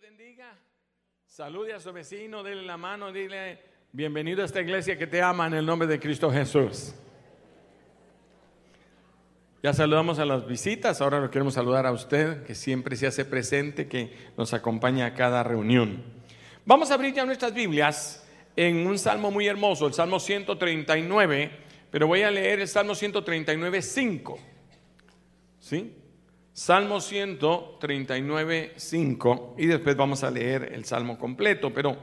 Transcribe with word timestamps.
bendiga. 0.00 0.56
Salude 1.26 1.74
a 1.74 1.80
su 1.80 1.92
vecino, 1.92 2.42
dile 2.42 2.62
la 2.62 2.78
mano, 2.78 3.12
dile 3.12 3.58
bienvenido 3.92 4.40
a 4.40 4.46
esta 4.46 4.62
iglesia 4.62 4.96
que 4.96 5.06
te 5.06 5.20
ama 5.20 5.46
en 5.46 5.54
el 5.54 5.66
nombre 5.66 5.86
de 5.86 6.00
Cristo 6.00 6.30
Jesús. 6.30 6.94
Ya 9.62 9.74
saludamos 9.74 10.18
a 10.18 10.24
las 10.24 10.46
visitas, 10.46 11.02
ahora 11.02 11.20
lo 11.20 11.30
queremos 11.30 11.52
saludar 11.52 11.84
a 11.86 11.92
usted, 11.92 12.44
que 12.44 12.54
siempre 12.54 12.96
se 12.96 13.08
hace 13.08 13.26
presente, 13.26 13.88
que 13.88 14.16
nos 14.38 14.54
acompaña 14.54 15.04
a 15.04 15.14
cada 15.14 15.42
reunión. 15.42 16.02
Vamos 16.64 16.90
a 16.90 16.94
abrir 16.94 17.12
ya 17.12 17.26
nuestras 17.26 17.52
Biblias 17.52 18.26
en 18.56 18.86
un 18.86 18.98
salmo 18.98 19.30
muy 19.30 19.48
hermoso, 19.48 19.86
el 19.86 19.92
Salmo 19.92 20.18
139, 20.18 21.50
pero 21.90 22.06
voy 22.06 22.22
a 22.22 22.30
leer 22.30 22.60
el 22.60 22.68
Salmo 22.68 22.94
139, 22.94 23.82
5. 23.82 24.38
¿Sí? 25.58 25.99
Salmo 26.62 27.00
139, 27.00 28.74
5, 28.76 29.54
y 29.56 29.64
después 29.64 29.96
vamos 29.96 30.22
a 30.22 30.30
leer 30.30 30.72
el 30.74 30.84
Salmo 30.84 31.18
completo, 31.18 31.72
pero 31.72 31.96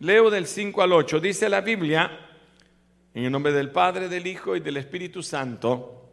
leo 0.00 0.28
del 0.28 0.46
5 0.46 0.82
al 0.82 0.92
8. 0.92 1.20
Dice 1.20 1.48
la 1.48 1.62
Biblia, 1.62 2.10
en 3.14 3.24
el 3.24 3.32
nombre 3.32 3.50
del 3.50 3.70
Padre, 3.70 4.10
del 4.10 4.26
Hijo 4.26 4.54
y 4.54 4.60
del 4.60 4.76
Espíritu 4.76 5.22
Santo, 5.22 6.10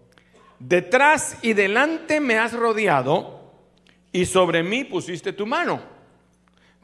detrás 0.58 1.40
y 1.42 1.52
delante 1.52 2.22
me 2.22 2.38
has 2.38 2.54
rodeado 2.54 3.52
y 4.14 4.24
sobre 4.24 4.64
mí 4.64 4.86
pusiste 4.86 5.34
tu 5.34 5.46
mano. 5.46 5.82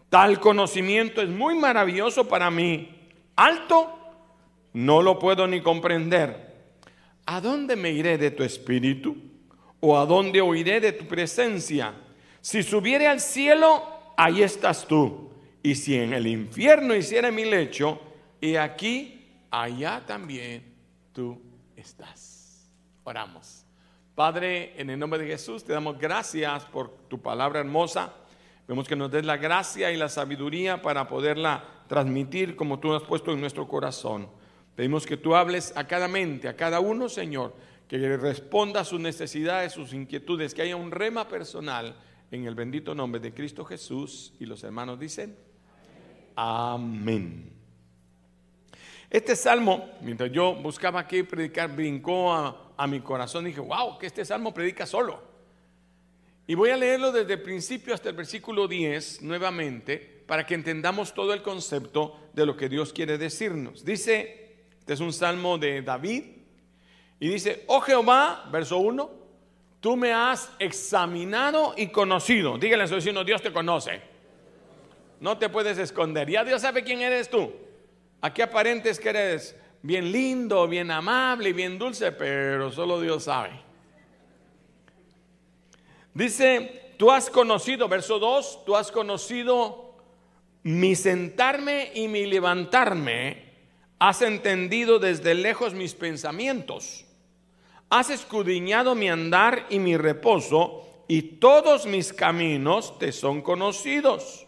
Tal 0.10 0.42
conocimiento 0.42 1.22
es 1.22 1.30
muy 1.30 1.56
maravilloso 1.56 2.28
para 2.28 2.52
mí, 2.52 3.10
alto, 3.38 3.98
no 4.74 5.02
lo 5.02 5.18
puedo 5.20 5.48
ni 5.48 5.62
comprender. 5.62 6.52
¿A 7.28 7.40
dónde 7.40 7.78
me 7.78 7.92
iré 7.92 8.18
de 8.18 8.32
tu 8.32 8.44
espíritu? 8.44 9.31
¿O 9.84 9.98
a 9.98 10.06
dónde 10.06 10.40
oiré 10.42 10.80
de 10.80 10.92
tu 10.92 11.06
presencia? 11.06 11.94
Si 12.40 12.62
subiere 12.62 13.08
al 13.08 13.20
cielo, 13.20 13.84
ahí 14.16 14.44
estás 14.44 14.88
tú. 14.88 15.32
Y 15.64 15.74
si 15.74 15.96
en 15.96 16.14
el 16.14 16.28
infierno 16.28 16.96
hiciera 16.96 17.32
mi 17.32 17.46
lecho, 17.46 18.00
y 18.40 18.56
aquí, 18.56 19.28
allá 19.50 20.04
también 20.06 20.64
tú 21.14 21.42
estás. 21.76 22.72
Oramos. 23.04 23.66
Padre, 24.14 24.80
en 24.80 24.92
el 24.92 25.00
nombre 25.00 25.20
de 25.20 25.28
Jesús, 25.28 25.64
te 25.64 25.74
damos 25.74 25.98
gracias 25.98 26.66
por 26.66 26.92
tu 27.08 27.20
palabra 27.20 27.60
hermosa. 27.60 28.14
Vemos 28.68 28.88
que 28.88 28.96
nos 28.96 29.12
des 29.12 29.26
la 29.26 29.38
gracia 29.38 29.92
y 29.92 29.98
la 29.98 30.10
sabiduría 30.10 30.84
para 30.84 31.08
poderla 31.08 31.64
transmitir 31.88 32.56
como 32.56 32.80
tú 32.80 32.94
has 32.94 33.02
puesto 33.02 33.32
en 33.32 33.42
nuestro 33.42 33.68
corazón. 33.68 34.30
Pedimos 34.76 35.08
que 35.08 35.18
tú 35.18 35.36
hables 35.36 35.76
a 35.76 35.88
cada 35.88 36.08
mente, 36.08 36.48
a 36.48 36.56
cada 36.56 36.80
uno, 36.80 37.10
Señor 37.10 37.71
que 37.92 37.98
responda 38.16 38.80
a 38.80 38.86
sus 38.86 39.02
necesidades, 39.02 39.74
sus 39.74 39.92
inquietudes, 39.92 40.54
que 40.54 40.62
haya 40.62 40.78
un 40.78 40.92
rema 40.92 41.28
personal 41.28 41.94
en 42.32 42.46
el 42.46 42.56
bendito 42.56 42.96
nombre 42.96 43.20
de 43.20 43.34
Cristo 43.34 43.66
Jesús. 43.66 44.32
Y 44.40 44.46
los 44.46 44.64
hermanos 44.64 44.98
dicen, 44.98 45.36
amén. 46.34 47.52
Este 49.10 49.36
salmo, 49.36 49.90
mientras 50.00 50.32
yo 50.32 50.56
buscaba 50.56 51.06
qué 51.06 51.26
predicar, 51.26 51.76
brincó 51.76 52.32
a, 52.32 52.72
a 52.78 52.88
mi 52.88 53.02
corazón. 53.02 53.44
Dije, 53.44 53.60
wow, 53.60 53.98
que 54.00 54.08
este 54.08 54.24
salmo 54.24 54.54
predica 54.54 54.86
solo. 54.86 55.22
Y 56.48 56.56
voy 56.56 56.70
a 56.70 56.78
leerlo 56.78 57.12
desde 57.12 57.34
el 57.34 57.42
principio 57.42 57.94
hasta 57.94 58.08
el 58.08 58.16
versículo 58.16 58.70
10 58.70 59.22
nuevamente 59.24 60.24
para 60.26 60.46
que 60.46 60.54
entendamos 60.54 61.14
todo 61.14 61.34
el 61.34 61.42
concepto 61.42 62.30
de 62.32 62.46
lo 62.46 62.56
que 62.56 62.70
Dios 62.70 62.94
quiere 62.94 63.18
decirnos. 63.18 63.84
Dice, 63.84 64.64
este 64.80 64.94
es 64.94 65.02
un 65.02 65.12
salmo 65.12 65.58
de 65.58 65.82
David, 65.82 66.41
y 67.22 67.30
dice, 67.30 67.64
oh 67.68 67.82
Jehová, 67.82 68.50
verso 68.52 68.80
1, 68.80 69.12
tú 69.80 69.96
me 69.96 70.12
has 70.12 70.52
examinado 70.58 71.76
y 71.78 71.90
conocido. 71.90 72.58
Dígale 72.58 72.86
a 72.86 72.88
su 72.88 72.96
vecino, 72.96 73.24
Dios 73.24 73.44
te 73.44 73.54
conoce. 73.54 74.02
No 75.20 75.38
te 75.38 75.48
puedes 75.48 75.78
esconder. 75.78 76.28
Ya 76.28 76.44
Dios 76.44 76.64
sabe 76.64 76.84
quién 76.84 77.02
eres 77.02 77.30
tú. 77.30 77.54
Aquí 78.22 78.42
aparentes 78.42 79.00
que 79.00 79.10
eres 79.10 79.56
bien 79.84 80.12
lindo, 80.12 80.68
bien 80.68 80.90
amable 80.90 81.54
bien 81.54 81.78
dulce, 81.78 82.12
pero 82.12 82.72
solo 82.72 83.00
Dios 83.00 83.26
sabe. 83.26 83.52
Dice, 86.16 86.96
tú 86.98 87.12
has 87.12 87.30
conocido, 87.30 87.88
verso 87.88 88.18
2, 88.18 88.66
tú 88.66 88.76
has 88.76 88.92
conocido 88.92 89.96
mi 90.64 90.96
sentarme 90.96 91.92
y 91.94 92.08
mi 92.08 92.26
levantarme, 92.26 93.52
has 94.00 94.24
entendido 94.24 94.98
desde 94.98 95.36
lejos 95.36 95.76
mis 95.76 95.94
pensamientos. 95.94 97.06
Has 97.94 98.10
escudriñado 98.10 98.96
mi 98.96 99.10
andar 99.10 99.66
y 99.70 99.78
mi 99.78 99.98
reposo, 99.98 101.04
y 101.10 101.24
todos 101.24 101.86
mis 101.86 102.14
caminos 102.14 102.98
te 102.98 103.12
son 103.12 103.42
conocidos. 103.42 104.48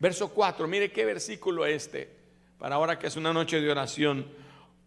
Verso 0.00 0.30
4, 0.30 0.66
mire 0.66 0.90
qué 0.90 1.04
versículo 1.04 1.64
este, 1.64 2.10
para 2.58 2.74
ahora 2.74 2.98
que 2.98 3.06
es 3.06 3.14
una 3.14 3.32
noche 3.32 3.60
de 3.60 3.70
oración. 3.70 4.26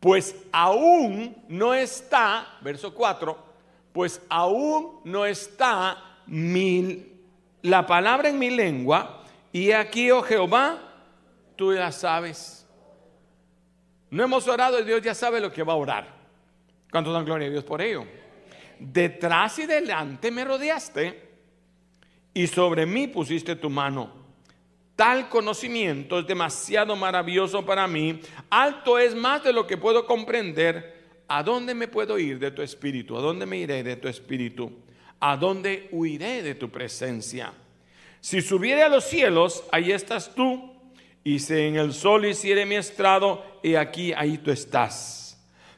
Pues 0.01 0.35
aún 0.51 1.37
no 1.47 1.73
está, 1.73 2.57
verso 2.59 2.93
4, 2.93 3.37
pues 3.93 4.21
aún 4.27 4.99
no 5.05 5.25
está 5.25 6.19
mi, 6.25 7.13
la 7.61 7.87
palabra 7.87 8.27
en 8.27 8.39
mi 8.39 8.49
lengua, 8.49 9.23
y 9.53 9.71
aquí, 9.71 10.11
oh 10.11 10.21
Jehová, 10.21 10.79
tú 11.55 11.73
ya 11.73 11.93
sabes. 11.93 12.67
No 14.09 14.21
hemos 14.21 14.49
orado 14.49 14.81
y 14.81 14.83
Dios 14.83 15.01
ya 15.01 15.15
sabe 15.15 15.39
lo 15.39 15.49
que 15.49 15.63
va 15.63 15.71
a 15.71 15.77
orar. 15.77 16.18
¿Cuánto 16.91 17.11
dan 17.11 17.25
gloria 17.25 17.47
a 17.47 17.51
Dios 17.51 17.63
por 17.63 17.81
ello? 17.81 18.05
Detrás 18.79 19.59
y 19.59 19.65
delante 19.65 20.31
me 20.31 20.45
rodeaste 20.45 21.29
y 22.33 22.47
sobre 22.47 22.85
mí 22.85 23.07
pusiste 23.07 23.55
tu 23.55 23.69
mano. 23.69 24.19
Tal 24.95 25.29
conocimiento 25.29 26.19
es 26.19 26.27
demasiado 26.27 26.95
maravilloso 26.95 27.65
para 27.65 27.87
mí. 27.87 28.19
Alto 28.49 28.99
es 28.99 29.15
más 29.15 29.43
de 29.43 29.53
lo 29.53 29.65
que 29.65 29.77
puedo 29.77 30.05
comprender. 30.05 30.99
¿A 31.27 31.43
dónde 31.43 31.73
me 31.73 31.87
puedo 31.87 32.17
ir 32.17 32.39
de 32.39 32.51
tu 32.51 32.61
espíritu? 32.61 33.17
¿A 33.17 33.21
dónde 33.21 33.45
me 33.45 33.57
iré 33.57 33.83
de 33.83 33.95
tu 33.95 34.07
espíritu? 34.07 34.71
¿A 35.19 35.37
dónde 35.37 35.87
huiré 35.91 36.41
de 36.41 36.55
tu 36.55 36.69
presencia? 36.69 37.53
Si 38.19 38.41
subiere 38.41 38.83
a 38.83 38.89
los 38.89 39.05
cielos, 39.05 39.63
ahí 39.71 39.91
estás 39.91 40.33
tú. 40.33 40.73
Y 41.23 41.39
si 41.39 41.53
en 41.53 41.75
el 41.75 41.93
sol 41.93 42.25
hiciere 42.25 42.65
mi 42.65 42.75
estrado, 42.75 43.59
y 43.61 43.75
aquí, 43.75 44.11
ahí 44.13 44.37
tú 44.37 44.51
estás. 44.51 45.28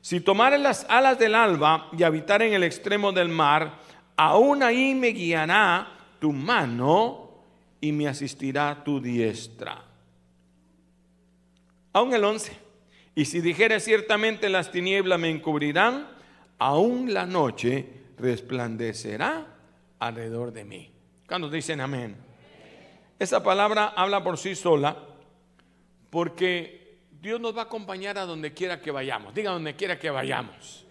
Si 0.01 0.19
tomare 0.19 0.57
las 0.57 0.85
alas 0.89 1.19
del 1.19 1.35
alba 1.35 1.89
y 1.97 2.03
habitar 2.03 2.41
en 2.41 2.53
el 2.53 2.63
extremo 2.63 3.12
del 3.12 3.29
mar, 3.29 3.79
aún 4.16 4.63
ahí 4.63 4.95
me 4.95 5.09
guiará 5.09 5.88
tu 6.19 6.31
mano 6.31 7.29
y 7.79 7.91
me 7.91 8.07
asistirá 8.07 8.84
tu 8.84 9.00
diestra. 9.00 9.84
Aún 11.94 12.13
el 12.13 12.23
11. 12.23 12.57
Y 13.13 13.25
si 13.25 13.41
dijere 13.41 13.79
ciertamente 13.79 14.50
las 14.50 14.72
tinieblas 14.72 15.19
me 15.19 15.29
encubrirán, 15.29 16.07
aún 16.57 17.13
la 17.13 17.25
noche 17.25 17.85
resplandecerá 18.17 19.45
alrededor 20.00 20.51
de 20.51 20.63
mí. 20.63 20.91
Cuando 21.28 21.50
dicen 21.50 21.81
amén? 21.81 22.16
Esa 23.19 23.44
palabra 23.44 23.94
habla 23.95 24.23
por 24.23 24.38
sí 24.38 24.56
sola 24.56 24.97
porque 26.09 26.80
Dios 27.21 27.39
nos 27.39 27.55
va 27.55 27.61
a 27.61 27.65
acompañar 27.65 28.17
a 28.17 28.25
donde 28.25 28.51
quiera 28.51 28.81
que 28.81 28.89
vayamos. 28.89 29.33
Diga 29.33 29.51
donde 29.51 29.75
quiera 29.75 29.99
que 29.99 30.09
vayamos. 30.09 30.85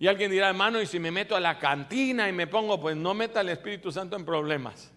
Y 0.00 0.08
alguien 0.08 0.28
dirá, 0.30 0.48
hermano, 0.48 0.82
y 0.82 0.86
si 0.86 0.98
me 0.98 1.12
meto 1.12 1.36
a 1.36 1.40
la 1.40 1.56
cantina 1.56 2.28
y 2.28 2.32
me 2.32 2.48
pongo, 2.48 2.80
pues 2.80 2.96
no 2.96 3.14
meta 3.14 3.40
al 3.40 3.48
Espíritu 3.48 3.92
Santo 3.92 4.16
en 4.16 4.24
problemas. 4.24 4.90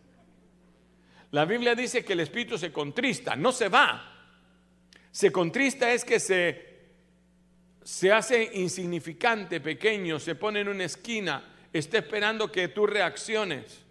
La 1.31 1.45
Biblia 1.45 1.75
dice 1.75 2.03
que 2.03 2.13
el 2.13 2.21
Espíritu 2.21 2.57
se 2.57 2.71
contrista, 2.71 3.35
no 3.35 3.51
se 3.51 3.69
va. 3.69 4.31
Se 5.11 5.31
contrista 5.31 5.91
es 5.91 6.03
que 6.03 6.19
se, 6.19 6.79
se 7.83 8.11
hace 8.11 8.49
insignificante, 8.55 9.61
pequeño, 9.61 10.19
se 10.19 10.33
pone 10.33 10.61
en 10.61 10.69
una 10.69 10.85
esquina, 10.85 11.43
está 11.71 11.99
esperando 11.99 12.51
que 12.51 12.69
tú 12.69 12.87
reacciones. 12.87 13.85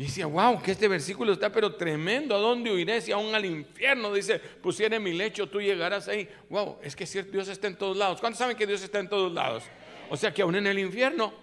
Y 0.00 0.04
decía, 0.04 0.24
wow, 0.24 0.62
que 0.62 0.70
este 0.70 0.88
versículo 0.88 1.34
está 1.34 1.52
pero 1.52 1.74
tremendo. 1.74 2.34
¿A 2.34 2.38
dónde 2.38 2.72
huiré 2.72 3.02
si 3.02 3.12
aún 3.12 3.34
al 3.34 3.44
infierno? 3.44 4.14
Dice, 4.14 4.38
pusiere 4.38 4.98
mi 4.98 5.12
lecho, 5.12 5.46
tú 5.46 5.60
llegarás 5.60 6.08
ahí. 6.08 6.26
Wow, 6.48 6.78
es 6.82 6.96
que 6.96 7.04
cierto, 7.04 7.32
Dios 7.32 7.48
está 7.48 7.66
en 7.66 7.76
todos 7.76 7.98
lados. 7.98 8.18
¿Cuántos 8.18 8.38
saben 8.38 8.56
que 8.56 8.66
Dios 8.66 8.82
está 8.82 8.98
en 8.98 9.10
todos 9.10 9.30
lados? 9.30 9.64
O 10.08 10.16
sea 10.16 10.32
que 10.32 10.40
aún 10.40 10.56
en 10.56 10.66
el 10.68 10.78
infierno, 10.78 11.34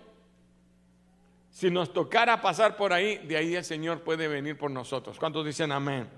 si 1.52 1.70
nos 1.70 1.94
tocara 1.94 2.42
pasar 2.42 2.76
por 2.76 2.94
ahí, 2.94 3.20
de 3.28 3.38
ahí 3.38 3.54
el 3.54 3.64
Señor 3.64 4.02
puede 4.02 4.28
venir 4.28 4.58
por 4.58 4.72
nosotros. 4.72 5.20
¿Cuántos 5.20 5.46
dicen 5.46 5.72
amén? 5.72 6.10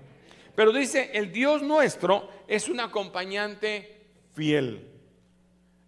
Pero 0.56 0.72
dice, 0.72 1.10
el 1.12 1.30
Dios 1.30 1.60
nuestro 1.60 2.26
es 2.48 2.70
un 2.70 2.80
acompañante 2.80 4.06
fiel. 4.32 4.88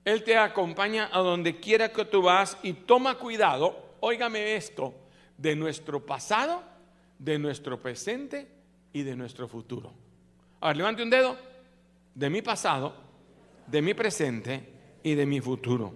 Él 0.04 0.22
te 0.22 0.36
acompaña 0.36 1.08
a 1.14 1.20
donde 1.20 1.60
quiera 1.60 1.90
que 1.90 2.04
tú 2.04 2.20
vas 2.20 2.58
y 2.62 2.74
toma 2.74 3.14
cuidado, 3.14 3.94
óigame 4.00 4.54
esto, 4.54 5.01
de 5.42 5.56
nuestro 5.56 6.06
pasado, 6.06 6.62
de 7.18 7.36
nuestro 7.36 7.82
presente 7.82 8.46
y 8.92 9.02
de 9.02 9.16
nuestro 9.16 9.48
futuro. 9.48 9.92
Ahora, 10.60 10.76
levante 10.76 11.02
un 11.02 11.10
dedo 11.10 11.36
de 12.14 12.30
mi 12.30 12.42
pasado, 12.42 12.94
de 13.66 13.82
mi 13.82 13.92
presente 13.92 14.68
y 15.02 15.14
de 15.14 15.26
mi 15.26 15.40
futuro. 15.40 15.92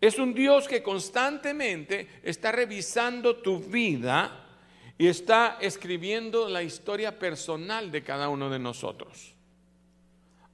Es 0.00 0.18
un 0.18 0.32
Dios 0.32 0.68
que 0.68 0.82
constantemente 0.82 2.20
está 2.22 2.50
revisando 2.50 3.36
tu 3.36 3.60
vida 3.60 4.46
y 4.96 5.06
está 5.06 5.58
escribiendo 5.60 6.48
la 6.48 6.62
historia 6.62 7.18
personal 7.18 7.90
de 7.90 8.02
cada 8.02 8.30
uno 8.30 8.48
de 8.48 8.58
nosotros. 8.58 9.34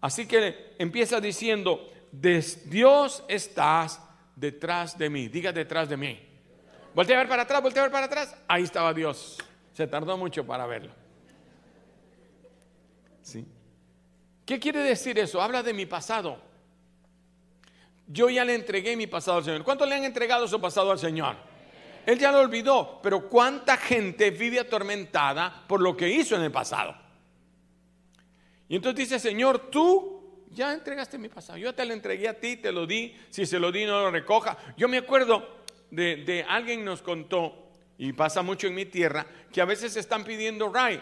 Así 0.00 0.26
que 0.26 0.74
empieza 0.76 1.20
diciendo, 1.20 1.88
Dios 2.10 3.22
estás 3.28 4.00
detrás 4.34 4.98
de 4.98 5.08
mí, 5.08 5.28
diga 5.28 5.52
detrás 5.52 5.88
de 5.88 5.96
mí. 5.96 6.31
Voltea 6.94 7.16
a 7.16 7.20
ver 7.20 7.28
para 7.28 7.42
atrás, 7.42 7.62
voltea 7.62 7.82
a 7.82 7.86
ver 7.86 7.92
para 7.92 8.06
atrás, 8.06 8.36
ahí 8.48 8.64
estaba 8.64 8.92
Dios. 8.92 9.38
Se 9.72 9.86
tardó 9.86 10.16
mucho 10.18 10.44
para 10.44 10.66
verlo. 10.66 10.92
¿Sí? 13.22 13.46
¿Qué 14.44 14.58
quiere 14.58 14.80
decir 14.80 15.18
eso? 15.18 15.40
Habla 15.40 15.62
de 15.62 15.72
mi 15.72 15.86
pasado. 15.86 16.38
Yo 18.06 18.28
ya 18.28 18.44
le 18.44 18.54
entregué 18.54 18.96
mi 18.96 19.06
pasado 19.06 19.38
al 19.38 19.44
Señor. 19.44 19.64
¿Cuántos 19.64 19.88
le 19.88 19.94
han 19.94 20.04
entregado 20.04 20.46
su 20.46 20.60
pasado 20.60 20.90
al 20.90 20.98
Señor? 20.98 21.36
Él 22.04 22.18
ya 22.18 22.32
lo 22.32 22.40
olvidó, 22.40 23.00
pero 23.02 23.28
¿cuánta 23.28 23.76
gente 23.76 24.30
vive 24.30 24.58
atormentada 24.58 25.64
por 25.66 25.80
lo 25.80 25.96
que 25.96 26.08
hizo 26.08 26.34
en 26.36 26.42
el 26.42 26.52
pasado? 26.52 26.94
Y 28.68 28.76
entonces 28.76 29.08
dice, 29.08 29.18
Señor, 29.18 29.70
tú 29.70 30.46
ya 30.50 30.72
entregaste 30.72 31.16
mi 31.16 31.28
pasado. 31.28 31.58
Yo 31.58 31.74
te 31.74 31.84
lo 31.84 31.94
entregué 31.94 32.28
a 32.28 32.38
ti, 32.38 32.56
te 32.56 32.72
lo 32.72 32.86
di. 32.86 33.16
Si 33.30 33.46
se 33.46 33.58
lo 33.58 33.70
di, 33.70 33.84
no 33.84 34.00
lo 34.00 34.10
recoja. 34.10 34.58
Yo 34.76 34.88
me 34.88 34.98
acuerdo 34.98 35.61
de, 35.92 36.44
alguien 36.48 36.84
nos 36.84 37.02
contó, 37.02 37.70
y 37.98 38.12
pasa 38.12 38.42
mucho 38.42 38.66
en 38.66 38.74
mi 38.74 38.86
tierra, 38.86 39.26
que 39.52 39.60
a 39.60 39.64
veces 39.64 39.96
están 39.96 40.24
pidiendo 40.24 40.72
RAI. 40.72 41.00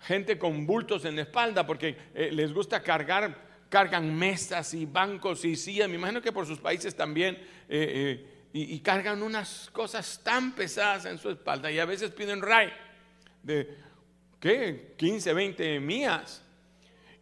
Gente 0.00 0.38
con 0.38 0.66
bultos 0.66 1.04
en 1.04 1.14
la 1.16 1.22
espalda 1.22 1.66
porque 1.66 1.96
eh, 2.14 2.30
les 2.32 2.52
gusta 2.54 2.82
cargar, 2.82 3.66
cargan 3.68 4.18
mesas 4.18 4.72
y 4.72 4.86
bancos 4.86 5.44
y 5.44 5.54
sillas. 5.56 5.88
Me 5.88 5.96
imagino 5.96 6.22
que 6.22 6.32
por 6.32 6.46
sus 6.46 6.58
países 6.58 6.96
también. 6.96 7.36
Eh, 7.68 8.24
eh, 8.28 8.36
y, 8.52 8.80
cargan 8.80 9.22
unas 9.22 9.70
cosas 9.70 10.20
tan 10.24 10.56
pesadas 10.56 11.04
en 11.04 11.18
su 11.18 11.30
espalda 11.30 11.70
y 11.70 11.78
a 11.78 11.84
veces 11.84 12.10
piden 12.10 12.42
ray 12.42 12.68
de, 13.44 13.76
¿qué? 14.40 14.94
15, 14.96 15.32
20 15.32 15.78
mías. 15.78 16.42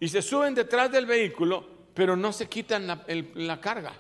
Y 0.00 0.08
se 0.08 0.22
suben 0.22 0.54
detrás 0.54 0.90
del 0.90 1.04
vehículo, 1.04 1.69
pero 1.92 2.16
no 2.16 2.32
se 2.32 2.48
quitan 2.48 2.86
la, 2.86 3.60
carga. 3.60 3.92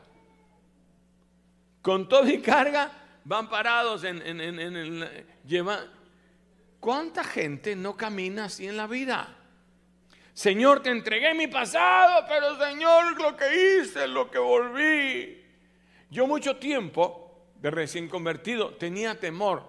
Con 1.82 2.08
todo 2.08 2.28
y 2.28 2.40
carga 2.40 2.90
van 3.24 3.48
parados 3.48 4.04
en, 4.04 4.22
en, 4.22 4.40
en, 4.40 5.08
¿Cuánta 6.80 7.24
gente 7.24 7.74
no 7.74 7.96
camina 7.96 8.44
así 8.44 8.66
en 8.66 8.76
la 8.76 8.86
vida? 8.86 9.36
Señor, 10.32 10.82
te 10.82 10.90
entregué 10.90 11.34
mi 11.34 11.48
pasado, 11.48 12.24
pero 12.28 12.56
Señor, 12.58 13.20
lo 13.20 13.36
que 13.36 13.80
hice, 13.80 14.06
lo 14.06 14.30
que 14.30 14.38
volví. 14.38 15.44
Yo 16.10 16.26
mucho 16.26 16.56
tiempo 16.56 17.48
de 17.56 17.70
recién 17.70 18.08
convertido 18.08 18.70
tenía 18.74 19.18
temor 19.18 19.64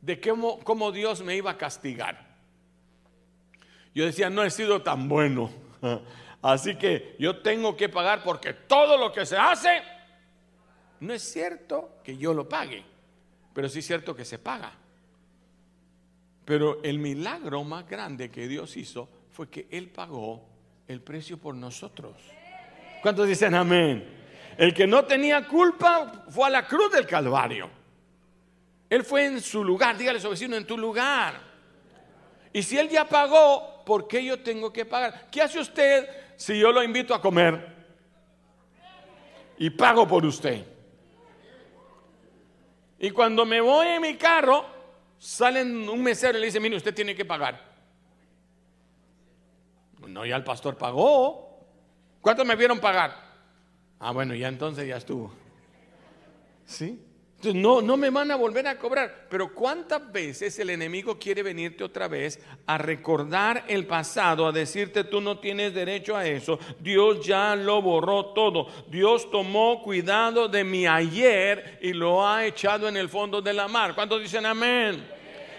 de 0.00 0.20
cómo, 0.20 0.58
cómo 0.60 0.90
Dios 0.90 1.22
me 1.22 1.36
iba 1.36 1.52
a 1.52 1.56
castigar. 1.56 2.34
Yo 3.94 4.04
decía, 4.04 4.28
no 4.28 4.42
he 4.42 4.50
sido 4.50 4.82
tan 4.82 5.08
bueno. 5.08 5.50
Así 6.42 6.74
que 6.74 7.16
yo 7.18 7.38
tengo 7.38 7.76
que 7.76 7.88
pagar 7.88 8.22
porque 8.22 8.52
todo 8.52 8.98
lo 8.98 9.12
que 9.12 9.24
se 9.24 9.38
hace, 9.38 9.82
no 11.04 11.14
es 11.14 11.22
cierto 11.22 12.00
que 12.02 12.16
yo 12.16 12.34
lo 12.34 12.48
pague, 12.48 12.84
pero 13.52 13.68
sí 13.68 13.80
es 13.80 13.86
cierto 13.86 14.14
que 14.14 14.24
se 14.24 14.38
paga. 14.38 14.72
Pero 16.44 16.82
el 16.82 16.98
milagro 16.98 17.64
más 17.64 17.88
grande 17.88 18.30
que 18.30 18.48
Dios 18.48 18.76
hizo 18.76 19.08
fue 19.30 19.48
que 19.48 19.66
Él 19.70 19.88
pagó 19.88 20.44
el 20.86 21.00
precio 21.00 21.38
por 21.38 21.54
nosotros. 21.54 22.16
¿Cuántos 23.02 23.26
dicen 23.26 23.54
amén? 23.54 24.04
El 24.56 24.72
que 24.72 24.86
no 24.86 25.04
tenía 25.04 25.46
culpa 25.46 26.26
fue 26.28 26.46
a 26.46 26.50
la 26.50 26.66
cruz 26.66 26.92
del 26.92 27.06
Calvario. 27.06 27.68
Él 28.88 29.02
fue 29.04 29.26
en 29.26 29.40
su 29.40 29.64
lugar, 29.64 29.96
dígale 29.96 30.18
a 30.18 30.22
su 30.22 30.30
vecino, 30.30 30.56
en 30.56 30.66
tu 30.66 30.78
lugar. 30.78 31.40
Y 32.52 32.62
si 32.62 32.78
él 32.78 32.88
ya 32.88 33.08
pagó, 33.08 33.82
¿por 33.84 34.06
qué 34.06 34.24
yo 34.24 34.38
tengo 34.40 34.72
que 34.72 34.84
pagar? 34.84 35.28
¿Qué 35.30 35.42
hace 35.42 35.58
usted 35.58 36.08
si 36.36 36.58
yo 36.58 36.70
lo 36.70 36.82
invito 36.82 37.14
a 37.14 37.20
comer? 37.20 37.74
Y 39.58 39.70
pago 39.70 40.06
por 40.06 40.24
usted. 40.24 40.73
Y 42.98 43.10
cuando 43.10 43.44
me 43.44 43.60
voy 43.60 43.88
en 43.88 44.02
mi 44.02 44.16
carro, 44.16 44.64
salen 45.18 45.88
un 45.88 46.02
mesero 46.02 46.38
y 46.38 46.40
le 46.40 46.46
dice, 46.46 46.60
mire, 46.60 46.76
usted 46.76 46.94
tiene 46.94 47.14
que 47.14 47.24
pagar. 47.24 47.60
No, 50.06 50.24
ya 50.24 50.36
el 50.36 50.44
pastor 50.44 50.76
pagó. 50.76 51.58
¿Cuántos 52.20 52.46
me 52.46 52.56
vieron 52.56 52.78
pagar? 52.80 53.14
Ah, 53.98 54.12
bueno, 54.12 54.34
ya 54.34 54.48
entonces 54.48 54.86
ya 54.86 54.96
estuvo. 54.96 55.32
¿Sí? 56.66 57.03
No, 57.52 57.82
no 57.82 57.96
me 57.96 58.10
van 58.10 58.30
a 58.30 58.36
volver 58.36 58.66
a 58.68 58.78
cobrar. 58.78 59.26
Pero 59.28 59.52
¿cuántas 59.52 60.10
veces 60.12 60.58
el 60.58 60.70
enemigo 60.70 61.18
quiere 61.18 61.42
venirte 61.42 61.82
otra 61.82 62.08
vez 62.08 62.40
a 62.66 62.78
recordar 62.78 63.64
el 63.68 63.86
pasado, 63.86 64.46
a 64.46 64.52
decirte 64.52 65.04
tú 65.04 65.20
no 65.20 65.40
tienes 65.40 65.74
derecho 65.74 66.16
a 66.16 66.26
eso? 66.26 66.58
Dios 66.78 67.26
ya 67.26 67.56
lo 67.56 67.82
borró 67.82 68.26
todo. 68.26 68.68
Dios 68.88 69.30
tomó 69.30 69.82
cuidado 69.82 70.48
de 70.48 70.64
mi 70.64 70.86
ayer 70.86 71.78
y 71.82 71.92
lo 71.92 72.26
ha 72.26 72.46
echado 72.46 72.88
en 72.88 72.96
el 72.96 73.08
fondo 73.08 73.42
de 73.42 73.52
la 73.52 73.68
mar. 73.68 73.94
¿Cuántos 73.94 74.22
dicen 74.22 74.46
amén? 74.46 75.04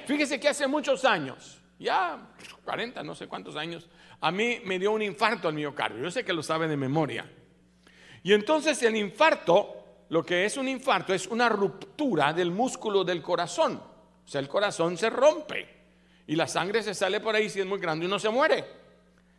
Fíjese 0.07 0.39
que 0.39 0.47
hace 0.47 0.67
muchos 0.67 1.03
años, 1.03 1.61
ya 1.77 2.31
40, 2.63 3.03
no 3.03 3.15
sé 3.15 3.27
cuántos 3.27 3.55
años, 3.55 3.89
a 4.21 4.31
mí 4.31 4.59
me 4.63 4.79
dio 4.79 4.91
un 4.91 5.01
infarto 5.01 5.47
al 5.47 5.53
miocardio. 5.53 6.03
Yo 6.03 6.11
sé 6.11 6.23
que 6.23 6.33
lo 6.33 6.43
sabe 6.43 6.67
de 6.67 6.77
memoria. 6.77 7.29
Y 8.23 8.33
entonces 8.33 8.81
el 8.83 8.95
infarto, 8.95 9.84
lo 10.09 10.25
que 10.25 10.45
es 10.45 10.57
un 10.57 10.67
infarto, 10.67 11.13
es 11.13 11.27
una 11.27 11.49
ruptura 11.49 12.33
del 12.33 12.51
músculo 12.51 13.03
del 13.03 13.21
corazón. 13.21 13.81
O 14.25 14.27
sea, 14.27 14.41
el 14.41 14.47
corazón 14.47 14.97
se 14.97 15.09
rompe 15.09 15.67
y 16.27 16.35
la 16.35 16.47
sangre 16.47 16.83
se 16.83 16.93
sale 16.93 17.19
por 17.19 17.35
ahí 17.35 17.49
si 17.49 17.59
es 17.59 17.65
muy 17.65 17.79
grande 17.79 18.05
y 18.05 18.07
uno 18.07 18.19
se 18.19 18.29
muere. 18.29 18.84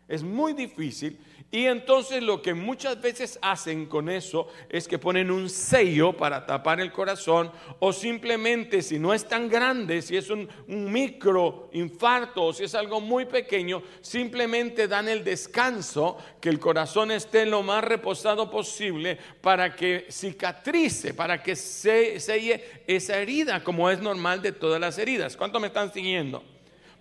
Es 0.08 0.22
muy 0.22 0.52
difícil 0.52 1.18
y 1.50 1.66
entonces 1.66 2.22
lo 2.22 2.42
que 2.42 2.54
muchas 2.54 3.00
veces 3.00 3.38
hacen 3.40 3.86
con 3.86 4.08
eso 4.08 4.48
es 4.68 4.88
que 4.88 4.98
ponen 4.98 5.30
un 5.30 5.48
sello 5.48 6.12
para 6.12 6.44
tapar 6.44 6.80
el 6.80 6.90
corazón 6.90 7.52
o 7.78 7.92
simplemente 7.92 8.82
si 8.82 8.98
no 8.98 9.14
es 9.14 9.28
tan 9.28 9.48
grande, 9.48 10.02
si 10.02 10.16
es 10.16 10.28
un, 10.28 10.48
micro 10.66 11.70
infarto 11.72 12.44
o 12.46 12.52
si 12.52 12.64
es 12.64 12.74
algo 12.74 13.00
muy 13.00 13.26
pequeño, 13.26 13.82
simplemente 14.00 14.88
dan 14.88 15.08
el 15.08 15.22
descanso, 15.22 16.16
que 16.40 16.48
el 16.48 16.58
corazón 16.58 17.12
esté 17.12 17.46
lo 17.46 17.62
más 17.62 17.84
reposado 17.84 18.50
posible 18.50 19.16
para 19.40 19.74
que 19.74 20.06
cicatrice, 20.10 21.14
para 21.14 21.42
que 21.42 21.54
se, 21.54 22.18
selle 22.18 22.82
esa 22.86 23.18
herida 23.18 23.62
como 23.62 23.88
es 23.88 24.00
normal 24.00 24.42
de 24.42 24.52
todas 24.52 24.80
las 24.80 24.98
heridas. 24.98 25.36
¿Cuánto 25.36 25.60
me 25.60 25.68
están 25.68 25.92
siguiendo? 25.92 26.42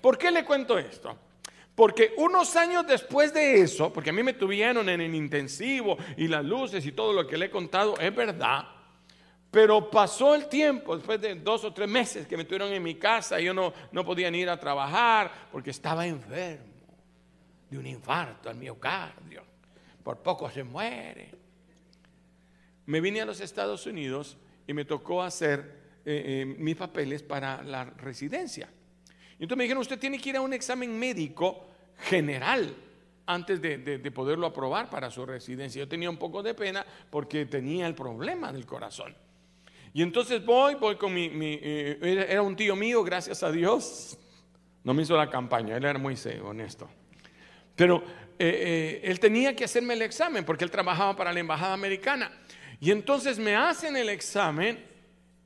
¿Por 0.01 0.17
qué 0.17 0.29
le 0.29 0.45
cuento 0.45 0.77
esto? 0.77 1.24
Porque 1.75 2.13
unos 2.17 2.55
años 2.55 2.87
después 2.87 3.33
de 3.33 3.59
eso, 3.59 3.91
porque 3.91 4.09
a 4.09 4.13
mí 4.13 4.23
me 4.23 4.33
tuvieron 4.33 4.87
en 4.87 5.01
el 5.01 5.13
intensivo 5.13 5.97
y 6.15 6.27
las 6.27 6.43
luces 6.43 6.85
y 6.85 6.93
todo 6.93 7.11
lo 7.11 7.27
que 7.27 7.37
le 7.37 7.47
he 7.47 7.51
contado 7.51 7.97
es 7.99 8.15
verdad, 8.15 8.65
pero 9.51 9.89
pasó 9.89 10.35
el 10.35 10.47
tiempo, 10.47 10.95
después 10.95 11.19
de 11.21 11.35
dos 11.35 11.63
o 11.63 11.73
tres 11.73 11.87
meses 11.87 12.27
que 12.27 12.37
me 12.37 12.45
tuvieron 12.45 12.71
en 12.71 12.83
mi 12.83 12.95
casa, 12.95 13.39
yo 13.39 13.53
no, 13.53 13.73
no 13.91 14.05
podía 14.05 14.29
ir 14.29 14.49
a 14.49 14.59
trabajar 14.59 15.49
porque 15.51 15.69
estaba 15.69 16.07
enfermo 16.07 16.75
de 17.69 17.77
un 17.77 17.87
infarto 17.87 18.49
al 18.49 18.55
miocardio. 18.55 19.43
Por 20.03 20.19
poco 20.19 20.49
se 20.49 20.63
muere. 20.63 21.31
Me 22.85 23.01
vine 23.01 23.21
a 23.21 23.25
los 23.25 23.41
Estados 23.41 23.85
Unidos 23.85 24.37
y 24.67 24.73
me 24.73 24.85
tocó 24.85 25.23
hacer 25.23 25.99
eh, 26.05 26.43
eh, 26.43 26.45
mis 26.45 26.75
papeles 26.75 27.23
para 27.23 27.63
la 27.63 27.85
residencia. 27.85 28.69
Y 29.37 29.43
entonces 29.43 29.57
me 29.57 29.63
dijeron, 29.63 29.81
usted 29.81 29.99
tiene 29.99 30.19
que 30.19 30.29
ir 30.29 30.37
a 30.37 30.41
un 30.41 30.53
examen 30.53 30.97
médico 30.97 31.67
general 31.97 32.75
antes 33.25 33.61
de, 33.61 34.11
poderlo 34.11 34.47
aprobar 34.47 34.89
para 34.89 35.09
su 35.09 35.25
residencia. 35.25 35.79
Yo 35.79 35.87
tenía 35.87 36.09
un 36.09 36.17
poco 36.17 36.43
de 36.43 36.53
pena 36.53 36.85
porque 37.09 37.45
tenía 37.45 37.87
el 37.87 37.95
problema 37.95 38.51
del 38.51 38.65
corazón. 38.65 39.15
Y 39.93 40.01
entonces 40.01 40.45
voy, 40.45 40.75
voy 40.75 40.97
con 40.97 41.13
mi, 41.13 41.29
eh, 41.33 42.27
era 42.29 42.41
un 42.41 42.55
tío 42.55 42.75
mío, 42.75 43.03
gracias 43.03 43.43
a 43.43 43.51
Dios, 43.51 44.17
no 44.83 44.93
me 44.93 45.03
hizo 45.03 45.15
la 45.15 45.29
campaña, 45.29 45.77
él 45.77 45.85
era 45.85 45.97
muy 45.97 46.15
honesto. 46.43 46.89
Pero 47.75 48.03
eh, 48.37 48.99
eh, 48.99 49.01
él 49.03 49.19
tenía 49.19 49.55
que 49.55 49.63
hacerme 49.63 49.93
el 49.93 50.01
examen 50.01 50.45
porque 50.45 50.63
él 50.63 50.71
trabajaba 50.71 51.15
para 51.15 51.33
la 51.33 51.39
embajada 51.39 51.73
americana. 51.73 52.31
Y 52.79 52.91
entonces 52.91 53.39
me 53.39 53.55
hacen 53.55 53.95
el 53.95 54.09
examen 54.09 54.94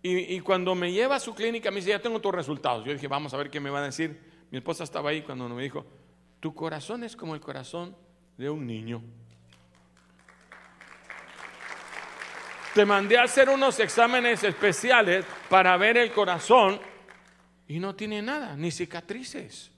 y, 0.02 0.40
cuando 0.40 0.76
me 0.76 0.94
lleva 0.94 1.18
a 1.18 1.20
su 1.20 1.36
clínica, 1.36 1.72
me 1.72 1.78
dice, 1.78 1.90
ya 1.90 2.02
tengo 2.02 2.22
tus 2.22 2.34
resultados. 2.34 2.86
Yo 2.86 2.94
dije, 2.94 3.08
vamos 3.08 3.34
a 3.34 3.38
ver 3.38 3.50
qué 3.50 3.60
me 3.60 3.70
va 3.70 3.80
a 3.80 3.84
decir. 3.84 4.18
Mi 4.50 4.60
esposa 4.60 4.86
estaba 4.86 5.10
ahí 5.10 5.24
cuando 5.24 5.50
me 5.50 5.62
dijo, 5.62 5.86
tu 6.40 6.56
corazón 6.56 7.04
es 7.04 7.18
como 7.18 7.36
el 7.36 7.42
corazón 7.42 7.96
de 8.38 8.50
un 8.50 8.66
niño. 8.66 9.04
Te 12.74 12.86
mandé 12.86 13.18
a 13.18 13.24
hacer 13.24 13.50
unos 13.50 13.78
exámenes 13.80 14.42
especiales 14.44 15.26
para 15.50 15.76
ver 15.76 15.98
el 15.98 16.14
corazón 16.14 16.80
y 17.68 17.80
no 17.80 17.94
tiene 17.94 18.22
nada, 18.22 18.56
ni 18.56 18.72
cicatrices. 18.72 19.70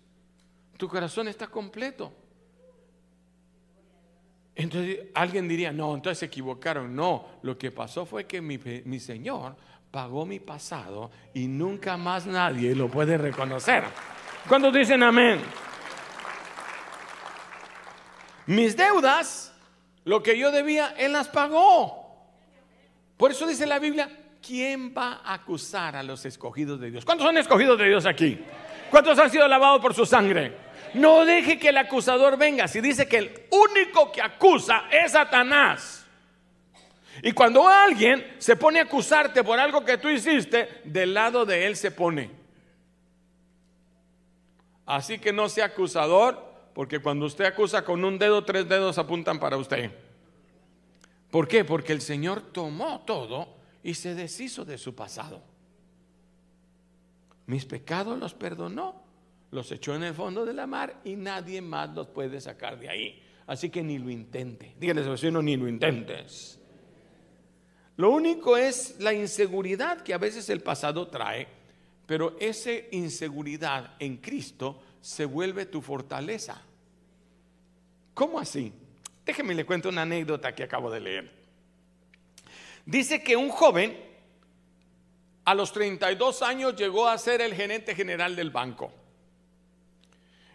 Tu 0.77 0.87
corazón 0.87 1.29
está 1.29 1.47
completo. 1.47 2.13
Entonces 4.53 5.07
alguien 5.15 5.47
diría, 5.47 5.71
no, 5.71 5.95
entonces 5.95 6.19
se 6.19 6.25
equivocaron. 6.27 6.95
No, 6.95 7.25
lo 7.41 7.57
que 7.57 7.71
pasó 7.71 8.05
fue 8.05 8.27
que 8.27 8.39
mi, 8.39 8.59
mi 8.85 8.99
Señor 8.99 9.55
pagó 9.91 10.25
mi 10.25 10.39
pasado 10.39 11.11
y 11.33 11.47
nunca 11.47 11.97
más 11.97 12.25
nadie 12.25 12.73
lo 12.73 12.87
puede 12.87 13.17
reconocer. 13.17 13.83
¿Cuántos 14.47 14.73
dicen 14.73 15.03
amén? 15.03 15.41
Mis 18.47 18.75
deudas, 18.75 19.53
lo 20.05 20.23
que 20.23 20.37
yo 20.37 20.51
debía, 20.51 20.95
Él 20.97 21.11
las 21.11 21.27
pagó. 21.27 22.01
Por 23.17 23.31
eso 23.31 23.45
dice 23.45 23.67
la 23.67 23.79
Biblia, 23.79 24.09
¿quién 24.45 24.93
va 24.97 25.21
a 25.23 25.35
acusar 25.35 25.95
a 25.95 26.03
los 26.03 26.25
escogidos 26.25 26.79
de 26.79 26.89
Dios? 26.89 27.05
¿Cuántos 27.05 27.27
son 27.27 27.37
escogidos 27.37 27.77
de 27.77 27.85
Dios 27.85 28.05
aquí? 28.05 28.39
¿Cuántos 28.89 29.19
han 29.19 29.29
sido 29.29 29.47
lavados 29.47 29.81
por 29.81 29.93
su 29.93 30.05
sangre? 30.05 30.57
No 30.95 31.23
deje 31.23 31.59
que 31.59 31.69
el 31.69 31.77
acusador 31.77 32.37
venga. 32.37 32.67
Si 32.67 32.81
dice 32.81 33.07
que 33.07 33.17
el 33.17 33.47
único 33.51 34.11
que 34.11 34.21
acusa 34.21 34.85
es 34.91 35.11
Satanás. 35.11 36.00
Y 37.23 37.31
cuando 37.33 37.67
alguien 37.67 38.25
se 38.39 38.55
pone 38.55 38.79
a 38.79 38.83
acusarte 38.83 39.43
por 39.43 39.59
algo 39.59 39.85
que 39.85 39.97
tú 39.97 40.09
hiciste, 40.09 40.81
del 40.83 41.13
lado 41.13 41.45
de 41.45 41.67
él 41.67 41.75
se 41.75 41.91
pone. 41.91 42.31
Así 44.85 45.19
que 45.19 45.31
no 45.31 45.47
sea 45.47 45.65
acusador, 45.65 46.43
porque 46.73 46.99
cuando 46.99 47.25
usted 47.25 47.45
acusa 47.45 47.83
con 47.83 48.03
un 48.03 48.17
dedo, 48.17 48.43
tres 48.43 48.67
dedos 48.67 48.97
apuntan 48.97 49.39
para 49.39 49.57
usted. 49.57 49.91
¿Por 51.29 51.47
qué? 51.47 51.63
Porque 51.63 51.93
el 51.93 52.01
Señor 52.01 52.41
tomó 52.51 53.01
todo 53.05 53.47
y 53.83 53.93
se 53.93 54.15
deshizo 54.15 54.65
de 54.65 54.77
su 54.77 54.95
pasado. 54.95 55.41
Mis 57.45 57.65
pecados 57.65 58.17
los 58.17 58.33
perdonó, 58.33 59.03
los 59.51 59.71
echó 59.71 59.95
en 59.95 60.03
el 60.03 60.13
fondo 60.13 60.45
de 60.45 60.53
la 60.53 60.67
mar 60.67 61.01
y 61.03 61.15
nadie 61.15 61.61
más 61.61 61.93
los 61.93 62.07
puede 62.07 62.41
sacar 62.41 62.79
de 62.79 62.89
ahí. 62.89 63.23
Así 63.47 63.69
que 63.69 63.83
ni 63.83 63.99
lo 63.99 64.09
intente. 64.09 64.75
Dígale 64.79 65.01
a 65.01 65.03
su 65.03 65.11
vecino, 65.11 65.41
ni 65.41 65.57
lo 65.57 65.67
intentes. 65.67 66.60
Lo 67.97 68.11
único 68.11 68.57
es 68.57 68.95
la 68.99 69.13
inseguridad 69.13 70.01
que 70.01 70.13
a 70.13 70.17
veces 70.17 70.49
el 70.49 70.61
pasado 70.61 71.07
trae, 71.07 71.47
pero 72.05 72.35
esa 72.39 72.71
inseguridad 72.91 73.95
en 73.99 74.17
Cristo 74.17 74.81
se 75.01 75.25
vuelve 75.25 75.65
tu 75.65 75.81
fortaleza. 75.81 76.61
¿Cómo 78.13 78.39
así? 78.39 78.71
Déjeme 79.25 79.53
le 79.53 79.65
cuento 79.65 79.89
una 79.89 80.03
anécdota 80.03 80.53
que 80.53 80.63
acabo 80.63 80.89
de 80.89 80.99
leer. 80.99 81.31
Dice 82.85 83.23
que 83.23 83.35
un 83.35 83.49
joven 83.49 83.97
a 85.45 85.53
los 85.53 85.71
32 85.71 86.41
años 86.41 86.75
llegó 86.75 87.07
a 87.07 87.17
ser 87.17 87.41
el 87.41 87.53
gerente 87.53 87.95
general 87.95 88.35
del 88.35 88.49
banco. 88.49 88.91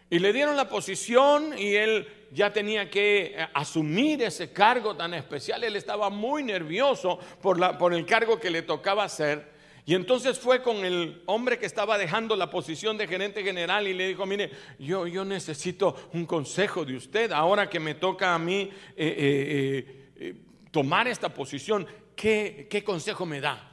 Y 0.09 0.19
le 0.19 0.31
dieron 0.31 0.55
la 0.55 0.69
posición 0.69 1.57
y 1.57 1.75
él 1.75 2.07
ya 2.31 2.51
tenía 2.51 2.89
que 2.89 3.33
eh, 3.35 3.47
asumir 3.53 4.21
ese 4.21 4.51
cargo 4.51 4.95
tan 4.95 5.13
especial. 5.13 5.63
Él 5.63 5.75
estaba 5.75 6.09
muy 6.09 6.43
nervioso 6.43 7.19
por, 7.41 7.59
la, 7.59 7.77
por 7.77 7.93
el 7.93 8.05
cargo 8.05 8.39
que 8.39 8.49
le 8.49 8.61
tocaba 8.61 9.03
hacer. 9.03 9.55
Y 9.85 9.95
entonces 9.95 10.37
fue 10.37 10.61
con 10.61 10.83
el 10.83 11.21
hombre 11.27 11.57
que 11.57 11.65
estaba 11.65 11.97
dejando 11.97 12.35
la 12.35 12.49
posición 12.49 12.97
de 12.97 13.07
gerente 13.07 13.41
general 13.41 13.87
y 13.87 13.93
le 13.93 14.09
dijo, 14.09 14.25
mire, 14.25 14.51
yo, 14.79 15.07
yo 15.07 15.23
necesito 15.23 15.95
un 16.11 16.25
consejo 16.25 16.83
de 16.83 16.97
usted 16.97 17.31
ahora 17.31 17.69
que 17.69 17.79
me 17.79 17.95
toca 17.95 18.35
a 18.35 18.39
mí 18.39 18.69
eh, 18.97 20.13
eh, 20.17 20.35
tomar 20.71 21.07
esta 21.07 21.33
posición. 21.33 21.87
¿Qué, 22.17 22.67
¿Qué, 22.69 22.83
consejo 22.83 23.25
me 23.25 23.39
da? 23.39 23.71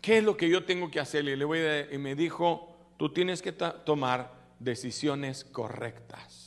¿Qué 0.00 0.18
es 0.18 0.24
lo 0.24 0.36
que 0.36 0.48
yo 0.48 0.64
tengo 0.64 0.90
que 0.90 0.98
hacer? 0.98 1.24
Y, 1.24 1.36
le 1.36 1.44
voy 1.44 1.60
y 1.92 1.98
me 1.98 2.16
dijo, 2.16 2.76
tú 2.96 3.12
tienes 3.12 3.42
que 3.42 3.52
tomar 3.52 4.32
decisiones 4.58 5.44
correctas. 5.44 6.45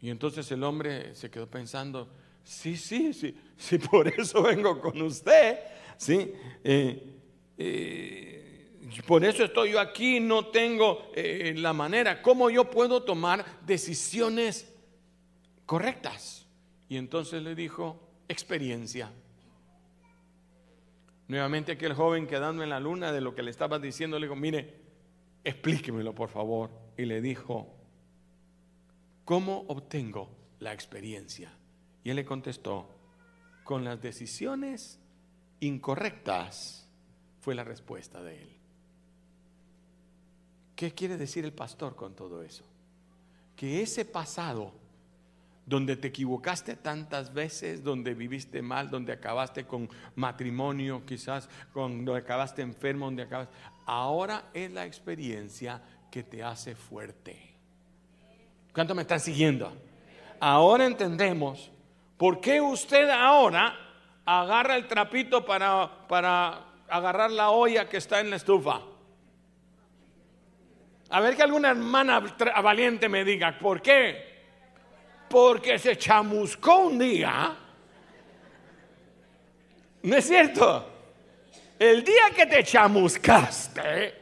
Y 0.00 0.10
entonces 0.10 0.50
el 0.52 0.62
hombre 0.62 1.14
se 1.14 1.30
quedó 1.30 1.48
pensando, 1.48 2.08
sí, 2.44 2.76
sí, 2.76 3.12
sí, 3.12 3.36
sí, 3.56 3.78
por 3.78 4.08
eso 4.08 4.42
vengo 4.42 4.80
con 4.80 5.00
usted, 5.02 5.58
sí. 5.96 6.32
Eh, 6.62 7.14
eh, 7.56 8.38
por 9.06 9.24
eso 9.24 9.44
estoy 9.44 9.72
yo 9.72 9.80
aquí, 9.80 10.20
no 10.20 10.46
tengo 10.46 11.10
eh, 11.14 11.54
la 11.56 11.72
manera, 11.72 12.22
¿cómo 12.22 12.48
yo 12.48 12.70
puedo 12.70 13.02
tomar 13.02 13.44
decisiones 13.66 14.72
correctas? 15.66 16.46
Y 16.88 16.96
entonces 16.96 17.42
le 17.42 17.54
dijo, 17.54 18.00
experiencia. 18.28 19.10
Nuevamente 21.26 21.72
aquel 21.72 21.92
joven 21.92 22.26
quedando 22.26 22.62
en 22.62 22.70
la 22.70 22.80
luna 22.80 23.12
de 23.12 23.20
lo 23.20 23.34
que 23.34 23.42
le 23.42 23.50
estaba 23.50 23.78
diciendo, 23.78 24.18
le 24.18 24.26
dijo, 24.26 24.36
mire, 24.36 24.74
explíquemelo 25.44 26.14
por 26.14 26.30
favor. 26.30 26.70
Y 26.96 27.04
le 27.04 27.20
dijo, 27.20 27.77
¿cómo 29.28 29.66
obtengo 29.68 30.30
la 30.58 30.72
experiencia? 30.72 31.52
Y 32.02 32.08
él 32.08 32.16
le 32.16 32.24
contestó, 32.24 32.88
con 33.62 33.84
las 33.84 34.00
decisiones 34.00 34.98
incorrectas 35.60 36.88
fue 37.38 37.54
la 37.54 37.62
respuesta 37.62 38.22
de 38.22 38.40
él. 38.40 38.56
¿Qué 40.74 40.94
quiere 40.94 41.18
decir 41.18 41.44
el 41.44 41.52
pastor 41.52 41.94
con 41.94 42.16
todo 42.16 42.42
eso? 42.42 42.64
Que 43.54 43.82
ese 43.82 44.06
pasado 44.06 44.72
donde 45.66 45.98
te 45.98 46.08
equivocaste 46.08 46.76
tantas 46.76 47.34
veces, 47.34 47.84
donde 47.84 48.14
viviste 48.14 48.62
mal, 48.62 48.88
donde 48.88 49.12
acabaste 49.12 49.66
con 49.66 49.90
matrimonio, 50.14 51.04
quizás, 51.04 51.50
donde 51.74 52.16
acabaste 52.16 52.62
enfermo, 52.62 53.04
donde 53.04 53.24
acabaste, 53.24 53.52
ahora 53.84 54.48
es 54.54 54.72
la 54.72 54.86
experiencia 54.86 55.82
que 56.10 56.22
te 56.22 56.42
hace 56.42 56.74
fuerte. 56.74 57.47
¿Cuánto 58.78 58.94
me 58.94 59.02
están 59.02 59.18
siguiendo? 59.18 59.72
Ahora 60.38 60.86
entendemos 60.86 61.68
por 62.16 62.40
qué 62.40 62.60
usted 62.60 63.10
ahora 63.10 63.76
agarra 64.24 64.76
el 64.76 64.86
trapito 64.86 65.44
para, 65.44 66.06
para 66.06 66.60
agarrar 66.88 67.32
la 67.32 67.50
olla 67.50 67.88
que 67.88 67.96
está 67.96 68.20
en 68.20 68.30
la 68.30 68.36
estufa. 68.36 68.80
A 71.10 71.20
ver 71.20 71.34
que 71.34 71.42
alguna 71.42 71.70
hermana 71.70 72.20
valiente 72.62 73.08
me 73.08 73.24
diga, 73.24 73.58
¿por 73.58 73.82
qué? 73.82 74.44
Porque 75.28 75.76
se 75.80 75.98
chamuscó 75.98 76.78
un 76.86 77.00
día. 77.00 77.56
¿No 80.04 80.16
es 80.16 80.24
cierto? 80.24 80.88
El 81.80 82.04
día 82.04 82.30
que 82.32 82.46
te 82.46 82.62
chamuscaste, 82.62 84.17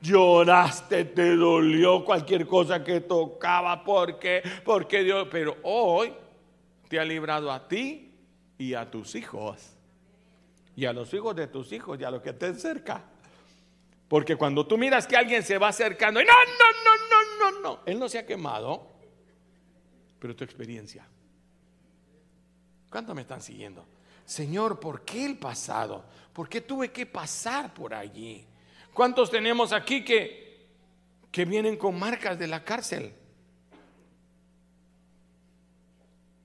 lloraste, 0.00 1.04
te 1.04 1.36
dolió 1.36 2.04
cualquier 2.04 2.46
cosa 2.46 2.82
que 2.82 3.00
tocaba, 3.00 3.84
porque, 3.84 4.42
porque 4.64 5.02
Dios, 5.02 5.28
pero 5.30 5.56
hoy 5.62 6.12
te 6.88 6.98
ha 6.98 7.04
librado 7.04 7.52
a 7.52 7.68
ti 7.68 8.12
y 8.58 8.74
a 8.74 8.90
tus 8.90 9.14
hijos, 9.14 9.74
y 10.76 10.84
a 10.84 10.92
los 10.92 11.12
hijos 11.12 11.36
de 11.36 11.46
tus 11.46 11.72
hijos 11.72 12.00
y 12.00 12.04
a 12.04 12.10
los 12.10 12.22
que 12.22 12.30
estén 12.30 12.58
cerca. 12.58 13.04
Porque 14.08 14.34
cuando 14.36 14.66
tú 14.66 14.76
miras 14.76 15.06
que 15.06 15.16
alguien 15.16 15.42
se 15.42 15.56
va 15.56 15.68
acercando 15.68 16.20
y 16.20 16.24
no, 16.24 16.32
no, 16.32 16.84
no, 16.84 17.50
no, 17.50 17.50
no, 17.52 17.60
no, 17.60 17.80
él 17.86 17.98
no 17.98 18.08
se 18.08 18.18
ha 18.18 18.26
quemado, 18.26 18.90
pero 20.18 20.34
tu 20.34 20.42
experiencia. 20.42 21.06
¿Cuánto 22.90 23.14
me 23.14 23.22
están 23.22 23.40
siguiendo? 23.40 23.86
Señor, 24.24 24.80
¿por 24.80 25.04
qué 25.04 25.24
el 25.24 25.38
pasado? 25.38 26.04
¿Por 26.32 26.48
qué 26.48 26.60
tuve 26.60 26.90
que 26.90 27.06
pasar 27.06 27.72
por 27.72 27.94
allí? 27.94 28.44
¿Cuántos 28.92 29.30
tenemos 29.30 29.72
aquí 29.72 30.04
que, 30.04 30.66
que 31.30 31.44
vienen 31.44 31.76
con 31.76 31.98
marcas 31.98 32.38
de 32.38 32.46
la 32.46 32.64
cárcel? 32.64 33.12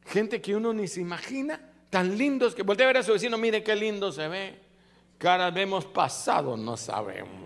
Gente 0.06 0.42
que 0.42 0.56
uno 0.56 0.74
ni 0.74 0.88
se 0.88 1.02
imagina, 1.02 1.60
tan 1.90 2.18
lindos 2.18 2.54
que 2.54 2.64
voltea 2.64 2.86
a 2.86 2.88
ver 2.88 2.98
a 2.98 3.04
su 3.04 3.14
vecino, 3.14 3.38
mire 3.38 3.64
qué 3.64 3.76
lindo 3.76 4.12
se 4.12 4.28
ve. 4.28 4.60
Cara 5.18 5.50
vemos 5.50 5.86
pasado, 5.86 6.56
no 6.56 6.78
sabemos. 6.78 7.46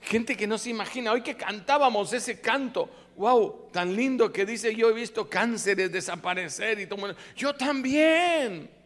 Gente 0.00 0.36
que 0.36 0.46
no 0.46 0.58
se 0.58 0.70
imagina, 0.70 1.12
hoy 1.12 1.22
que 1.22 1.36
cantábamos 1.36 2.12
ese 2.12 2.40
canto, 2.40 2.88
wow, 3.16 3.68
tan 3.72 3.94
lindo 3.94 4.32
que 4.32 4.44
dice 4.44 4.74
yo 4.74 4.90
he 4.90 4.92
visto 4.92 5.28
cánceres 5.28 5.90
desaparecer 5.90 6.78
y 6.80 6.86
todo. 6.86 7.14
Yo 7.36 7.54
también. 7.54 8.81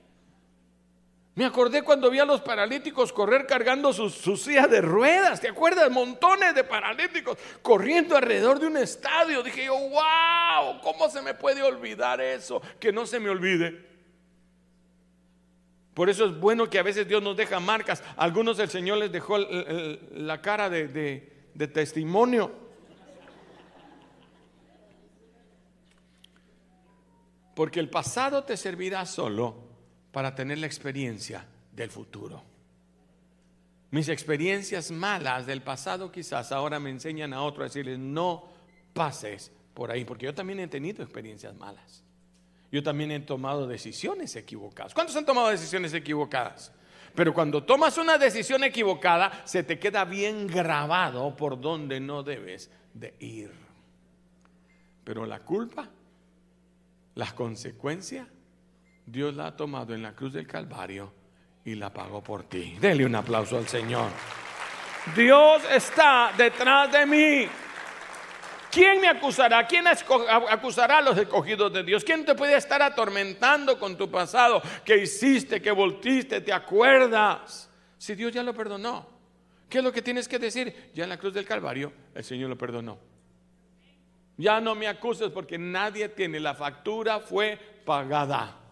Me 1.37 1.45
acordé 1.45 1.83
cuando 1.83 2.11
vi 2.11 2.19
a 2.19 2.25
los 2.25 2.41
paralíticos 2.41 3.13
correr 3.13 3.47
cargando 3.47 3.93
sus, 3.93 4.15
sillas 4.41 4.71
de 4.71 4.81
ruedas. 4.81 5.39
¿Te 5.39 5.49
acuerdas? 5.49 5.91
Montones 5.91 6.55
de 6.55 6.65
paralíticos 6.65 7.37
corriendo 7.61 8.17
alrededor 8.17 8.59
de 8.59 8.67
un 8.67 8.79
estadio. 8.79 9.43
Dije 9.43 9.67
yo, 9.67 9.75
wow, 9.75 10.81
¿cómo 10.83 11.11
se 11.11 11.21
me 11.21 11.35
puede 11.35 11.63
olvidar 11.63 12.23
eso? 12.23 12.63
Que 12.81 12.91
no 12.91 13.05
se 13.05 13.21
me 13.21 13.29
olvide. 13.29 13.87
Por 15.93 16.09
eso 16.09 16.25
es 16.25 16.41
bueno 16.41 16.71
que 16.71 16.79
a 16.79 16.83
veces 16.83 17.07
Dios 17.07 17.23
nos 17.23 17.37
deja 17.37 17.61
marcas. 17.61 18.03
algunos 18.17 18.59
el 18.59 18.71
Señor 18.71 18.97
les 18.97 19.13
dejó 19.13 19.37
la 19.37 20.41
cara 20.41 20.71
de, 20.71 21.51
de 21.53 21.69
testimonio. 21.69 22.51
Porque 27.55 27.79
el 27.79 27.91
pasado 27.91 28.43
te 28.45 28.57
servirá 28.57 29.05
solo 29.05 29.76
para 30.17 30.35
tener 30.35 30.57
la 30.57 30.67
experiencia 30.67 31.45
del 31.73 31.91
futuro. 31.91 32.43
Mis 33.91 34.09
experiencias 34.09 34.91
malas 34.91 35.45
del 35.45 35.61
pasado 35.61 36.11
quizás 36.11 36.53
ahora 36.53 36.81
me 36.81 36.89
enseñan 36.89 37.35
a 37.35 37.43
otros 37.43 37.61
a 37.61 37.65
decirles, 37.65 37.99
no 37.99 38.49
pases 38.95 39.53
por 39.75 39.91
ahí, 39.91 40.07
porque 40.07 40.25
yo 40.25 40.35
también 40.35 40.61
he 40.61 40.69
tenido 40.69 41.03
experiencias 41.03 41.55
malas. 41.57 42.03
Yo 42.73 42.83
también 42.83 43.11
he 43.11 43.21
tomado 43.21 43.67
decisiones 43.67 44.35
equivocadas. 44.37 44.95
¿Cuántos 44.95 45.15
han 45.17 45.27
tomado 45.27 45.51
decisiones 45.51 45.93
equivocadas? 45.93 46.73
Pero 47.15 47.35
cuando 47.35 47.65
tomas 47.65 47.99
una 47.99 48.17
decisión 48.17 48.65
equivocada, 48.65 49.43
se 49.45 49.65
te 49.65 49.79
queda 49.79 50.07
bien 50.07 50.47
grabado 50.47 51.37
por 51.37 51.61
donde 51.61 52.01
no 52.01 52.23
debes 52.23 52.71
de 52.95 53.15
ir. 53.21 53.53
Pero 55.05 55.27
la 55.27 55.41
culpa, 55.41 55.91
las 57.15 57.35
consecuencias, 57.35 58.27
Dios 59.07 59.35
la 59.37 59.47
ha 59.47 59.57
tomado 59.57 59.95
en 59.95 60.03
la 60.03 60.13
cruz 60.13 60.33
del 60.33 60.47
Calvario 60.47 61.13
y 61.65 61.77
la 61.77 61.93
pagó 61.93 62.23
por 62.23 62.45
ti. 62.45 62.77
Dele 62.81 63.07
un 63.07 63.15
aplauso 63.15 63.57
al 63.57 63.69
Señor. 63.69 64.11
Dios 65.15 65.63
está 65.71 66.33
detrás 66.37 66.91
de 66.91 67.07
mí. 67.07 67.49
¿Quién 68.71 69.01
me 69.01 69.09
acusará? 69.09 69.67
¿Quién 69.67 69.87
acusará 69.87 70.99
a 70.99 71.01
los 71.01 71.17
escogidos 71.17 71.73
de 71.73 71.85
Dios? 71.85 72.05
¿Quién 72.05 72.25
te 72.25 72.35
puede 72.35 72.57
estar 72.57 72.83
atormentando 72.83 73.79
con 73.79 73.97
tu 73.97 74.11
pasado? 74.11 74.61
¿Qué 74.85 74.99
hiciste? 74.99 75.63
¿Qué 75.63 75.71
voltiste? 75.71 76.41
¿Te 76.41 76.53
acuerdas? 76.53 77.71
Si 77.97 78.15
Dios 78.15 78.33
ya 78.33 78.43
lo 78.43 78.53
perdonó. 78.53 79.09
¿Qué 79.69 79.79
es 79.79 79.85
lo 79.85 79.93
que 79.93 80.03
tienes 80.03 80.29
que 80.29 80.39
decir? 80.39 80.91
Ya 80.95 81.05
en 81.05 81.11
la 81.11 81.17
cruz 81.17 81.33
del 81.33 81.47
Calvario 81.47 81.93
el 82.15 82.25
Señor 82.25 82.51
lo 82.51 82.59
perdonó. 82.59 82.99
Ya 84.37 84.61
no 84.61 84.75
me 84.75 84.89
acuses 84.89 85.31
porque 85.31 85.57
nadie 85.57 86.11
tiene. 86.11 86.39
La 86.39 86.55
factura 86.55 87.21
fue 87.21 87.59
pagada. 87.85 88.66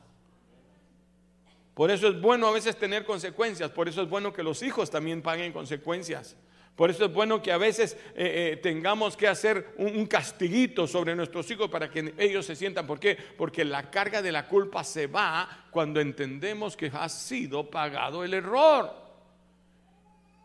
Por 1.74 1.90
eso 1.90 2.08
es 2.08 2.20
bueno 2.20 2.46
a 2.46 2.52
veces 2.52 2.76
tener 2.76 3.04
consecuencias. 3.04 3.70
Por 3.70 3.88
eso 3.88 4.02
es 4.02 4.08
bueno 4.08 4.32
que 4.32 4.42
los 4.42 4.62
hijos 4.62 4.90
también 4.90 5.22
paguen 5.22 5.52
consecuencias. 5.52 6.36
Por 6.76 6.90
eso 6.90 7.04
es 7.04 7.12
bueno 7.12 7.40
que 7.40 7.52
a 7.52 7.58
veces 7.58 7.96
eh, 8.14 8.52
eh, 8.52 8.56
tengamos 8.56 9.16
que 9.16 9.28
hacer 9.28 9.74
un, 9.76 10.06
castiguito 10.06 10.88
sobre 10.88 11.14
nuestros 11.14 11.48
hijos 11.50 11.70
para 11.70 11.88
que 11.88 12.14
ellos 12.18 12.46
se 12.46 12.56
sientan. 12.56 12.86
¿Por 12.86 12.98
qué? 12.98 13.16
Porque 13.36 13.64
la 13.64 13.90
carga 13.90 14.22
de 14.22 14.32
la 14.32 14.48
culpa 14.48 14.82
se 14.82 15.06
va 15.06 15.66
cuando 15.70 16.00
entendemos 16.00 16.76
que 16.76 16.90
ha 16.92 17.08
sido 17.08 17.70
pagado 17.70 18.24
el 18.24 18.34
error. 18.34 18.92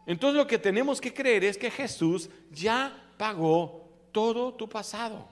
Entonces 0.05 0.37
lo 0.37 0.47
que 0.47 0.59
tenemos 0.59 1.01
que 1.01 1.13
creer 1.13 1.43
es 1.43 1.57
que 1.57 1.71
Jesús 1.71 2.29
ya 2.51 3.11
pagó 3.17 3.87
todo 4.11 4.53
tu 4.53 4.69
pasado. 4.69 5.27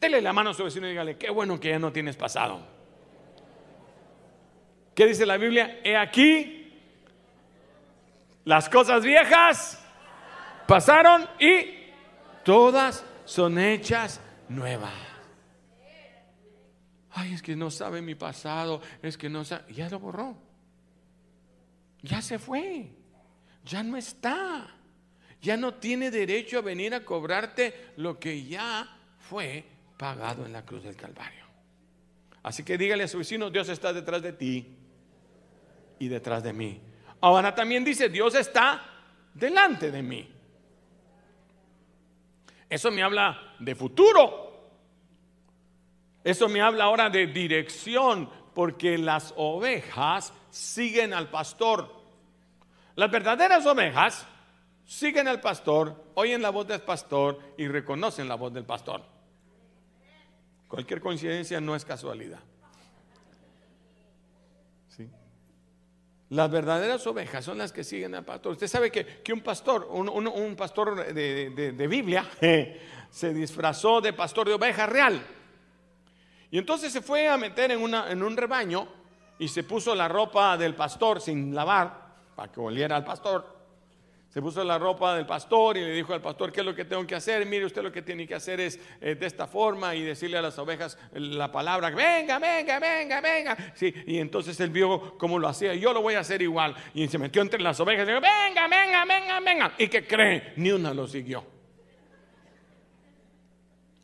Dele 0.00 0.20
la 0.20 0.32
mano 0.32 0.50
a 0.50 0.54
su 0.54 0.64
vecino 0.64 0.86
y 0.86 0.90
dígale, 0.90 1.16
qué 1.16 1.30
bueno 1.30 1.58
que 1.58 1.68
ya 1.68 1.78
no 1.78 1.92
tienes 1.92 2.16
pasado. 2.16 2.79
¿Qué 4.94 5.06
dice 5.06 5.24
la 5.26 5.36
Biblia? 5.36 5.80
He 5.84 5.96
aquí 5.96 6.60
las 8.44 8.68
cosas 8.68 9.04
viejas 9.04 9.80
pasaron 10.66 11.28
y 11.38 11.66
todas 12.44 13.04
son 13.24 13.58
hechas 13.58 14.20
nuevas. 14.48 14.92
Ay, 17.12 17.34
es 17.34 17.42
que 17.42 17.56
no 17.56 17.70
sabe 17.70 18.02
mi 18.02 18.14
pasado, 18.14 18.80
es 19.02 19.16
que 19.18 19.28
no 19.28 19.44
sabe, 19.44 19.72
ya 19.72 19.88
lo 19.88 19.98
borró. 19.98 20.36
Ya 22.02 22.22
se 22.22 22.38
fue, 22.38 22.90
ya 23.64 23.82
no 23.82 23.96
está. 23.96 24.74
Ya 25.42 25.56
no 25.56 25.74
tiene 25.74 26.10
derecho 26.10 26.58
a 26.58 26.62
venir 26.62 26.94
a 26.94 27.04
cobrarte 27.04 27.92
lo 27.96 28.18
que 28.18 28.44
ya 28.44 28.98
fue 29.18 29.64
pagado 29.96 30.44
en 30.44 30.52
la 30.52 30.64
cruz 30.64 30.82
del 30.82 30.96
Calvario. 30.96 31.44
Así 32.42 32.62
que 32.62 32.76
dígale 32.76 33.04
a 33.04 33.08
su 33.08 33.18
vecino, 33.18 33.50
Dios 33.50 33.68
está 33.68 33.92
detrás 33.92 34.22
de 34.22 34.32
ti 34.32 34.79
y 36.00 36.08
detrás 36.08 36.42
de 36.42 36.52
mí. 36.52 36.80
Ahora 37.20 37.54
también 37.54 37.84
dice, 37.84 38.08
Dios 38.08 38.34
está 38.34 38.82
delante 39.32 39.92
de 39.92 40.02
mí. 40.02 40.28
Eso 42.68 42.90
me 42.90 43.02
habla 43.02 43.54
de 43.60 43.74
futuro. 43.76 44.50
Eso 46.24 46.48
me 46.48 46.60
habla 46.60 46.84
ahora 46.84 47.08
de 47.10 47.26
dirección, 47.28 48.28
porque 48.54 48.98
las 48.98 49.32
ovejas 49.36 50.32
siguen 50.50 51.12
al 51.14 51.28
pastor. 51.28 51.94
Las 52.96 53.10
verdaderas 53.10 53.64
ovejas 53.66 54.26
siguen 54.84 55.28
al 55.28 55.40
pastor, 55.40 56.04
oyen 56.14 56.42
la 56.42 56.50
voz 56.50 56.66
del 56.66 56.80
pastor 56.80 57.38
y 57.56 57.68
reconocen 57.68 58.26
la 58.26 58.34
voz 58.34 58.52
del 58.52 58.64
pastor. 58.64 59.02
Cualquier 60.66 61.00
coincidencia 61.00 61.60
no 61.60 61.76
es 61.76 61.84
casualidad. 61.84 62.40
Las 66.30 66.50
verdaderas 66.50 67.04
ovejas 67.06 67.44
son 67.44 67.58
las 67.58 67.72
que 67.72 67.84
siguen 67.84 68.14
al 68.14 68.24
pastor. 68.24 68.52
Usted 68.52 68.68
sabe 68.68 68.90
que, 68.90 69.32
un 69.32 69.40
pastor, 69.40 69.88
un, 69.90 70.56
pastor 70.56 71.12
de, 71.12 71.86
Biblia, 71.88 72.24
se 73.10 73.34
disfrazó 73.34 74.00
de 74.00 74.12
pastor 74.12 74.48
de 74.48 74.54
oveja 74.54 74.86
real. 74.86 75.20
Y 76.52 76.58
entonces 76.58 76.92
se 76.92 77.02
fue 77.02 77.28
a 77.28 77.36
meter 77.36 77.72
en 77.72 78.22
un 78.22 78.36
rebaño 78.36 78.88
y 79.40 79.48
se 79.48 79.64
puso 79.64 79.94
la 79.94 80.06
ropa 80.06 80.56
del 80.56 80.74
pastor 80.74 81.20
sin 81.20 81.54
lavar 81.54 82.10
para 82.36 82.52
que 82.52 82.60
oliera 82.60 82.94
al 82.94 83.04
pastor 83.04 83.59
se 84.30 84.40
puso 84.40 84.62
la 84.62 84.78
ropa 84.78 85.16
del 85.16 85.26
pastor 85.26 85.76
y 85.76 85.80
le 85.80 85.92
dijo 85.92 86.14
al 86.14 86.20
pastor, 86.20 86.52
¿qué 86.52 86.60
es 86.60 86.66
lo 86.66 86.72
que 86.72 86.84
tengo 86.84 87.04
que 87.04 87.16
hacer? 87.16 87.44
Mire, 87.46 87.64
usted 87.64 87.82
lo 87.82 87.90
que 87.90 88.00
tiene 88.00 88.28
que 88.28 88.36
hacer 88.36 88.60
es 88.60 88.78
eh, 89.00 89.16
de 89.16 89.26
esta 89.26 89.48
forma 89.48 89.96
y 89.96 90.02
decirle 90.02 90.38
a 90.38 90.42
las 90.42 90.56
ovejas 90.56 90.96
la 91.12 91.50
palabra, 91.50 91.90
venga, 91.90 92.38
venga, 92.38 92.78
venga, 92.78 93.20
venga. 93.20 93.56
Sí, 93.74 93.92
y 94.06 94.18
entonces 94.18 94.58
él 94.60 94.70
vio 94.70 95.18
cómo 95.18 95.36
lo 95.36 95.48
hacía, 95.48 95.74
yo 95.74 95.92
lo 95.92 96.00
voy 96.00 96.14
a 96.14 96.20
hacer 96.20 96.42
igual. 96.42 96.76
Y 96.94 97.08
se 97.08 97.18
metió 97.18 97.42
entre 97.42 97.60
las 97.60 97.80
ovejas 97.80 98.04
y 98.06 98.12
dijo, 98.12 98.20
venga, 98.20 98.68
venga, 98.68 99.04
venga, 99.04 99.40
venga. 99.40 99.72
¿Y 99.76 99.88
qué 99.88 100.06
cree? 100.06 100.52
Ni 100.56 100.70
una 100.70 100.94
lo 100.94 101.08
siguió. 101.08 101.44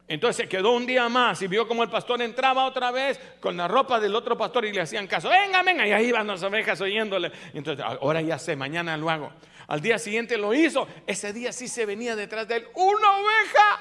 Entonces 0.08 0.36
se 0.36 0.48
quedó 0.48 0.72
un 0.72 0.86
día 0.86 1.08
más 1.08 1.40
y 1.42 1.48
vio 1.48 1.66
como 1.66 1.82
el 1.82 1.88
pastor 1.88 2.22
entraba 2.22 2.64
otra 2.64 2.92
vez 2.92 3.20
con 3.40 3.56
la 3.56 3.66
ropa 3.66 3.98
del 3.98 4.14
otro 4.14 4.36
pastor 4.36 4.64
y 4.64 4.72
le 4.72 4.80
hacían 4.80 5.06
caso. 5.06 5.28
Venga, 5.28 5.62
venga. 5.62 5.86
Y 5.86 5.92
ahí 5.92 6.06
iban 6.06 6.26
las 6.26 6.42
ovejas 6.44 6.80
oyéndole. 6.80 7.32
Entonces, 7.54 7.84
ahora 7.84 8.20
ya 8.20 8.38
sé, 8.38 8.54
mañana 8.54 8.96
lo 8.96 9.10
hago. 9.10 9.32
Al 9.66 9.80
día 9.80 9.98
siguiente 9.98 10.38
lo 10.38 10.54
hizo. 10.54 10.86
Ese 11.06 11.32
día 11.32 11.52
sí 11.52 11.68
se 11.68 11.86
venía 11.86 12.14
detrás 12.16 12.46
de 12.48 12.56
él 12.56 12.66
una 12.74 13.18
oveja. 13.18 13.80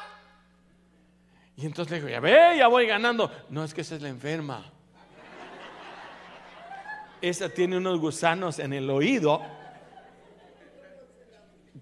Y 1.57 1.65
entonces 1.65 1.91
le 1.91 1.97
dijo, 1.97 2.09
ya 2.09 2.19
ve, 2.19 2.57
ya 2.57 2.67
voy 2.67 2.87
ganando. 2.87 3.31
No, 3.49 3.63
es 3.63 3.73
que 3.73 3.81
esa 3.81 3.95
es 3.95 4.01
la 4.01 4.09
enferma. 4.09 4.71
Esa 7.21 7.49
tiene 7.49 7.77
unos 7.77 7.99
gusanos 7.99 8.59
en 8.59 8.73
el 8.73 8.89
oído 8.89 9.41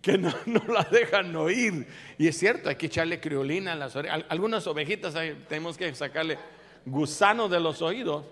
que 0.01 0.17
no, 0.17 0.31
la 0.67 0.83
dejan 0.91 1.35
oír. 1.35 1.87
Y 2.17 2.27
es 2.27 2.37
cierto, 2.37 2.69
hay 2.69 2.75
que 2.75 2.87
echarle 2.87 3.19
criolina 3.19 3.73
a 3.73 3.75
las 3.75 3.95
orejas. 3.95 4.25
Algunas 4.29 4.67
ovejitas 4.67 5.13
tenemos 5.47 5.77
que 5.77 5.93
sacarle 5.95 6.37
gusanos 6.85 7.49
de 7.49 7.59
los 7.59 7.81
oídos 7.81 8.25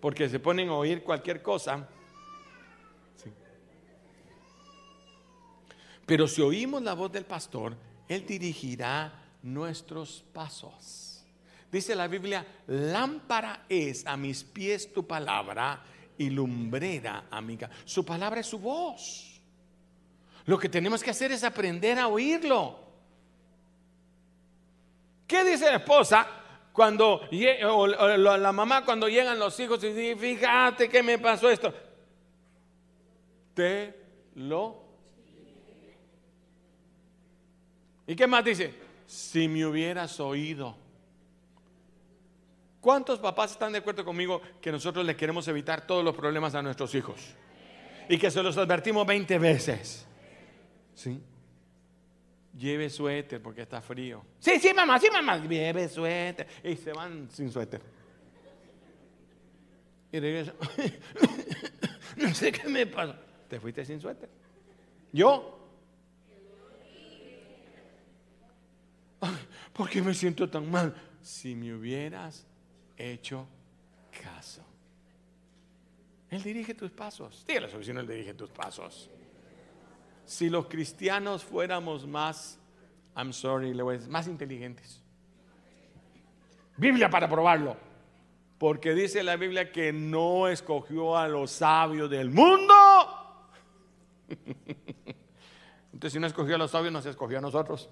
porque 0.00 0.28
se 0.28 0.40
ponen 0.40 0.70
a 0.70 0.74
oír 0.74 1.02
cualquier 1.02 1.42
cosa. 1.42 1.88
Pero 6.12 6.28
si 6.28 6.42
oímos 6.42 6.82
la 6.82 6.92
voz 6.92 7.10
del 7.10 7.24
pastor, 7.24 7.74
Él 8.06 8.26
dirigirá 8.26 9.10
nuestros 9.44 10.22
pasos. 10.30 11.24
Dice 11.70 11.96
la 11.96 12.06
Biblia, 12.06 12.46
lámpara 12.66 13.64
es 13.66 14.04
a 14.06 14.14
mis 14.18 14.44
pies 14.44 14.92
tu 14.92 15.06
palabra 15.06 15.82
y 16.18 16.28
lumbrera 16.28 17.28
a 17.30 17.40
mi 17.40 17.56
Su 17.86 18.04
palabra 18.04 18.40
es 18.40 18.46
su 18.46 18.58
voz. 18.58 19.40
Lo 20.44 20.58
que 20.58 20.68
tenemos 20.68 21.02
que 21.02 21.12
hacer 21.12 21.32
es 21.32 21.44
aprender 21.44 21.98
a 21.98 22.08
oírlo. 22.08 22.78
¿Qué 25.26 25.42
dice 25.44 25.64
la 25.64 25.76
esposa 25.76 26.26
cuando 26.74 27.22
o 27.70 27.86
la 27.86 28.52
mamá 28.52 28.84
cuando 28.84 29.08
llegan 29.08 29.38
los 29.38 29.58
hijos 29.58 29.82
y 29.82 29.94
dice, 29.94 30.16
fíjate 30.16 30.90
que 30.90 31.02
me 31.02 31.18
pasó 31.18 31.48
esto? 31.48 31.72
Te 33.54 33.94
lo 34.34 34.91
¿Y 38.12 38.14
qué 38.14 38.26
más 38.26 38.44
dice? 38.44 38.74
Si 39.06 39.48
me 39.48 39.64
hubieras 39.64 40.20
oído. 40.20 40.76
¿Cuántos 42.78 43.18
papás 43.18 43.52
están 43.52 43.72
de 43.72 43.78
acuerdo 43.78 44.04
conmigo 44.04 44.42
que 44.60 44.70
nosotros 44.70 45.06
le 45.06 45.16
queremos 45.16 45.48
evitar 45.48 45.86
todos 45.86 46.04
los 46.04 46.14
problemas 46.14 46.54
a 46.54 46.60
nuestros 46.60 46.94
hijos? 46.94 47.34
Y 48.10 48.18
que 48.18 48.30
se 48.30 48.42
los 48.42 48.58
advertimos 48.58 49.06
20 49.06 49.38
veces. 49.38 50.06
¿Sí? 50.94 51.22
Lleve 52.54 52.90
suéter 52.90 53.40
porque 53.40 53.62
está 53.62 53.80
frío. 53.80 54.22
Sí, 54.38 54.60
sí, 54.60 54.74
mamá, 54.74 54.98
sí, 54.98 55.08
mamá. 55.10 55.38
Lleve 55.38 55.88
suéter. 55.88 56.46
Y 56.64 56.76
se 56.76 56.92
van 56.92 57.30
sin 57.30 57.50
suéter. 57.50 57.80
Y 60.12 60.20
regresan. 60.20 60.54
no 62.16 62.34
sé 62.34 62.52
qué 62.52 62.68
me 62.68 62.86
pasó. 62.86 63.14
Te 63.48 63.58
fuiste 63.58 63.86
sin 63.86 63.98
suéter. 64.02 64.28
Yo 65.14 65.61
¿por 69.72 69.88
qué 69.88 70.02
me 70.02 70.14
siento 70.14 70.48
tan 70.48 70.70
mal? 70.70 70.94
Si 71.22 71.54
me 71.54 71.74
hubieras 71.74 72.46
hecho 72.96 73.46
caso. 74.22 74.62
Él 76.30 76.42
dirige 76.42 76.74
tus 76.74 76.90
pasos. 76.90 77.44
Dígale 77.46 77.66
a 77.66 77.70
su 77.70 77.90
Él 77.90 78.06
dirige 78.06 78.34
tus 78.34 78.50
pasos. 78.50 79.10
Si 80.24 80.48
los 80.48 80.66
cristianos 80.66 81.44
fuéramos 81.44 82.06
más, 82.06 82.58
I'm 83.16 83.32
sorry, 83.32 83.74
más 84.08 84.26
inteligentes. 84.26 85.02
Biblia 86.76 87.10
para 87.10 87.28
probarlo. 87.28 87.76
porque 88.58 88.94
dice 88.94 89.24
la 89.24 89.36
Biblia 89.36 89.72
que 89.72 89.92
no 89.92 90.46
escogió 90.46 91.16
a 91.16 91.26
los 91.26 91.50
sabios 91.50 92.08
del 92.08 92.30
mundo. 92.30 92.74
Entonces, 95.92 96.12
si 96.12 96.20
no 96.20 96.28
escogió 96.28 96.54
a 96.54 96.58
los 96.58 96.70
sabios, 96.70 96.92
nos 96.92 97.04
escogió 97.04 97.38
a 97.38 97.40
nosotros. 97.40 97.90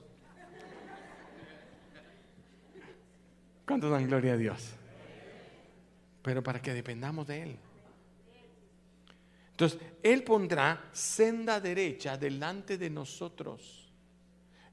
¿Cuántos 3.71 3.93
dan 3.93 4.09
gloria 4.09 4.33
a 4.33 4.37
Dios? 4.37 4.73
Pero 6.23 6.43
para 6.43 6.61
que 6.61 6.75
dependamos 6.75 7.29
de 7.29 7.43
Él. 7.45 7.57
Entonces, 9.53 9.79
Él 10.03 10.25
pondrá 10.25 10.89
senda 10.91 11.61
derecha 11.61 12.19
delante 12.19 12.77
de 12.77 12.91
nosotros. 12.91 13.89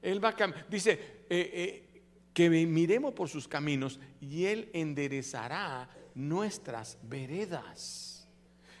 Él 0.02 0.22
va 0.22 0.30
a 0.30 0.46
dice 0.68 0.90
eh, 0.90 1.28
eh, 1.30 2.02
que 2.34 2.50
miremos 2.50 3.14
por 3.14 3.28
sus 3.28 3.46
caminos 3.46 4.00
y 4.20 4.46
Él 4.46 4.68
enderezará 4.72 5.88
nuestras 6.16 6.98
veredas. 7.04 8.28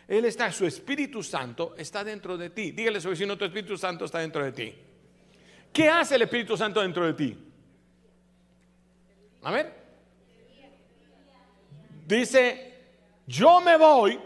Él 0.08 0.24
está, 0.24 0.50
su 0.50 0.66
Espíritu 0.66 1.22
Santo 1.22 1.76
está 1.78 2.02
dentro 2.02 2.36
de 2.36 2.50
ti. 2.50 2.72
Dígale 2.72 2.98
a 2.98 3.00
su 3.00 3.10
vecino, 3.10 3.38
tu 3.38 3.44
Espíritu 3.44 3.78
Santo 3.78 4.06
está 4.06 4.18
dentro 4.18 4.44
de 4.44 4.50
ti. 4.50 4.74
¿Qué 5.72 5.88
hace 5.88 6.16
el 6.16 6.22
Espíritu 6.22 6.56
Santo 6.56 6.80
dentro 6.80 7.06
de 7.06 7.12
ti? 7.12 7.38
A 9.42 9.52
ver. 9.52 9.77
Dice, 12.08 12.74
yo 13.26 13.60
me 13.60 13.76
voy 13.76 14.18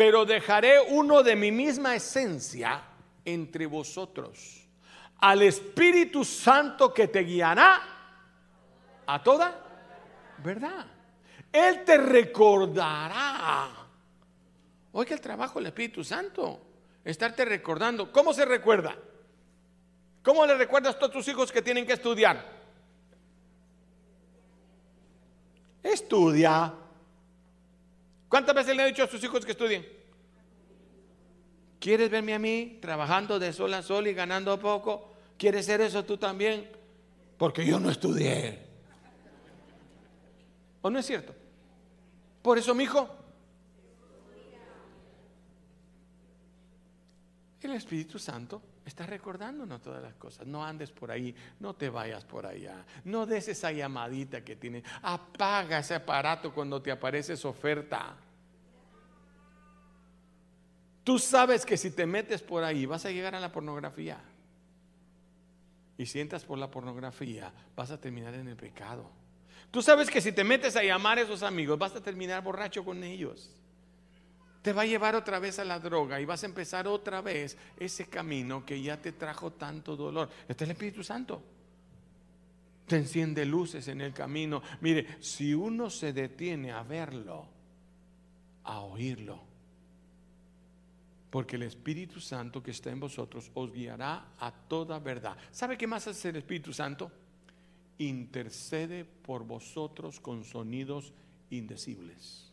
pero 0.00 0.24
dejaré 0.24 0.80
uno 0.80 1.22
de 1.22 1.36
mi 1.36 1.52
misma 1.52 1.94
esencia 1.94 2.82
entre 3.22 3.66
vosotros, 3.66 4.66
al 5.18 5.42
Espíritu 5.42 6.24
Santo 6.24 6.94
que 6.94 7.08
te 7.08 7.20
guiará 7.20 7.82
a 9.06 9.22
toda 9.22 9.62
verdad. 10.38 10.86
Él 11.52 11.84
te 11.84 11.98
recordará. 11.98 13.68
Oiga 14.92 15.14
el 15.14 15.20
trabajo 15.20 15.58
del 15.58 15.66
Espíritu 15.66 16.02
Santo, 16.02 16.62
estarte 17.04 17.44
recordando. 17.44 18.10
¿Cómo 18.10 18.32
se 18.32 18.46
recuerda? 18.46 18.96
¿Cómo 20.22 20.46
le 20.46 20.54
recuerdas 20.54 20.96
a 20.98 21.10
tus 21.10 21.28
hijos 21.28 21.52
que 21.52 21.60
tienen 21.60 21.86
que 21.86 21.92
estudiar? 21.92 22.59
Estudia. 25.82 26.74
¿Cuántas 28.28 28.54
veces 28.54 28.76
le 28.76 28.84
he 28.84 28.86
dicho 28.86 29.04
a 29.04 29.08
sus 29.08 29.22
hijos 29.24 29.44
que 29.44 29.52
estudien? 29.52 29.86
¿Quieres 31.78 32.10
verme 32.10 32.34
a 32.34 32.38
mí 32.38 32.78
trabajando 32.80 33.38
de 33.38 33.52
sol 33.52 33.72
a 33.74 33.82
sol 33.82 34.06
y 34.06 34.14
ganando 34.14 34.58
poco? 34.60 35.12
¿Quieres 35.38 35.66
ser 35.66 35.80
eso 35.80 36.04
tú 36.04 36.16
también? 36.16 36.70
Porque 37.38 37.64
yo 37.64 37.80
no 37.80 37.90
estudié. 37.90 38.58
¿O 40.82 40.90
no 40.90 40.98
es 40.98 41.06
cierto? 41.06 41.34
Por 42.42 42.58
eso, 42.58 42.74
mi 42.74 42.84
hijo, 42.84 43.08
el 47.62 47.72
Espíritu 47.72 48.18
Santo 48.18 48.60
está 48.84 49.06
recordándonos 49.06 49.80
todas 49.80 50.02
las 50.02 50.14
cosas. 50.14 50.46
No 50.46 50.64
andes 50.64 50.90
por 50.90 51.10
ahí, 51.10 51.34
no 51.58 51.74
te 51.74 51.90
vayas 51.90 52.24
por 52.24 52.46
allá, 52.46 52.84
no 53.04 53.26
des 53.26 53.48
esa 53.48 53.72
llamadita 53.72 54.42
que 54.44 54.56
tiene. 54.56 54.82
Apaga 55.02 55.78
ese 55.78 55.94
aparato 55.94 56.52
cuando 56.52 56.80
te 56.80 56.90
aparece 56.90 57.34
esa 57.34 57.48
oferta. 57.48 58.16
Tú 61.04 61.18
sabes 61.18 61.64
que 61.64 61.76
si 61.76 61.90
te 61.90 62.06
metes 62.06 62.42
por 62.42 62.62
ahí 62.62 62.86
vas 62.86 63.04
a 63.04 63.10
llegar 63.10 63.34
a 63.34 63.40
la 63.40 63.52
pornografía. 63.52 64.18
Y 65.96 66.06
si 66.06 66.20
entras 66.20 66.44
por 66.44 66.58
la 66.58 66.70
pornografía, 66.70 67.52
vas 67.76 67.90
a 67.90 68.00
terminar 68.00 68.32
en 68.34 68.48
el 68.48 68.56
pecado. 68.56 69.10
Tú 69.70 69.82
sabes 69.82 70.10
que 70.10 70.20
si 70.20 70.32
te 70.32 70.44
metes 70.44 70.74
a 70.76 70.82
llamar 70.82 71.18
a 71.18 71.22
esos 71.22 71.42
amigos, 71.42 71.78
vas 71.78 71.94
a 71.94 72.02
terminar 72.02 72.42
borracho 72.42 72.84
con 72.84 73.04
ellos 73.04 73.59
te 74.62 74.72
va 74.72 74.82
a 74.82 74.86
llevar 74.86 75.16
otra 75.16 75.38
vez 75.38 75.58
a 75.58 75.64
la 75.64 75.78
droga 75.78 76.20
y 76.20 76.24
vas 76.24 76.42
a 76.42 76.46
empezar 76.46 76.86
otra 76.86 77.20
vez 77.20 77.56
ese 77.78 78.06
camino 78.06 78.64
que 78.64 78.80
ya 78.80 79.00
te 79.00 79.12
trajo 79.12 79.52
tanto 79.52 79.96
dolor. 79.96 80.28
Este 80.46 80.64
es 80.64 80.70
el 80.70 80.72
Espíritu 80.72 81.02
Santo. 81.02 81.42
Te 82.86 82.96
enciende 82.96 83.46
luces 83.46 83.88
en 83.88 84.00
el 84.00 84.12
camino. 84.12 84.62
Mire, 84.80 85.16
si 85.20 85.54
uno 85.54 85.88
se 85.88 86.12
detiene 86.12 86.72
a 86.72 86.82
verlo, 86.82 87.46
a 88.64 88.80
oírlo, 88.80 89.40
porque 91.30 91.56
el 91.56 91.62
Espíritu 91.62 92.20
Santo 92.20 92.62
que 92.62 92.72
está 92.72 92.90
en 92.90 93.00
vosotros 93.00 93.50
os 93.54 93.72
guiará 93.72 94.32
a 94.38 94.50
toda 94.50 94.98
verdad. 94.98 95.36
¿Sabe 95.52 95.78
qué 95.78 95.86
más 95.86 96.06
hace 96.06 96.30
el 96.30 96.36
Espíritu 96.36 96.72
Santo? 96.72 97.10
Intercede 97.98 99.04
por 99.04 99.44
vosotros 99.44 100.20
con 100.20 100.44
sonidos 100.44 101.12
indecibles. 101.50 102.49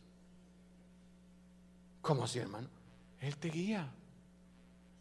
¿Cómo 2.08 2.24
así, 2.24 2.38
hermano? 2.38 2.70
Él 3.20 3.36
te 3.36 3.50
guía. 3.50 3.86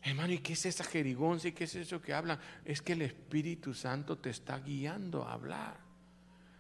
Hermano, 0.02 0.34
¿y 0.34 0.40
qué 0.40 0.52
es 0.52 0.66
esa 0.66 0.84
jerigonza 0.84 1.48
y 1.48 1.54
qué 1.54 1.64
es 1.64 1.74
eso 1.76 2.02
que 2.02 2.14
hablan? 2.14 2.38
Es 2.66 2.82
que 2.82 2.92
el 2.92 3.02
Espíritu 3.02 3.74
Santo 3.74 4.18
te 4.18 4.30
está 4.30 4.60
guiando 4.60 5.24
a 5.24 5.32
hablar. 5.32 5.78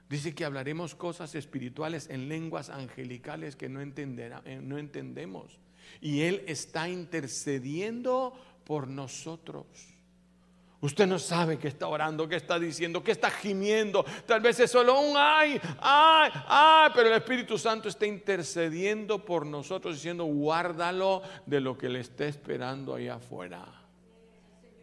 Dice 0.09 0.33
que 0.33 0.45
hablaremos 0.45 0.95
cosas 0.95 1.35
espirituales 1.35 2.09
en 2.09 2.29
lenguas 2.29 2.69
angelicales 2.69 3.57
que 3.57 3.67
no, 3.67 3.81
eh, 3.81 4.59
no 4.63 4.77
entendemos. 4.77 5.59
Y 5.99 6.21
Él 6.21 6.45
está 6.47 6.87
intercediendo 6.87 8.33
por 8.63 8.87
nosotros. 8.87 9.65
Usted 10.79 11.07
no 11.07 11.17
sabe 11.17 11.57
que 11.57 11.67
está 11.67 11.87
orando, 11.87 12.27
que 12.27 12.35
está 12.35 12.59
diciendo, 12.59 13.03
que 13.03 13.11
está 13.11 13.31
gimiendo. 13.31 14.05
Tal 14.27 14.41
vez 14.41 14.59
es 14.59 14.69
solo 14.69 14.99
un 14.99 15.15
ay, 15.17 15.59
ay, 15.79 16.31
ay, 16.47 16.91
pero 16.93 17.07
el 17.07 17.15
Espíritu 17.15 17.57
Santo 17.57 17.89
está 17.89 18.05
intercediendo 18.05 19.25
por 19.25 19.45
nosotros 19.45 19.95
diciendo, 19.95 20.25
guárdalo 20.25 21.23
de 21.47 21.61
lo 21.61 21.75
que 21.75 21.89
le 21.89 22.01
está 22.01 22.25
esperando 22.25 22.93
allá 22.93 23.15
afuera. 23.15 23.65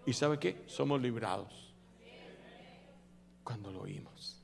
¿Y 0.04 0.12
sabe 0.12 0.38
qué? 0.38 0.64
Somos 0.66 1.00
librados 1.00 1.72
cuando 3.44 3.70
lo 3.70 3.82
oímos. 3.82 4.42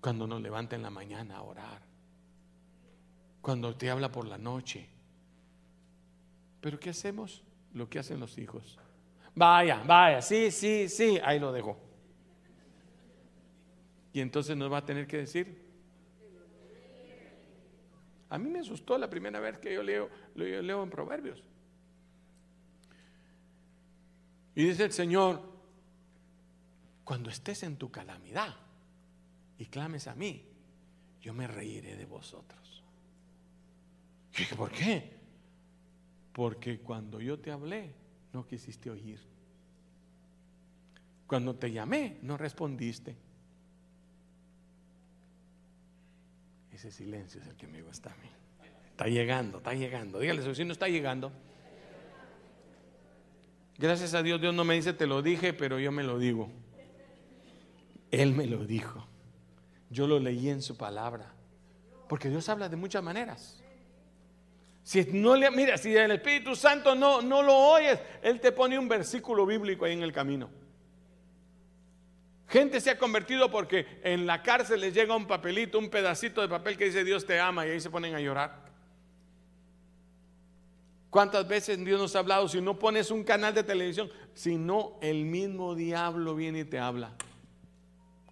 Cuando 0.00 0.26
nos 0.26 0.42
levanta 0.42 0.74
en 0.74 0.82
la 0.82 0.90
mañana 0.90 1.36
a 1.36 1.42
orar. 1.42 1.80
Cuando 3.40 3.76
te 3.76 3.88
habla 3.88 4.10
por 4.10 4.26
la 4.26 4.36
noche. 4.36 4.88
Pero 6.60 6.80
¿qué 6.80 6.90
hacemos? 6.90 7.44
Lo 7.72 7.88
que 7.88 8.00
hacen 8.00 8.18
los 8.18 8.36
hijos 8.38 8.78
Vaya, 9.36 9.82
vaya, 9.86 10.22
sí, 10.22 10.50
sí, 10.50 10.88
sí, 10.88 11.20
ahí 11.22 11.38
lo 11.38 11.52
dejo. 11.52 11.76
Y 14.14 14.20
entonces 14.20 14.56
nos 14.56 14.72
va 14.72 14.78
a 14.78 14.84
tener 14.86 15.06
que 15.06 15.18
decir. 15.18 15.62
A 18.30 18.38
mí 18.38 18.48
me 18.48 18.60
asustó 18.60 18.96
la 18.96 19.10
primera 19.10 19.38
vez 19.38 19.58
que 19.58 19.74
yo 19.74 19.82
leo, 19.82 20.08
yo 20.34 20.62
leo 20.62 20.82
en 20.82 20.88
Proverbios. 20.88 21.44
Y 24.54 24.64
dice 24.64 24.84
el 24.84 24.92
Señor, 24.92 25.42
cuando 27.04 27.28
estés 27.28 27.62
en 27.62 27.76
tu 27.76 27.90
calamidad 27.90 28.56
y 29.58 29.66
clames 29.66 30.08
a 30.08 30.14
mí, 30.14 30.46
yo 31.20 31.34
me 31.34 31.46
reiré 31.46 31.94
de 31.94 32.06
vosotros. 32.06 32.82
¿por 34.56 34.70
qué? 34.70 35.12
Porque 36.32 36.80
cuando 36.80 37.20
yo 37.20 37.38
te 37.38 37.50
hablé, 37.50 38.05
no 38.36 38.46
quisiste 38.46 38.90
oír. 38.90 39.18
Cuando 41.26 41.56
te 41.56 41.72
llamé, 41.72 42.18
no 42.20 42.36
respondiste. 42.36 43.16
Ese 46.70 46.90
silencio 46.92 47.40
es 47.40 47.46
el 47.46 47.56
que 47.56 47.66
me 47.66 47.80
gusta 47.80 48.12
a 48.12 48.16
mí. 48.16 48.28
Está 48.90 49.06
llegando, 49.06 49.56
está 49.56 49.72
llegando. 49.72 50.18
Dígale, 50.18 50.42
su 50.42 50.48
vecino 50.48 50.72
está 50.72 50.86
llegando. 50.86 51.32
Gracias 53.78 54.12
a 54.12 54.22
Dios, 54.22 54.38
Dios 54.38 54.52
no 54.52 54.64
me 54.64 54.74
dice 54.74 54.92
te 54.92 55.06
lo 55.06 55.22
dije, 55.22 55.54
pero 55.54 55.78
yo 55.78 55.90
me 55.90 56.02
lo 56.02 56.18
digo. 56.18 56.50
Él 58.10 58.34
me 58.34 58.46
lo 58.46 58.66
dijo. 58.66 59.06
Yo 59.88 60.06
lo 60.06 60.18
leí 60.18 60.50
en 60.50 60.60
su 60.60 60.76
palabra. 60.76 61.32
Porque 62.06 62.28
Dios 62.28 62.50
habla 62.50 62.68
de 62.68 62.76
muchas 62.76 63.02
maneras. 63.02 63.55
Si 64.86 65.04
no 65.12 65.34
le, 65.34 65.50
mira, 65.50 65.76
si 65.76 65.96
el 65.96 66.12
Espíritu 66.12 66.54
Santo 66.54 66.94
no, 66.94 67.20
no 67.20 67.42
lo 67.42 67.56
oyes, 67.56 67.98
Él 68.22 68.38
te 68.38 68.52
pone 68.52 68.78
un 68.78 68.86
versículo 68.86 69.44
bíblico 69.44 69.84
ahí 69.84 69.94
en 69.94 70.04
el 70.04 70.12
camino. 70.12 70.48
Gente 72.46 72.80
se 72.80 72.90
ha 72.90 72.96
convertido 72.96 73.50
porque 73.50 73.84
en 74.04 74.28
la 74.28 74.44
cárcel 74.44 74.82
les 74.82 74.94
llega 74.94 75.16
un 75.16 75.26
papelito, 75.26 75.80
un 75.80 75.90
pedacito 75.90 76.40
de 76.40 76.46
papel 76.46 76.76
que 76.76 76.84
dice 76.84 77.02
Dios 77.02 77.26
te 77.26 77.40
ama 77.40 77.66
y 77.66 77.70
ahí 77.70 77.80
se 77.80 77.90
ponen 77.90 78.14
a 78.14 78.20
llorar. 78.20 78.64
¿Cuántas 81.10 81.48
veces 81.48 81.84
Dios 81.84 82.00
nos 82.00 82.14
ha 82.14 82.20
hablado? 82.20 82.46
Si 82.46 82.60
no 82.60 82.78
pones 82.78 83.10
un 83.10 83.24
canal 83.24 83.52
de 83.54 83.64
televisión, 83.64 84.08
si 84.34 84.56
no, 84.56 84.98
el 85.02 85.24
mismo 85.24 85.74
diablo 85.74 86.36
viene 86.36 86.60
y 86.60 86.64
te 86.64 86.78
habla. 86.78 87.16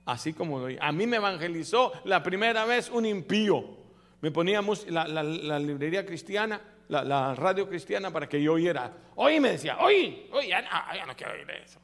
Así 0.06 0.32
como 0.32 0.60
lo 0.60 0.68
A 0.80 0.92
mí 0.92 1.08
me 1.08 1.16
evangelizó 1.16 1.90
la 2.04 2.22
primera 2.22 2.64
vez 2.64 2.90
un 2.90 3.06
impío. 3.06 3.82
Me 4.24 4.30
ponía 4.30 4.62
la, 4.88 5.58
librería 5.58 6.06
cristiana, 6.06 6.58
la, 6.88 7.34
radio 7.34 7.68
cristiana 7.68 8.10
para 8.10 8.26
que 8.26 8.42
yo 8.42 8.54
oyera. 8.54 8.90
Oye, 9.16 9.38
me 9.38 9.50
decía, 9.50 9.76
oye, 9.80 10.30
oye, 10.32 10.48
ya, 10.48 10.64
ya 10.94 11.04
no 11.04 11.14
quiero 11.14 11.34
oír 11.34 11.50
eso. 11.50 11.78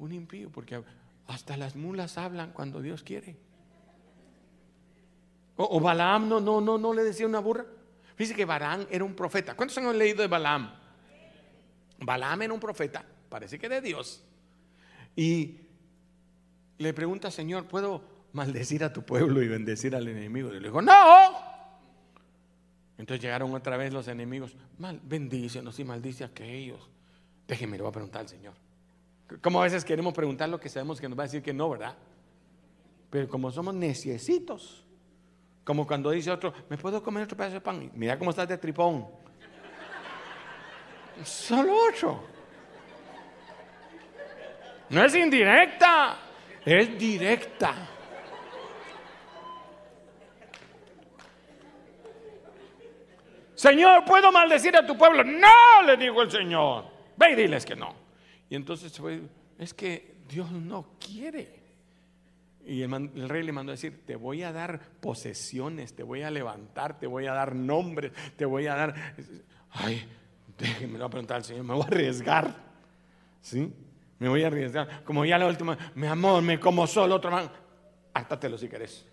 Un 0.00 0.10
impío, 0.10 0.50
porque 0.50 0.82
hasta 1.28 1.56
las 1.56 1.76
mulas 1.76 2.18
hablan 2.18 2.50
cuando 2.50 2.82
Dios 2.82 3.04
quiere. 3.04 3.36
O, 5.54 5.78
Balaam 5.78 6.28
no, 6.28 6.40
no, 6.40 6.60
no, 6.60 6.76
no 6.76 6.92
le 6.92 7.04
decía 7.04 7.26
una 7.26 7.38
burra. 7.38 7.64
Dice 8.18 8.34
que 8.34 8.44
Balaam 8.44 8.88
era 8.90 9.04
un 9.04 9.14
profeta. 9.14 9.54
¿Cuántos 9.54 9.78
han 9.78 9.96
leído 9.96 10.22
de 10.22 10.26
Balaam? 10.26 10.74
Balaam 12.00 12.42
era 12.42 12.52
un 12.52 12.58
profeta, 12.58 13.04
parece 13.28 13.60
que 13.60 13.68
de 13.68 13.80
Dios. 13.80 14.24
Y 15.14 15.60
le 16.78 16.92
pregunta, 16.92 17.30
Señor, 17.30 17.66
¿puedo 17.68 18.11
maldecir 18.32 18.84
a 18.84 18.92
tu 18.92 19.02
pueblo 19.02 19.42
y 19.42 19.48
bendecir 19.48 19.94
al 19.94 20.08
enemigo? 20.08 20.50
Y 20.50 20.60
le 20.60 20.68
dijo, 20.68 20.82
no. 20.82 21.52
Entonces 22.98 23.22
llegaron 23.22 23.52
otra 23.54 23.76
vez 23.76 23.92
los 23.92 24.06
enemigos, 24.08 24.54
mal, 24.78 25.00
bendícenos 25.02 25.78
y 25.78 25.84
maldice 25.84 26.24
a 26.24 26.28
aquellos. 26.28 26.88
Déjenme, 27.48 27.76
le 27.76 27.82
voy 27.82 27.90
a 27.90 27.92
preguntar 27.92 28.20
al 28.22 28.28
Señor. 28.28 28.54
Como 29.40 29.60
a 29.60 29.64
veces 29.64 29.84
queremos 29.84 30.12
preguntar 30.14 30.48
lo 30.48 30.60
que 30.60 30.68
sabemos 30.68 31.00
que 31.00 31.08
nos 31.08 31.18
va 31.18 31.24
a 31.24 31.26
decir 31.26 31.42
que 31.42 31.52
no, 31.52 31.70
¿verdad? 31.70 31.96
Pero 33.10 33.28
como 33.28 33.50
somos 33.50 33.74
neciecitos, 33.74 34.84
como 35.64 35.86
cuando 35.86 36.10
dice 36.10 36.30
otro, 36.30 36.52
¿me 36.68 36.76
puedo 36.76 37.02
comer 37.02 37.24
otro 37.24 37.36
pedazo 37.36 37.54
de 37.54 37.60
pan? 37.60 37.90
Mira 37.94 38.18
cómo 38.18 38.30
estás 38.30 38.48
de 38.48 38.58
tripón. 38.58 39.06
Solo 41.24 41.74
ocho. 41.88 42.24
No 44.90 45.04
es 45.04 45.14
indirecta, 45.14 46.18
es 46.64 46.98
directa. 46.98 47.88
Señor, 53.62 54.04
¿puedo 54.04 54.32
maldecir 54.32 54.76
a 54.76 54.84
tu 54.84 54.98
pueblo? 54.98 55.22
No, 55.22 55.82
le 55.86 55.96
dijo 55.96 56.20
el 56.20 56.32
Señor. 56.32 56.84
Ve 57.16 57.30
y 57.30 57.36
diles 57.36 57.64
que 57.64 57.76
no. 57.76 57.94
Y 58.50 58.56
entonces 58.56 58.92
es 59.56 59.72
que 59.72 60.16
Dios 60.28 60.50
no 60.50 60.96
quiere. 60.98 61.62
Y 62.66 62.82
el, 62.82 63.28
rey 63.28 63.44
le 63.44 63.52
mandó 63.52 63.70
a 63.70 63.74
decir, 63.74 64.04
te 64.04 64.16
voy 64.16 64.42
a 64.42 64.50
dar 64.50 64.80
posesiones, 65.00 65.94
te 65.94 66.02
voy 66.02 66.22
a 66.22 66.30
levantar, 66.32 66.98
te 66.98 67.06
voy 67.06 67.28
a 67.28 67.34
dar 67.34 67.54
nombres, 67.54 68.10
te 68.34 68.44
voy 68.44 68.66
a 68.66 68.74
dar... 68.74 68.94
Ay, 69.70 70.08
déjenme 70.58 70.98
lo 70.98 71.08
preguntar 71.08 71.36
al 71.36 71.44
Señor, 71.44 71.62
me 71.62 71.74
voy 71.74 71.84
a 71.84 71.86
arriesgar. 71.86 72.56
¿Sí? 73.42 73.72
Me 74.18 74.28
voy 74.28 74.42
a 74.42 74.48
arriesgar. 74.48 75.04
Como 75.04 75.24
ya 75.24 75.38
la 75.38 75.46
última, 75.46 75.78
mi 75.94 76.08
amor, 76.08 76.42
me 76.42 76.58
como 76.58 76.84
solo 76.88 77.14
otro 77.14 77.30
man. 77.30 77.48
Hártatelo 78.12 78.58
si 78.58 78.68
querés. 78.68 79.06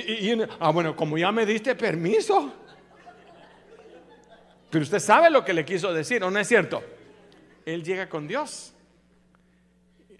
Y, 0.00 0.38
ah, 0.60 0.70
bueno, 0.70 0.94
como 0.94 1.16
ya 1.16 1.32
me 1.32 1.46
diste 1.46 1.74
permiso. 1.74 2.52
Pero 4.70 4.82
usted 4.82 4.98
sabe 4.98 5.30
lo 5.30 5.44
que 5.44 5.52
le 5.52 5.64
quiso 5.64 5.92
decir, 5.92 6.22
¿o 6.22 6.30
no 6.30 6.38
es 6.38 6.48
cierto? 6.48 6.82
Él 7.64 7.82
llega 7.82 8.08
con 8.08 8.26
Dios. 8.26 8.74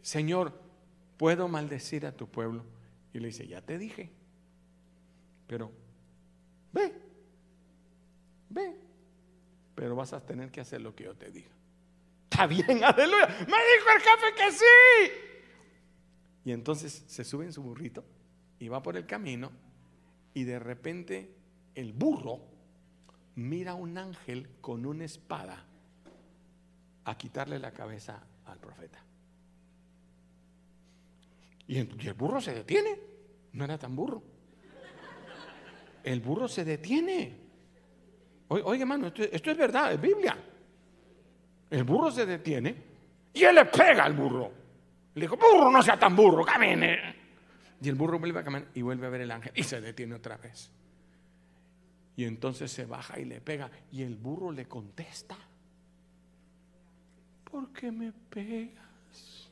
Señor, 0.03 0.53
¿puedo 1.17 1.49
maldecir 1.49 2.07
a 2.07 2.13
tu 2.13 2.29
pueblo? 2.29 2.65
Y 3.13 3.19
le 3.19 3.29
dice, 3.29 3.47
ya 3.47 3.61
te 3.61 3.77
dije. 3.77 4.11
Pero, 5.47 5.71
ve, 6.73 6.93
ve. 8.51 8.77
Pero 9.75 9.95
vas 9.95 10.13
a 10.13 10.25
tener 10.25 10.51
que 10.51 10.61
hacer 10.61 10.81
lo 10.81 10.95
que 10.95 11.05
yo 11.05 11.15
te 11.15 11.31
diga. 11.31 11.51
Está 12.25 12.47
bien, 12.47 12.65
aleluya. 12.85 13.27
Me 13.27 13.45
dijo 13.45 13.91
el 13.95 14.01
jefe 14.01 14.35
que 14.37 14.53
sí. 14.53 15.13
Y 16.45 16.53
entonces 16.53 17.05
se 17.07 17.25
sube 17.25 17.45
en 17.45 17.53
su 17.53 17.63
burrito 17.63 18.05
y 18.59 18.69
va 18.69 18.83
por 18.83 18.97
el 18.97 19.07
camino 19.07 19.51
y 20.37 20.45
de 20.45 20.59
repente 20.59 21.35
el 21.75 21.95
burro 21.95 22.43
mira 23.37 23.71
a 23.71 23.75
un 23.75 23.97
ángel 23.97 24.47
con 24.61 24.85
una 24.85 25.07
espada 25.07 25.65
a 27.07 27.17
quitarle 27.17 27.59
la 27.59 27.71
cabeza 27.73 28.23
al 28.45 28.59
profeta. 28.59 29.03
Y 31.69 31.79
el 31.79 32.13
burro 32.13 32.43
se 32.43 32.53
detiene. 32.53 33.01
No 33.53 33.65
era 33.65 33.79
tan 33.79 33.97
burro. 33.97 34.23
El 36.05 36.21
burro 36.21 36.49
se 36.49 36.67
detiene. 36.67 37.35
Oye, 38.49 38.83
hermano, 38.83 39.07
esto, 39.07 39.23
esto 39.23 39.51
es 39.51 39.57
verdad, 39.57 39.95
es 39.95 40.01
Biblia. 40.03 40.37
El 41.71 41.85
burro 41.85 42.11
se 42.11 42.27
detiene 42.27 42.77
y 43.33 43.43
él 43.43 43.55
le 43.55 43.65
pega 43.65 44.05
al 44.05 44.13
burro. 44.13 44.53
Le 45.15 45.23
dijo, 45.23 45.39
burro, 45.39 45.71
no 45.71 45.83
sea 45.83 45.99
tan 45.99 46.15
burro, 46.15 46.45
camine. 46.45 47.16
Y 47.81 47.89
el 47.89 47.95
burro 47.95 48.19
vuelve 48.19 48.41
a 48.41 48.45
caminar 48.45 48.69
y 48.75 48.83
vuelve 48.83 49.07
a 49.07 49.11
ver 49.11 49.21
el 49.21 49.31
ángel 49.31 49.53
y 49.55 49.63
se 49.63 49.81
detiene 49.81 50.15
otra 50.15 50.37
vez. 50.37 50.71
Y 52.17 52.25
entonces 52.25 52.73
se 52.73 52.87
baja 52.87 53.19
y 53.19 53.25
le 53.27 53.41
pega. 53.41 53.71
Y 53.93 54.03
el 54.03 54.17
burro 54.17 54.51
le 54.51 54.67
contesta. 54.67 55.37
¿Por 57.45 57.73
qué 57.73 57.93
me 57.93 58.13
pegas? 58.13 59.51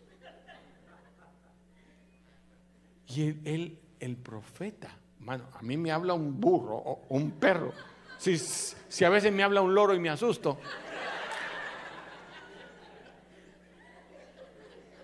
Y 3.09 3.23
él, 3.49 3.79
el 4.01 4.17
profeta, 4.17 4.91
bueno, 5.21 5.45
a 5.55 5.63
mí 5.63 5.77
me 5.77 5.93
habla 5.93 6.15
un 6.15 6.41
burro 6.41 6.77
o 6.77 7.07
un 7.11 7.33
perro. 7.33 7.73
Si, 8.19 8.39
si 8.39 9.05
a 9.05 9.11
veces 9.11 9.33
me 9.33 9.43
habla 9.43 9.61
un 9.61 9.75
loro 9.75 9.95
y 9.95 10.01
me 10.01 10.09
asusto. 10.09 10.59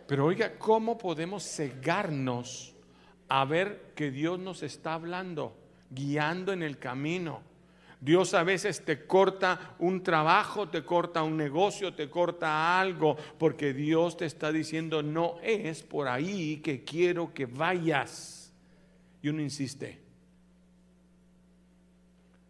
Pero 0.07 0.27
oiga, 0.27 0.59
¿cómo 0.59 0.99
podemos 0.99 1.45
cegarnos 1.45 2.75
a 3.31 3.45
ver 3.45 3.93
que 3.95 4.11
Dios 4.11 4.41
nos 4.41 4.65
está 4.65 4.95
hablando, 4.95 5.57
guiando 5.89 6.53
en 6.53 6.65
el 6.65 6.79
camino. 6.79 7.43
Dios 8.01 8.35
a 8.35 8.43
veces 8.43 8.85
te 8.85 9.07
corta 9.07 9.77
un 9.79 10.03
trabajo, 10.03 10.69
te 10.69 10.85
corta 10.85 11.23
un 11.23 11.37
negocio, 11.37 11.95
te 11.95 12.11
corta 12.11 12.81
algo, 12.81 13.17
porque 13.39 13.73
Dios 13.73 14.17
te 14.17 14.27
está 14.27 14.51
diciendo, 14.51 15.03
no 15.03 15.37
es 15.43 15.85
por 15.85 16.09
ahí 16.09 16.57
que 16.57 16.83
quiero 16.83 17.33
que 17.33 17.47
vayas. 17.47 18.53
Y 19.23 19.29
uno 19.29 19.41
insiste. 19.43 20.03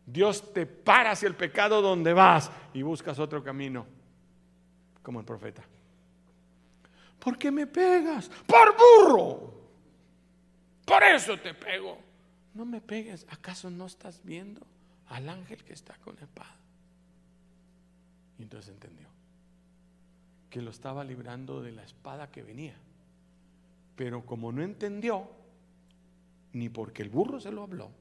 Dios 0.06 0.54
te 0.54 0.64
para 0.64 1.10
hacia 1.10 1.28
el 1.28 1.34
pecado 1.34 1.82
donde 1.82 2.14
vas 2.14 2.50
y 2.72 2.80
buscas 2.80 3.18
otro 3.18 3.44
camino, 3.44 3.86
como 5.02 5.20
el 5.20 5.26
profeta. 5.26 5.62
¿Por 7.18 7.36
qué 7.36 7.50
me 7.50 7.66
pegas? 7.66 8.30
Por 8.46 8.74
burro. 8.78 9.59
Por 10.90 11.04
eso 11.04 11.38
te 11.38 11.54
pego. 11.54 11.98
No 12.52 12.64
me 12.64 12.80
pegues. 12.80 13.24
¿Acaso 13.30 13.70
no 13.70 13.86
estás 13.86 14.24
viendo 14.24 14.66
al 15.06 15.28
ángel 15.28 15.62
que 15.62 15.72
está 15.72 15.94
con 15.98 16.16
la 16.16 16.22
espada? 16.22 16.56
Y 18.36 18.42
entonces 18.42 18.74
entendió 18.74 19.06
que 20.50 20.60
lo 20.60 20.72
estaba 20.72 21.04
librando 21.04 21.62
de 21.62 21.70
la 21.70 21.84
espada 21.84 22.32
que 22.32 22.42
venía. 22.42 22.74
Pero 23.94 24.26
como 24.26 24.50
no 24.50 24.62
entendió, 24.62 25.30
ni 26.54 26.68
porque 26.68 27.02
el 27.02 27.08
burro 27.08 27.38
se 27.38 27.52
lo 27.52 27.62
habló, 27.62 27.92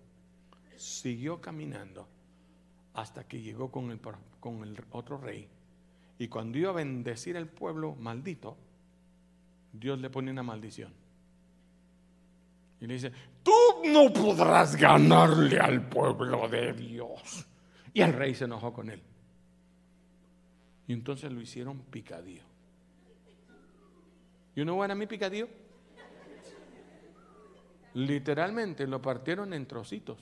siguió 0.75 1.39
caminando 1.41 2.07
hasta 2.95 3.23
que 3.27 3.39
llegó 3.39 3.69
con 3.69 3.91
el, 3.91 3.99
con 4.39 4.63
el 4.63 4.75
otro 4.89 5.19
rey. 5.19 5.47
Y 6.17 6.27
cuando 6.27 6.57
iba 6.57 6.71
a 6.71 6.73
bendecir 6.73 7.37
al 7.37 7.49
pueblo 7.49 7.93
maldito, 7.93 8.57
Dios 9.73 9.99
le 9.99 10.09
pone 10.09 10.31
una 10.31 10.41
maldición. 10.41 10.98
Y 12.81 12.87
le 12.87 12.93
dice, 12.93 13.11
tú 13.43 13.51
no 13.85 14.11
podrás 14.13 14.75
ganarle 14.75 15.59
al 15.59 15.87
pueblo 15.89 16.47
de 16.47 16.73
Dios. 16.73 17.45
Y 17.93 18.01
el 18.01 18.13
rey 18.13 18.33
se 18.33 18.45
enojó 18.45 18.71
con 18.71 18.89
él. 18.89 19.01
Y 20.87 20.93
entonces 20.93 21.31
lo 21.31 21.41
hicieron 21.41 21.79
picadillo. 21.79 22.43
¿Y 24.55 24.61
uno 24.61 24.75
bueno 24.75 24.93
a 24.93 24.95
mí 24.95 25.05
picadillo? 25.07 25.49
Literalmente 27.93 28.87
lo 28.87 29.01
partieron 29.01 29.53
en 29.53 29.65
trocitos. 29.65 30.17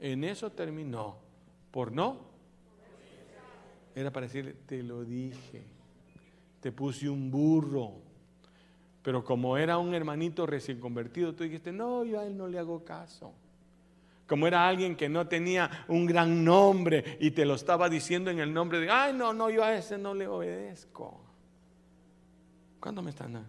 En 0.00 0.24
eso 0.24 0.50
terminó. 0.50 1.16
Por 1.70 1.92
no. 1.92 2.32
Era 3.94 4.10
para 4.10 4.26
decirle, 4.26 4.54
te 4.66 4.82
lo 4.82 5.04
dije. 5.04 5.62
Te 6.60 6.72
puse 6.72 7.08
un 7.08 7.30
burro 7.30 8.11
pero 9.02 9.24
como 9.24 9.56
era 9.56 9.78
un 9.78 9.94
hermanito 9.94 10.46
recién 10.46 10.78
convertido, 10.80 11.34
tú 11.34 11.44
dijiste, 11.44 11.72
no, 11.72 12.04
yo 12.04 12.20
a 12.20 12.26
él 12.26 12.36
no 12.36 12.46
le 12.46 12.58
hago 12.58 12.84
caso. 12.84 13.32
Como 14.26 14.46
era 14.46 14.66
alguien 14.66 14.96
que 14.96 15.08
no 15.08 15.26
tenía 15.26 15.84
un 15.88 16.06
gran 16.06 16.44
nombre 16.44 17.18
y 17.20 17.32
te 17.32 17.44
lo 17.44 17.54
estaba 17.54 17.88
diciendo 17.88 18.30
en 18.30 18.38
el 18.38 18.54
nombre 18.54 18.80
de, 18.80 18.90
ay, 18.90 19.12
no, 19.12 19.32
no, 19.32 19.50
yo 19.50 19.64
a 19.64 19.74
ese 19.74 19.98
no 19.98 20.14
le 20.14 20.26
obedezco. 20.26 21.20
¿Cuándo 22.78 23.02
me 23.02 23.10
están 23.10 23.44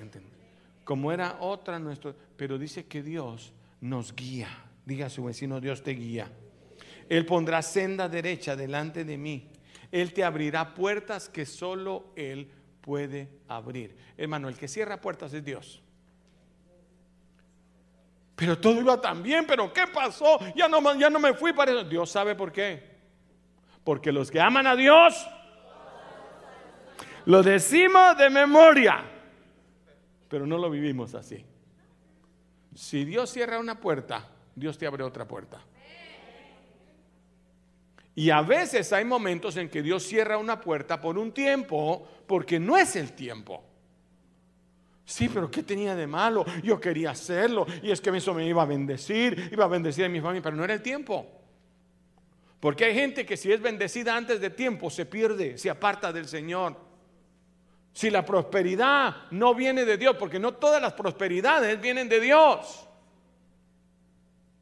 entendiendo? 0.00 0.36
Como 0.84 1.12
era 1.12 1.38
otra 1.40 1.78
nuestro, 1.78 2.14
pero 2.36 2.58
dice 2.58 2.86
que 2.86 3.02
Dios 3.02 3.52
nos 3.80 4.14
guía. 4.14 4.48
Diga 4.84 5.06
a 5.06 5.10
su 5.10 5.24
vecino, 5.24 5.60
Dios 5.60 5.82
te 5.82 5.92
guía. 5.92 6.30
Él 7.08 7.26
pondrá 7.26 7.60
senda 7.62 8.08
derecha 8.08 8.56
delante 8.56 9.04
de 9.04 9.18
mí. 9.18 9.48
Él 9.92 10.12
te 10.12 10.24
abrirá 10.24 10.74
puertas 10.74 11.28
que 11.28 11.46
solo 11.46 12.12
Él 12.16 12.50
puede 12.86 13.28
abrir. 13.48 13.96
Hermano, 14.16 14.48
el 14.48 14.56
que 14.56 14.68
cierra 14.68 15.00
puertas 15.00 15.34
es 15.34 15.44
Dios. 15.44 15.82
Pero 18.36 18.56
todo 18.56 18.80
iba 18.80 19.00
tan 19.00 19.24
bien, 19.24 19.44
pero 19.44 19.72
¿qué 19.72 19.88
pasó? 19.92 20.38
Ya 20.54 20.68
no, 20.68 20.94
ya 20.94 21.10
no 21.10 21.18
me 21.18 21.34
fui 21.34 21.52
para 21.52 21.72
eso. 21.72 21.82
Dios 21.82 22.08
sabe 22.08 22.36
por 22.36 22.52
qué. 22.52 22.96
Porque 23.82 24.12
los 24.12 24.30
que 24.30 24.40
aman 24.40 24.68
a 24.68 24.76
Dios, 24.76 25.26
lo 27.24 27.42
decimos 27.42 28.16
de 28.16 28.30
memoria, 28.30 29.04
pero 30.28 30.46
no 30.46 30.56
lo 30.56 30.70
vivimos 30.70 31.14
así. 31.16 31.44
Si 32.76 33.04
Dios 33.04 33.30
cierra 33.30 33.58
una 33.58 33.80
puerta, 33.80 34.28
Dios 34.54 34.78
te 34.78 34.86
abre 34.86 35.02
otra 35.02 35.26
puerta. 35.26 35.60
Y 38.16 38.30
a 38.30 38.40
veces 38.40 38.94
hay 38.94 39.04
momentos 39.04 39.58
en 39.58 39.68
que 39.68 39.82
Dios 39.82 40.02
cierra 40.02 40.38
una 40.38 40.58
puerta 40.58 40.98
por 40.98 41.18
un 41.18 41.32
tiempo 41.32 42.08
porque 42.26 42.58
no 42.58 42.78
es 42.78 42.96
el 42.96 43.12
tiempo. 43.12 43.62
Sí, 45.04 45.28
pero 45.28 45.50
¿qué 45.50 45.62
tenía 45.62 45.94
de 45.94 46.06
malo? 46.06 46.44
Yo 46.62 46.80
quería 46.80 47.10
hacerlo 47.10 47.66
y 47.82 47.90
es 47.90 48.00
que 48.00 48.08
eso 48.16 48.32
me 48.32 48.46
iba 48.46 48.62
a 48.62 48.66
bendecir, 48.66 49.50
iba 49.52 49.66
a 49.66 49.68
bendecir 49.68 50.06
a 50.06 50.08
mi 50.08 50.22
familia, 50.22 50.42
pero 50.42 50.56
no 50.56 50.64
era 50.64 50.72
el 50.72 50.80
tiempo. 50.80 51.26
Porque 52.58 52.86
hay 52.86 52.94
gente 52.94 53.26
que 53.26 53.36
si 53.36 53.52
es 53.52 53.60
bendecida 53.60 54.16
antes 54.16 54.40
de 54.40 54.48
tiempo 54.48 54.88
se 54.88 55.04
pierde, 55.04 55.58
se 55.58 55.68
aparta 55.68 56.10
del 56.10 56.26
Señor. 56.26 56.74
Si 57.92 58.08
la 58.08 58.24
prosperidad 58.24 59.30
no 59.30 59.54
viene 59.54 59.84
de 59.84 59.98
Dios, 59.98 60.16
porque 60.18 60.38
no 60.38 60.54
todas 60.54 60.80
las 60.80 60.94
prosperidades 60.94 61.78
vienen 61.78 62.08
de 62.08 62.18
Dios. 62.18 62.88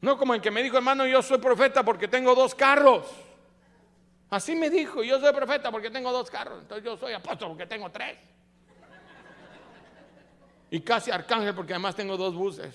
No 0.00 0.18
como 0.18 0.34
el 0.34 0.40
que 0.40 0.50
me 0.50 0.62
dijo, 0.62 0.76
hermano, 0.76 1.06
yo 1.06 1.22
soy 1.22 1.38
profeta 1.38 1.84
porque 1.84 2.08
tengo 2.08 2.34
dos 2.34 2.54
carros. 2.56 3.06
Así 4.34 4.56
me 4.56 4.68
dijo, 4.68 5.04
yo 5.04 5.20
soy 5.20 5.32
profeta 5.32 5.70
porque 5.70 5.92
tengo 5.92 6.10
dos 6.10 6.28
carros, 6.28 6.62
entonces 6.62 6.84
yo 6.84 6.96
soy 6.96 7.12
apóstol 7.12 7.50
porque 7.50 7.68
tengo 7.68 7.88
tres. 7.92 8.18
Y 10.72 10.80
casi 10.80 11.12
arcángel 11.12 11.54
porque 11.54 11.72
además 11.72 11.94
tengo 11.94 12.16
dos 12.16 12.34
buses. 12.34 12.74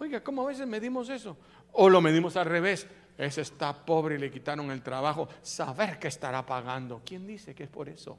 Oiga, 0.00 0.20
¿cómo 0.24 0.42
a 0.42 0.46
veces 0.46 0.66
medimos 0.66 1.08
eso? 1.10 1.36
O 1.70 1.88
lo 1.88 2.00
medimos 2.00 2.36
al 2.36 2.46
revés. 2.46 2.88
Ese 3.16 3.42
está 3.42 3.72
pobre 3.72 4.16
y 4.16 4.18
le 4.18 4.28
quitaron 4.28 4.72
el 4.72 4.82
trabajo. 4.82 5.28
Saber 5.42 6.00
que 6.00 6.08
estará 6.08 6.44
pagando. 6.44 7.02
¿Quién 7.06 7.24
dice 7.24 7.54
que 7.54 7.62
es 7.62 7.70
por 7.70 7.88
eso? 7.88 8.18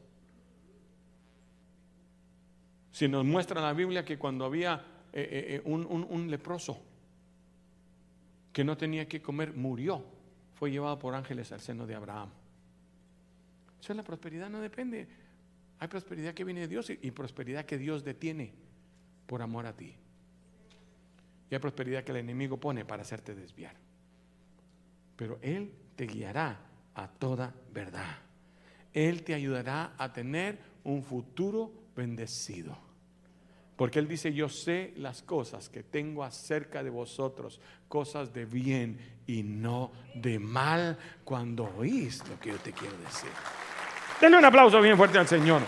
Si 2.90 3.10
nos 3.10 3.26
muestra 3.26 3.60
la 3.60 3.74
Biblia 3.74 4.06
que 4.06 4.18
cuando 4.18 4.46
había 4.46 4.76
eh, 5.12 5.22
eh, 5.30 5.56
eh, 5.56 5.62
un, 5.66 5.86
un 5.86 6.32
leproso 6.32 6.93
que 8.54 8.64
no 8.64 8.78
tenía 8.78 9.08
que 9.08 9.22
comer, 9.22 9.54
murió. 9.54 10.06
Fue 10.54 10.72
llevado 10.72 10.98
por 11.00 11.16
ángeles 11.16 11.52
al 11.52 11.60
seno 11.60 11.86
de 11.86 11.96
Abraham. 11.96 12.30
Eso 13.82 13.94
la 13.94 14.04
prosperidad 14.04 14.50
no 14.50 14.62
depende. 14.62 15.08
Hay 15.80 15.88
prosperidad 15.90 16.34
que 16.34 16.46
viene 16.46 16.62
de 16.62 16.68
Dios 16.70 16.90
y 16.90 17.12
prosperidad 17.12 17.66
que 17.66 17.78
Dios 17.78 18.04
detiene 18.06 18.54
por 19.26 19.42
amor 19.42 19.66
a 19.66 19.76
ti. 19.76 19.94
Y 21.50 21.56
hay 21.56 21.60
prosperidad 21.60 22.04
que 22.04 22.12
el 22.12 22.20
enemigo 22.20 22.58
pone 22.58 22.86
para 22.86 23.02
hacerte 23.02 23.36
desviar. 23.36 23.76
Pero 25.18 25.40
Él 25.42 25.74
te 25.96 26.06
guiará 26.06 26.60
a 26.96 27.08
toda 27.08 27.54
verdad. 27.74 28.18
Él 28.94 29.24
te 29.24 29.34
ayudará 29.34 29.94
a 29.98 30.14
tener 30.14 30.60
un 30.84 31.04
futuro 31.04 31.72
bendecido. 31.96 32.78
Porque 33.76 34.00
Él 34.00 34.08
dice, 34.08 34.34
yo 34.34 34.50
sé 34.50 34.94
las 34.98 35.24
cosas 35.24 35.70
que 35.70 35.84
tengo 35.84 36.24
acerca 36.24 36.84
de 36.84 36.90
vosotros, 36.90 37.60
cosas 37.88 38.32
de 38.34 38.46
bien 38.46 39.22
y 39.26 39.42
no 39.44 39.92
de 40.14 40.38
mal, 40.38 40.98
cuando 41.24 41.66
oís 41.78 42.28
lo 42.28 42.40
que 42.40 42.50
yo 42.50 42.58
te 42.58 42.72
quiero 42.72 42.96
decir. 42.98 43.30
Denle 44.22 44.38
un 44.38 44.46
aplauso 44.46 44.80
bien 44.80 44.96
fuerte 44.96 45.18
al 45.18 45.28
Señor. 45.28 45.62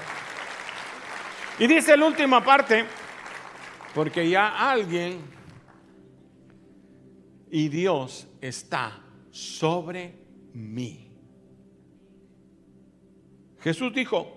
Y 1.57 1.67
dice 1.67 1.97
la 1.97 2.05
última 2.05 2.43
parte, 2.43 2.85
porque 3.93 4.29
ya 4.29 4.69
alguien 4.69 5.21
y 7.49 7.69
Dios 7.69 8.27
está 8.41 9.01
sobre 9.31 10.19
mí. 10.53 11.11
Jesús 13.61 13.93
dijo, 13.93 14.34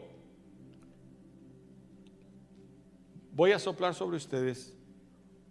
voy 3.39 3.53
a 3.53 3.61
soplar 3.61 3.95
sobre 3.95 4.17
ustedes. 4.17 4.75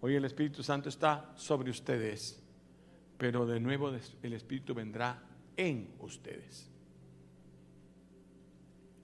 Hoy 0.02 0.16
el 0.16 0.26
Espíritu 0.26 0.62
Santo 0.62 0.90
está 0.90 1.32
sobre 1.38 1.72
ustedes, 1.72 2.38
pero 3.18 3.46
de 3.46 3.62
nuevo 3.62 3.90
el 4.22 4.34
Espíritu 4.34 4.76
vendrá 4.76 5.24
en 5.56 5.96
ustedes. 6.00 6.70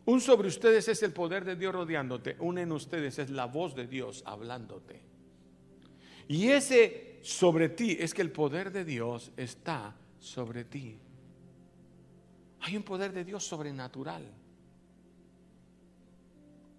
Un 0.03 0.19
sobre 0.19 0.49
ustedes 0.49 0.89
es 0.89 1.01
el 1.01 1.13
poder 1.13 1.45
de 1.45 1.55
Dios 1.55 1.73
rodeándote, 1.73 2.35
un 2.39 2.57
en 2.57 2.73
ustedes 2.73 3.19
es 3.19 3.29
la 3.29 3.45
voz 3.45 3.73
de 3.73 3.87
Dios 3.87 4.21
hablándote. 4.25 4.99
Y 6.27 6.49
ese 6.49 7.19
sobre 7.21 7.69
ti 7.69 7.95
es 7.97 8.13
que 8.13 8.21
el 8.21 8.33
poder 8.33 8.69
de 8.69 8.83
Dios 8.83 9.31
está 9.37 9.95
sobre 10.19 10.65
ti. 10.65 10.99
Hay 12.59 12.75
un 12.75 12.83
poder 12.83 13.13
de 13.13 13.23
Dios 13.23 13.45
sobrenatural. 13.45 14.42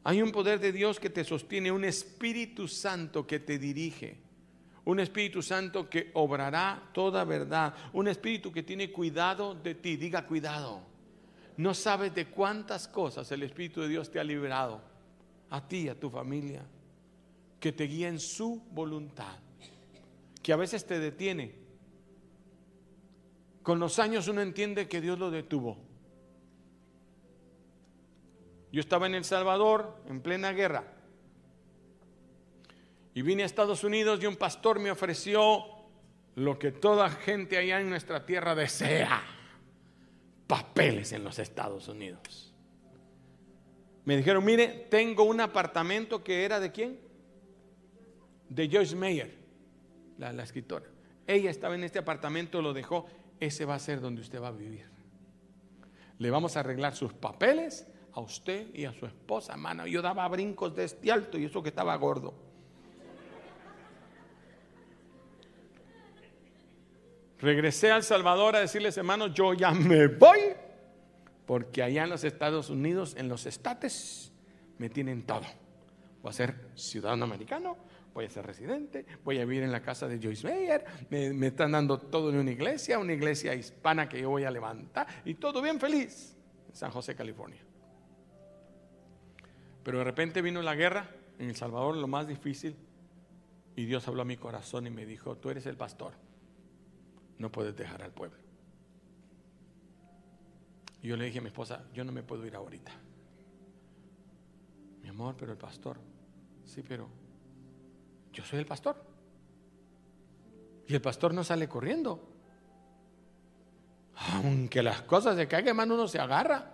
Hay 0.05 0.21
un 0.21 0.33
poder 0.33 0.61
de 0.61 0.71
Dios 0.71 1.01
que 1.01 1.09
te 1.09 1.25
sostiene, 1.25 1.73
un 1.73 1.85
Espíritu 1.85 2.69
Santo 2.69 3.27
que 3.27 3.41
te 3.41 3.59
dirige, 3.59 4.19
un 4.85 5.01
Espíritu 5.01 5.41
Santo 5.41 5.89
que 5.89 6.11
obrará 6.13 6.91
toda 6.93 7.25
verdad, 7.25 7.75
un 7.95 8.07
Espíritu 8.09 8.53
que 8.53 8.63
tiene 8.63 8.93
cuidado 8.93 9.55
de 9.55 9.75
ti, 9.75 9.97
diga 9.97 10.27
cuidado. 10.27 10.83
No 11.57 11.73
sabes 11.73 12.15
de 12.15 12.27
cuántas 12.27 12.87
cosas 12.87 13.33
el 13.33 13.45
Espíritu 13.45 13.81
de 13.81 13.89
Dios 13.89 14.11
te 14.11 14.21
ha 14.21 14.25
liberado, 14.25 14.83
a 15.49 15.67
ti, 15.67 15.89
a 15.89 15.99
tu 15.99 16.11
familia, 16.11 16.67
que 17.59 17.73
te 17.73 17.85
guía 17.85 18.09
en 18.09 18.21
su 18.21 18.63
voluntad, 18.73 19.39
que 20.43 20.53
a 20.53 20.57
veces 20.57 20.87
te 20.87 20.99
detiene. 20.99 21.55
Con 23.63 23.79
los 23.79 23.99
años 23.99 24.29
uno 24.29 24.43
entiende 24.43 24.87
que 24.87 25.01
Dios 25.01 25.19
lo 25.19 25.31
detuvo 25.31 25.94
yo 28.75 28.81
estaba 28.81 29.07
en 29.07 29.15
El 29.15 29.25
Salvador 29.25 30.03
en 30.09 30.21
plena 30.21 30.51
guerra. 30.53 30.83
Y 33.15 33.23
vine 33.23 33.45
a 33.45 33.47
Estados 33.47 33.85
Unidos 33.85 34.19
y 34.21 34.27
un 34.27 34.35
pastor 34.35 34.81
me 34.81 34.91
ofreció 34.91 35.65
lo 36.35 36.59
que 36.59 36.73
toda 36.73 37.09
gente 37.09 37.57
allá 37.57 37.81
en 37.81 37.89
nuestra 37.89 38.27
tierra 38.27 38.57
desea. 38.57 39.23
Papeles 40.49 41.13
en 41.13 41.23
los 41.23 41.39
Estados 41.39 41.87
Unidos. 41.87 42.53
Me 44.05 44.17
dijeron, 44.17 44.45
mire, 44.45 44.89
tengo 44.91 45.23
un 45.23 45.41
apartamento 45.41 46.25
que 46.25 46.45
era 46.45 46.59
de 46.59 46.73
quién? 46.73 46.99
De 48.49 48.69
Joyce 48.69 48.97
Meyer, 48.97 49.37
la, 50.19 50.33
la 50.33 50.43
escritora. 50.43 50.87
Ella 51.29 51.49
estaba 51.49 51.77
en 51.77 51.85
este 51.85 52.01
apartamento, 52.01 52.61
lo 52.61 52.73
dejó. 52.73 53.07
Ese 53.39 53.67
va 53.67 53.77
a 53.77 53.79
ser 53.79 54.01
donde 54.01 54.21
usted 54.21 54.43
va 54.43 54.49
a 54.49 54.51
vivir. 54.51 54.87
Le 56.19 56.29
vamos 56.29 56.57
a 56.57 56.61
arreglar 56.61 56.97
sus 56.97 57.13
papeles 57.13 57.87
a 58.15 58.21
usted 58.21 58.73
y 58.73 58.85
a 58.85 58.93
su 58.93 59.07
esposa, 59.07 59.53
hermano. 59.55 59.87
Yo 59.87 60.01
daba 60.01 60.27
brincos 60.29 60.75
de 60.75 60.85
este 60.85 61.11
alto 61.11 61.37
y 61.37 61.47
eso 61.47 61.63
que 61.63 61.71
estaba 61.71 61.95
gordo. 61.97 62.33
Regresé 67.41 67.91
al 67.91 68.05
Salvador 68.05 68.57
a 68.57 68.61
decirles, 68.61 68.97
hermanos, 68.97 69.35
yo 69.35 69.53
ya 69.53 69.73
me 69.73 70.07
voy, 70.07 70.39
porque 71.45 71.83
allá 71.83 72.05
en 72.05 72.11
los 72.11 72.25
Estados 72.25 72.71
Unidos, 72.71 73.17
en 73.19 73.29
los 73.29 73.47
estates, 73.47 74.33
me 74.79 74.89
tienen 74.89 75.27
todo. 75.27 75.43
Voy 76.23 76.31
a 76.31 76.33
ser 76.33 76.55
ciudadano 76.75 77.25
americano, 77.25 77.77
voy 78.15 78.27
a 78.27 78.31
ser 78.31 78.47
residente, 78.47 79.05
voy 79.25 79.41
a 79.41 79.45
vivir 79.45 79.65
en 79.65 79.73
la 79.73 79.83
casa 79.83 80.07
de 80.07 80.21
Joyce 80.23 80.47
Meyer, 80.47 80.85
me, 81.11 81.35
me 81.35 81.49
están 81.49 81.73
dando 81.73 81.99
todo 81.99 82.31
en 82.31 82.37
una 82.37 82.53
iglesia, 82.53 82.99
una 82.99 83.13
iglesia 83.13 83.55
hispana 83.55 84.09
que 84.09 84.21
yo 84.21 84.31
voy 84.31 84.45
a 84.45 84.51
levantar, 84.51 85.07
y 85.25 85.35
todo 85.35 85.61
bien 85.61 85.81
feliz 85.81 86.37
en 86.69 86.77
San 86.77 86.93
José, 86.93 87.15
California. 87.15 87.61
Pero 89.85 89.99
de 89.99 90.05
repente 90.05 90.43
vino 90.43 90.63
la 90.63 90.75
guerra 90.75 91.11
en 91.39 91.51
El 91.51 91.57
Salvador, 91.57 91.97
lo 91.97 92.09
más 92.09 92.27
difícil, 92.27 92.77
y 93.77 93.85
Dios 93.85 94.09
habló 94.09 94.23
a 94.23 94.25
mi 94.25 94.37
corazón 94.37 94.87
y 94.87 94.91
me 94.91 95.05
dijo, 95.05 95.37
tú 95.37 95.51
eres 95.51 95.67
el 95.67 95.77
pastor, 95.77 96.15
no 97.39 97.53
puedes 97.53 97.77
dejar 97.77 98.03
al 98.03 98.13
pueblo. 98.13 98.39
Y 101.03 101.09
yo 101.09 101.17
le 101.17 101.27
dije 101.27 101.39
a 101.39 101.43
mi 101.43 101.49
esposa, 101.49 101.85
yo 101.93 102.03
no 102.03 102.13
me 102.13 102.23
puedo 102.23 102.47
ir 102.47 102.57
ahorita. 102.57 102.93
Mi 105.03 105.11
amor, 105.11 105.37
pero 105.37 105.53
el 105.53 105.59
pastor, 105.59 105.99
sí, 106.65 106.83
pero 106.83 107.09
yo 108.33 108.43
soy 108.43 108.61
el 108.61 108.67
pastor. 108.67 108.97
Y 110.87 110.95
el 110.95 111.03
pastor 111.03 111.35
no 111.35 111.45
sale 111.45 111.69
corriendo. 111.69 112.31
Aunque 114.33 114.83
las 114.83 115.03
cosas 115.03 115.37
se 115.37 115.47
caigan, 115.47 115.71
hermano, 115.71 115.95
uno 115.95 116.09
se 116.09 116.19
agarra. 116.19 116.74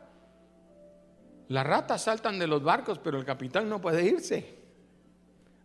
Las 1.51 1.67
ratas 1.67 2.05
saltan 2.05 2.39
de 2.39 2.47
los 2.47 2.63
barcos, 2.63 3.01
pero 3.01 3.19
el 3.19 3.25
capitán 3.25 3.69
no 3.69 3.81
puede 3.81 4.05
irse. 4.05 4.55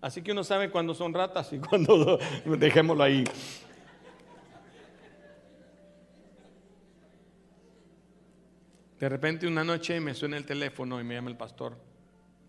Así 0.02 0.24
que 0.24 0.32
uno 0.32 0.44
sabe 0.44 0.72
cuándo 0.72 0.96
son 0.96 1.14
ratas 1.14 1.54
y 1.54 1.60
cuándo 1.60 2.18
dejémoslo 2.44 3.04
ahí. 3.04 3.24
De 9.00 9.10
repente 9.10 9.46
una 9.46 9.64
noche 9.64 10.00
me 10.00 10.16
suena 10.16 10.38
el 10.38 10.46
teléfono 10.48 11.00
y 11.00 11.04
me 11.04 11.14
llama 11.14 11.30
el 11.30 11.38
pastor. 11.38 11.78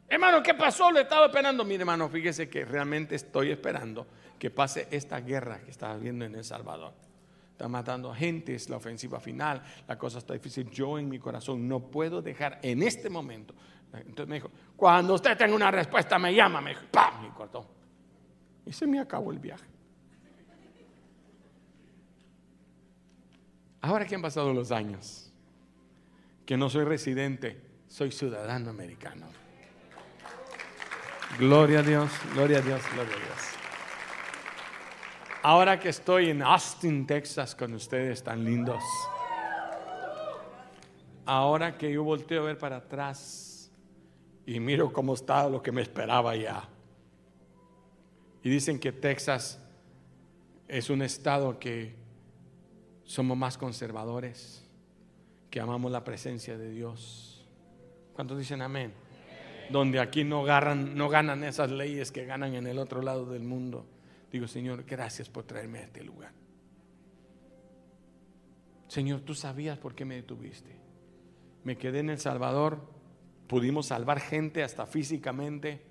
Hermano, 0.09 0.43
¿qué 0.43 0.55
pasó? 0.55 0.91
Le 0.91 1.03
estaba 1.03 1.27
esperando. 1.27 1.63
Mire, 1.63 1.83
hermano, 1.83 2.09
fíjese 2.09 2.49
que 2.49 2.65
realmente 2.65 3.17
estoy 3.17 3.51
esperando 3.51 4.07
que 4.39 4.51
pase 4.51 4.89
esta 4.91 5.21
guerra 5.21 5.61
que 5.61 5.71
está 5.71 5.91
habiendo 5.91 6.25
en 6.25 6.37
El 6.37 6.45
Salvador. 6.45 6.95
Está 7.57 7.69
matando 7.69 8.13
a 8.13 8.15
gente, 8.15 8.55
es 8.55 8.69
la 8.69 8.77
ofensiva 8.77 9.19
final, 9.19 9.63
la 9.89 9.97
cosa 9.97 10.19
está 10.19 10.35
difícil. 10.35 10.71
Yo 10.71 10.99
en 10.99 11.09
mi 11.09 11.19
corazón 11.19 11.67
no 11.67 11.81
puedo 11.81 12.21
dejar 12.21 12.61
en 12.63 12.83
este 12.83 13.09
momento. 13.09 13.55
Entonces 13.95 14.29
me 14.29 14.35
dijo, 14.35 14.51
cuando 14.77 15.15
usted 15.15 15.39
tenga 15.39 15.55
una 15.55 15.71
respuesta 15.71 16.19
me 16.19 16.35
llama, 16.35 16.61
me 16.61 16.71
dijo, 16.71 16.83
¡pam! 16.91 17.25
Y 17.25 17.31
cortó. 17.31 17.67
Y 18.67 18.73
se 18.73 18.87
me 18.87 19.01
acabó 19.01 19.33
el 19.33 19.39
viaje. 19.39 19.65
Ahora 23.81 24.05
que 24.05 24.17
han 24.17 24.23
pasado 24.23 24.53
los 24.53 24.71
años, 24.71 25.33
que 26.45 26.59
no 26.59 26.69
soy 26.69 26.85
residente, 26.85 27.59
soy 27.89 28.13
ciudadano 28.13 28.69
americano. 28.69 29.29
Gloria 31.39 31.79
a 31.79 31.83
Dios, 31.83 32.11
gloria 32.35 32.59
a 32.59 32.61
Dios, 32.61 32.83
gloria 32.93 33.15
a 33.15 33.19
Dios. 33.19 33.56
Ahora 35.49 35.79
que 35.79 35.91
estoy 35.91 36.31
en 36.31 36.43
Austin, 36.43 37.07
Texas, 37.07 37.55
con 37.55 37.73
ustedes 37.73 38.21
tan 38.21 38.45
lindos. 38.45 38.83
Ahora 41.25 41.79
que 41.79 41.93
yo 41.93 42.03
volteo 42.03 42.43
a 42.43 42.47
ver 42.47 42.59
para 42.59 42.79
atrás 42.79 43.71
y 44.45 44.59
miro 44.59 44.93
cómo 44.93 45.15
está 45.15 45.49
lo 45.49 45.63
que 45.63 45.71
me 45.71 45.83
esperaba 45.83 46.35
ya. 46.35 46.69
Y 48.43 48.51
dicen 48.51 48.81
que 48.81 48.91
Texas 48.91 49.63
es 50.67 50.91
un 50.91 51.01
estado 51.01 51.61
que 51.61 51.95
somos 53.05 53.37
más 53.37 53.57
conservadores, 53.57 54.67
que 55.49 55.61
amamos 55.61 55.93
la 55.93 56.03
presencia 56.03 56.59
de 56.59 56.71
Dios. 56.71 57.47
¿Cuántos 58.15 58.37
dicen 58.37 58.63
amén? 58.63 58.93
Donde 59.71 60.01
aquí 60.01 60.25
no, 60.25 60.45
no 60.75 61.09
ganan 61.09 61.45
esas 61.45 61.71
leyes 61.71 62.11
que 62.11 62.27
ganan 62.27 62.57
en 62.57 62.67
el 62.67 62.81
otro 62.81 63.01
lado 63.01 63.27
del 63.27 63.45
mundo. 63.45 63.87
Digo, 64.31 64.49
Señor, 64.49 64.85
gracias 64.85 65.29
por 65.29 65.45
traerme 65.45 65.79
a 65.79 65.83
este 65.83 66.03
lugar. 66.03 66.33
Señor, 68.89 69.21
tú 69.21 69.35
sabías 69.35 69.79
por 69.79 69.95
qué 69.95 70.05
me 70.05 70.17
detuviste. 70.17 70.77
Me 71.65 71.77
quedé 71.77 72.01
en 72.01 72.11
El 72.11 72.19
Salvador, 72.19 72.89
pudimos 73.49 73.87
salvar 73.87 74.21
gente 74.21 74.63
hasta 74.63 74.87
físicamente, 74.87 75.83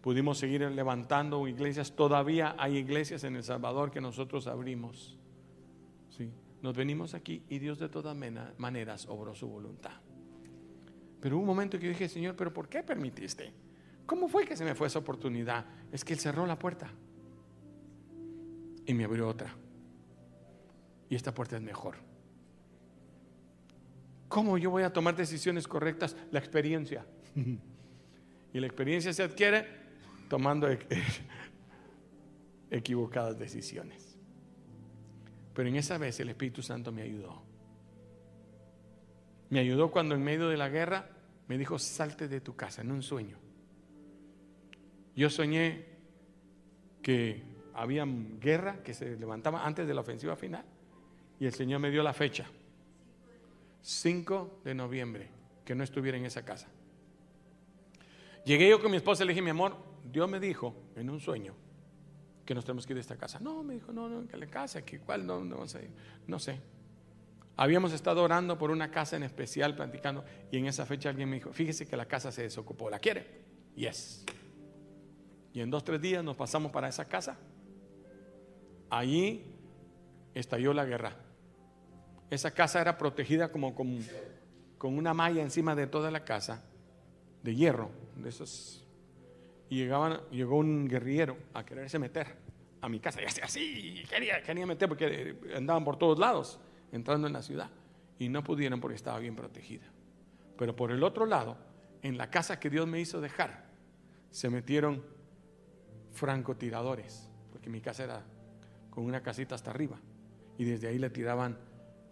pudimos 0.00 0.38
seguir 0.38 0.62
levantando 0.62 1.46
iglesias. 1.46 1.94
Todavía 1.94 2.56
hay 2.58 2.78
iglesias 2.78 3.22
en 3.24 3.36
El 3.36 3.44
Salvador 3.44 3.90
que 3.90 4.00
nosotros 4.00 4.46
abrimos. 4.46 5.16
¿Sí? 6.10 6.30
Nos 6.62 6.76
venimos 6.76 7.14
aquí 7.14 7.44
y 7.48 7.58
Dios 7.58 7.78
de 7.78 7.88
todas 7.88 8.16
maneras 8.58 9.06
obró 9.08 9.34
su 9.34 9.48
voluntad. 9.48 9.92
Pero 11.20 11.36
hubo 11.36 11.42
un 11.42 11.48
momento 11.48 11.78
que 11.78 11.84
yo 11.84 11.90
dije, 11.90 12.08
Señor, 12.08 12.34
¿pero 12.34 12.52
por 12.52 12.68
qué 12.68 12.82
permitiste? 12.82 13.52
¿Cómo 14.06 14.28
fue 14.28 14.44
que 14.44 14.56
se 14.56 14.64
me 14.64 14.74
fue 14.74 14.88
esa 14.88 14.98
oportunidad? 14.98 15.66
Es 15.92 16.04
que 16.04 16.14
Él 16.14 16.18
cerró 16.18 16.46
la 16.46 16.58
puerta 16.58 16.90
y 18.90 18.94
me 18.94 19.04
abrió 19.04 19.28
otra. 19.28 19.54
Y 21.08 21.14
esta 21.14 21.32
puerta 21.32 21.56
es 21.56 21.62
mejor. 21.62 21.94
¿Cómo 24.28 24.58
yo 24.58 24.70
voy 24.70 24.82
a 24.82 24.92
tomar 24.92 25.14
decisiones 25.14 25.68
correctas? 25.68 26.16
La 26.32 26.40
experiencia. 26.40 27.06
y 28.52 28.60
la 28.60 28.66
experiencia 28.66 29.12
se 29.12 29.22
adquiere 29.22 29.64
tomando 30.28 30.68
equivocadas 32.70 33.38
decisiones. 33.38 34.18
Pero 35.54 35.68
en 35.68 35.76
esa 35.76 35.96
vez 35.96 36.18
el 36.18 36.30
Espíritu 36.30 36.60
Santo 36.60 36.90
me 36.90 37.02
ayudó. 37.02 37.44
Me 39.50 39.60
ayudó 39.60 39.92
cuando 39.92 40.16
en 40.16 40.24
medio 40.24 40.48
de 40.48 40.56
la 40.56 40.68
guerra 40.68 41.10
me 41.46 41.58
dijo, 41.58 41.78
salte 41.78 42.26
de 42.26 42.40
tu 42.40 42.56
casa 42.56 42.82
en 42.82 42.90
un 42.90 43.04
sueño. 43.04 43.38
Yo 45.14 45.30
soñé 45.30 45.86
que 47.02 47.49
había 47.74 48.04
guerra 48.06 48.82
que 48.82 48.94
se 48.94 49.16
levantaba 49.16 49.66
antes 49.66 49.86
de 49.86 49.94
la 49.94 50.00
ofensiva 50.00 50.36
final 50.36 50.64
y 51.38 51.46
el 51.46 51.54
Señor 51.54 51.80
me 51.80 51.90
dio 51.90 52.02
la 52.02 52.12
fecha, 52.12 52.46
5 53.82 54.60
de 54.62 54.74
noviembre, 54.74 55.28
que 55.64 55.74
no 55.74 55.82
estuviera 55.82 56.18
en 56.18 56.26
esa 56.26 56.44
casa. 56.44 56.68
Llegué 58.44 58.68
yo 58.68 58.80
con 58.80 58.90
mi 58.90 58.98
esposa 58.98 59.24
y 59.24 59.26
le 59.26 59.32
dije, 59.32 59.42
mi 59.42 59.50
amor, 59.50 59.76
Dios 60.04 60.28
me 60.28 60.38
dijo 60.38 60.74
en 60.96 61.08
un 61.08 61.18
sueño 61.18 61.54
que 62.44 62.54
nos 62.54 62.64
tenemos 62.64 62.86
que 62.86 62.92
ir 62.92 62.96
de 62.96 63.02
esta 63.02 63.16
casa. 63.16 63.38
No, 63.40 63.62
me 63.62 63.74
dijo, 63.74 63.92
no, 63.92 64.08
no, 64.08 64.26
que 64.26 64.36
la 64.36 64.46
casa, 64.46 64.82
que 64.82 65.00
cuál, 65.00 65.26
no, 65.26 65.42
no, 65.44 65.64
no 66.26 66.38
sé. 66.38 66.60
Habíamos 67.56 67.92
estado 67.92 68.22
orando 68.22 68.58
por 68.58 68.70
una 68.70 68.90
casa 68.90 69.16
en 69.16 69.22
especial, 69.22 69.74
platicando, 69.74 70.24
y 70.50 70.58
en 70.58 70.66
esa 70.66 70.84
fecha 70.84 71.08
alguien 71.08 71.28
me 71.28 71.36
dijo, 71.36 71.52
fíjese 71.52 71.86
que 71.86 71.96
la 71.96 72.06
casa 72.06 72.32
se 72.32 72.42
desocupó, 72.42 72.90
¿la 72.90 72.98
quiere? 72.98 73.26
Yes. 73.76 74.24
Y 75.52 75.60
en 75.60 75.70
dos, 75.70 75.84
tres 75.84 76.00
días 76.00 76.22
nos 76.22 76.36
pasamos 76.36 76.70
para 76.70 76.88
esa 76.88 77.06
casa 77.06 77.38
Allí 78.90 79.44
estalló 80.34 80.74
la 80.74 80.84
guerra. 80.84 81.16
Esa 82.28 82.52
casa 82.52 82.80
era 82.80 82.98
protegida 82.98 83.50
como 83.50 83.74
con, 83.74 84.04
una 84.82 85.14
malla 85.14 85.42
encima 85.42 85.74
de 85.74 85.86
toda 85.86 86.10
la 86.10 86.24
casa, 86.24 86.64
de 87.42 87.54
hierro, 87.54 87.90
de 88.16 88.28
esos. 88.28 88.84
Y 89.68 89.76
llegaban, 89.76 90.20
llegó 90.30 90.56
un 90.56 90.88
guerrillero 90.88 91.36
a 91.54 91.64
quererse 91.64 91.98
meter 91.98 92.36
a 92.80 92.88
mi 92.88 92.98
casa. 92.98 93.22
Y 93.22 93.26
así, 93.26 93.40
así 93.40 94.02
quería, 94.08 94.42
quería 94.42 94.66
meter 94.66 94.88
porque 94.88 95.36
andaban 95.56 95.84
por 95.84 95.96
todos 95.96 96.18
lados, 96.18 96.58
entrando 96.92 97.26
en 97.26 97.32
la 97.32 97.42
ciudad. 97.42 97.70
Y 98.18 98.28
no 98.28 98.42
pudieron 98.42 98.80
porque 98.80 98.96
estaba 98.96 99.18
bien 99.18 99.36
protegida. 99.36 99.86
Pero 100.58 100.76
por 100.76 100.90
el 100.90 101.02
otro 101.02 101.26
lado, 101.26 101.56
en 102.02 102.18
la 102.18 102.30
casa 102.30 102.60
que 102.60 102.70
Dios 102.70 102.86
me 102.86 103.00
hizo 103.00 103.20
dejar, 103.20 103.70
se 104.30 104.50
metieron 104.50 105.02
francotiradores, 106.12 107.28
porque 107.50 107.70
mi 107.70 107.80
casa 107.80 108.04
era 108.04 108.24
con 109.00 109.06
una 109.06 109.22
casita 109.22 109.54
hasta 109.54 109.70
arriba. 109.70 109.98
Y 110.58 110.64
desde 110.64 110.88
ahí 110.88 110.98
le 110.98 111.08
tiraban 111.08 111.56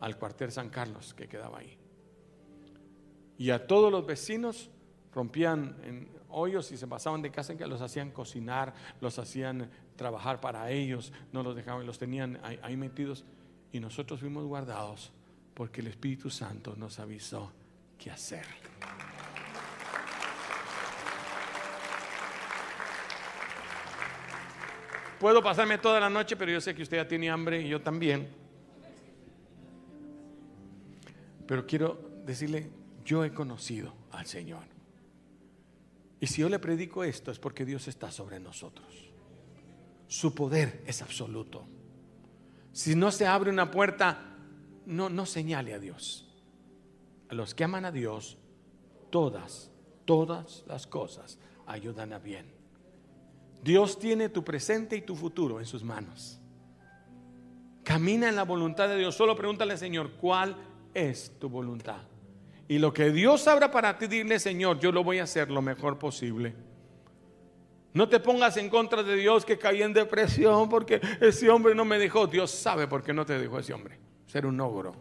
al 0.01 0.17
cuartel 0.17 0.51
San 0.51 0.71
Carlos 0.71 1.13
que 1.13 1.29
quedaba 1.29 1.59
ahí. 1.59 1.77
Y 3.37 3.51
a 3.51 3.67
todos 3.67 3.93
los 3.93 4.07
vecinos 4.07 4.71
rompían 5.13 5.77
en 5.85 6.09
hoyos 6.31 6.73
y 6.73 6.79
se 6.79 6.87
pasaban 6.87 7.21
de 7.21 7.31
casa 7.31 7.53
en 7.53 7.59
que 7.59 7.67
los 7.67 7.83
hacían 7.83 8.11
cocinar, 8.11 8.73
los 9.03 9.19
hacían 9.19 9.71
trabajar 9.97 10.41
para 10.41 10.71
ellos, 10.71 11.13
no 11.31 11.43
los 11.43 11.55
dejaban, 11.55 11.85
los 11.85 11.99
tenían 11.99 12.41
ahí, 12.43 12.59
ahí 12.63 12.77
metidos. 12.79 13.27
Y 13.71 13.81
nosotros 13.81 14.21
fuimos 14.21 14.47
guardados 14.47 15.13
porque 15.53 15.83
el 15.83 15.89
Espíritu 15.89 16.31
Santo 16.31 16.75
nos 16.75 16.99
avisó 17.01 17.53
qué 17.99 18.11
hacer. 18.11 18.47
Puedo 25.19 25.43
pasarme 25.43 25.79
toda 25.79 25.99
la 25.99 26.09
noche, 26.09 26.37
pero 26.37 26.53
yo 26.53 26.61
sé 26.61 26.75
que 26.75 26.83
usted 26.83 26.99
ya 26.99 27.09
tiene 27.09 27.29
hambre 27.29 27.61
y 27.63 27.69
yo 27.69 27.81
también. 27.83 28.29
Pero 31.47 31.67
quiero 31.67 31.99
decirle, 32.25 32.71
yo 33.05 33.25
he 33.25 33.33
conocido 33.33 33.95
al 34.13 34.27
Señor. 34.27 34.63
Y 36.21 36.27
si 36.27 36.43
yo 36.43 36.49
le 36.49 36.59
predico 36.59 37.05
esto 37.05 37.31
es 37.31 37.39
porque 37.39 37.65
Dios 37.65 37.89
está 37.89 38.11
sobre 38.11 38.39
nosotros. 38.39 38.87
Su 40.07 40.35
poder 40.35 40.83
es 40.87 41.03
absoluto. 41.03 41.67
Si 42.73 42.95
no 42.95 43.11
se 43.11 43.27
abre 43.27 43.51
una 43.51 43.71
puerta, 43.71 44.37
no, 44.87 45.09
no 45.09 45.27
señale 45.27 45.75
a 45.75 45.79
Dios. 45.79 46.29
A 47.29 47.35
los 47.35 47.55
que 47.55 47.65
aman 47.65 47.85
a 47.85 47.93
Dios, 47.93 48.39
todas, 49.11 49.71
todas 50.05 50.65
las 50.67 50.87
cosas 50.87 51.39
ayudan 51.67 52.13
a 52.13 52.19
bien. 52.19 52.58
Dios 53.63 53.99
tiene 53.99 54.29
tu 54.29 54.45
presente 54.45 54.97
y 54.97 55.03
tu 55.03 55.17
futuro 55.17 55.59
en 55.59 55.67
sus 55.67 55.83
manos. 55.83 56.41
Camina 57.83 58.29
en 58.29 58.37
la 58.37 58.45
voluntad 58.45 58.89
de 58.89 58.97
Dios. 58.97 59.15
Solo 59.15 59.35
pregúntale, 59.35 59.77
Señor, 59.77 60.13
¿cuál 60.13 60.57
es 60.95 61.39
tu 61.39 61.49
voluntad? 61.49 62.03
Y 62.69 62.79
lo 62.79 62.93
que 62.93 63.11
Dios 63.11 63.49
abra 63.49 63.71
para 63.71 63.97
ti, 63.97 64.07
dile, 64.07 64.39
Señor, 64.39 64.79
yo 64.79 64.93
lo 64.93 65.03
voy 65.03 65.19
a 65.19 65.23
hacer 65.23 65.51
lo 65.51 65.63
mejor 65.63 65.99
posible. 65.99 66.55
No 67.95 68.09
te 68.09 68.21
pongas 68.21 68.57
en 68.59 68.69
contra 68.69 69.03
de 69.03 69.17
Dios 69.17 69.45
que 69.45 69.59
caí 69.59 69.83
en 69.83 69.95
depresión 69.95 70.69
porque 70.69 71.01
ese 71.21 71.51
hombre 71.51 71.75
no 71.75 71.85
me 71.85 71.99
dejó. 71.99 72.27
Dios 72.27 72.51
sabe 72.51 72.87
por 72.87 73.03
qué 73.03 73.15
no 73.15 73.25
te 73.25 73.39
dejó 73.39 73.59
ese 73.59 73.73
hombre. 73.73 73.99
Ser 74.27 74.45
un 74.45 74.61
ogro. 74.61 74.95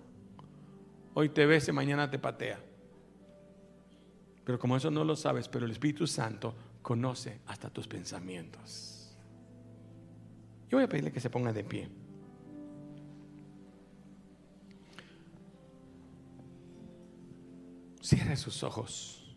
Hoy 1.13 1.29
te 1.29 1.45
ves 1.45 1.67
y 1.67 1.73
mañana 1.73 2.09
te 2.09 2.17
patea. 2.17 2.59
Pero 4.47 4.57
como 4.57 4.77
eso 4.77 4.89
no 4.89 5.03
lo 5.03 5.17
sabes, 5.17 5.49
pero 5.49 5.65
el 5.65 5.73
Espíritu 5.73 6.07
Santo 6.07 6.55
conoce 6.81 7.41
hasta 7.47 7.69
tus 7.69 7.85
pensamientos. 7.85 9.13
Yo 10.69 10.77
voy 10.77 10.85
a 10.85 10.87
pedirle 10.87 11.11
que 11.11 11.19
se 11.19 11.29
ponga 11.29 11.51
de 11.51 11.65
pie. 11.65 11.89
Cierre 18.01 18.37
sus 18.37 18.63
ojos. 18.63 19.35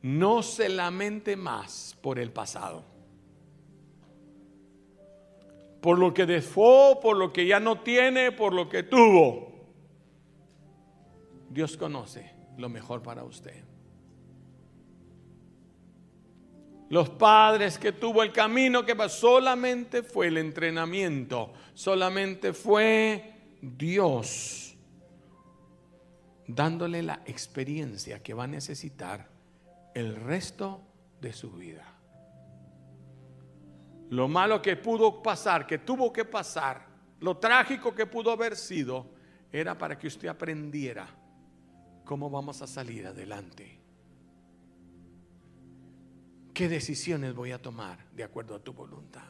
No 0.00 0.42
se 0.42 0.70
lamente 0.70 1.36
más 1.36 1.94
por 2.00 2.18
el 2.18 2.32
pasado. 2.32 2.82
Por 5.82 5.98
lo 5.98 6.14
que 6.14 6.24
dejó, 6.24 7.00
por 7.00 7.18
lo 7.18 7.34
que 7.34 7.46
ya 7.46 7.60
no 7.60 7.82
tiene, 7.82 8.32
por 8.32 8.54
lo 8.54 8.66
que 8.66 8.82
tuvo. 8.82 9.66
Dios 11.50 11.76
conoce 11.76 12.32
lo 12.56 12.70
mejor 12.70 13.02
para 13.02 13.24
usted. 13.24 13.69
Los 16.90 17.08
padres 17.08 17.78
que 17.78 17.92
tuvo 17.92 18.22
el 18.22 18.32
camino 18.32 18.84
que 18.84 18.96
solamente 19.08 20.02
fue 20.02 20.26
el 20.26 20.38
entrenamiento, 20.38 21.52
solamente 21.72 22.52
fue 22.52 23.56
Dios 23.62 24.76
dándole 26.48 27.02
la 27.04 27.22
experiencia 27.26 28.20
que 28.20 28.34
va 28.34 28.44
a 28.44 28.48
necesitar 28.48 29.28
el 29.94 30.16
resto 30.16 30.80
de 31.20 31.32
su 31.32 31.52
vida. 31.52 31.86
Lo 34.10 34.26
malo 34.26 34.60
que 34.60 34.76
pudo 34.76 35.22
pasar, 35.22 35.68
que 35.68 35.78
tuvo 35.78 36.12
que 36.12 36.24
pasar, 36.24 36.88
lo 37.20 37.36
trágico 37.36 37.94
que 37.94 38.06
pudo 38.06 38.32
haber 38.32 38.56
sido, 38.56 39.06
era 39.52 39.78
para 39.78 39.96
que 39.96 40.08
usted 40.08 40.26
aprendiera 40.26 41.06
cómo 42.04 42.28
vamos 42.28 42.60
a 42.62 42.66
salir 42.66 43.06
adelante. 43.06 43.79
¿Qué 46.60 46.68
decisiones 46.68 47.34
voy 47.34 47.52
a 47.52 47.62
tomar 47.62 48.04
de 48.14 48.22
acuerdo 48.22 48.54
a 48.54 48.58
tu 48.58 48.74
voluntad? 48.74 49.24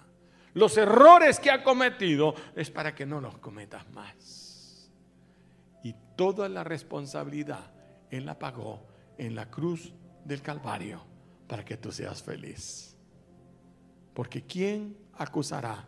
Los 0.55 0.77
errores 0.77 1.39
que 1.39 1.53
ha 1.53 1.63
cometido 1.63 2.35
es 2.57 2.73
para 2.73 2.93
que 2.93 3.07
no 3.07 3.21
los 3.21 3.39
cometas 3.39 3.89
más. 3.93 4.91
Y 5.85 5.95
toda 6.17 6.49
la 6.49 6.65
responsabilidad 6.65 7.71
Él 8.11 8.27
la 8.27 8.37
pagó 8.37 8.85
en 9.17 9.37
la 9.37 9.49
cruz 9.49 9.93
del 10.25 10.43
Calvario 10.43 11.05
para 11.47 11.65
que 11.65 11.77
tú 11.77 11.93
seas 11.93 12.21
feliz. 12.21 12.97
Porque 14.13 14.43
¿quién 14.43 14.99
acusará 15.15 15.87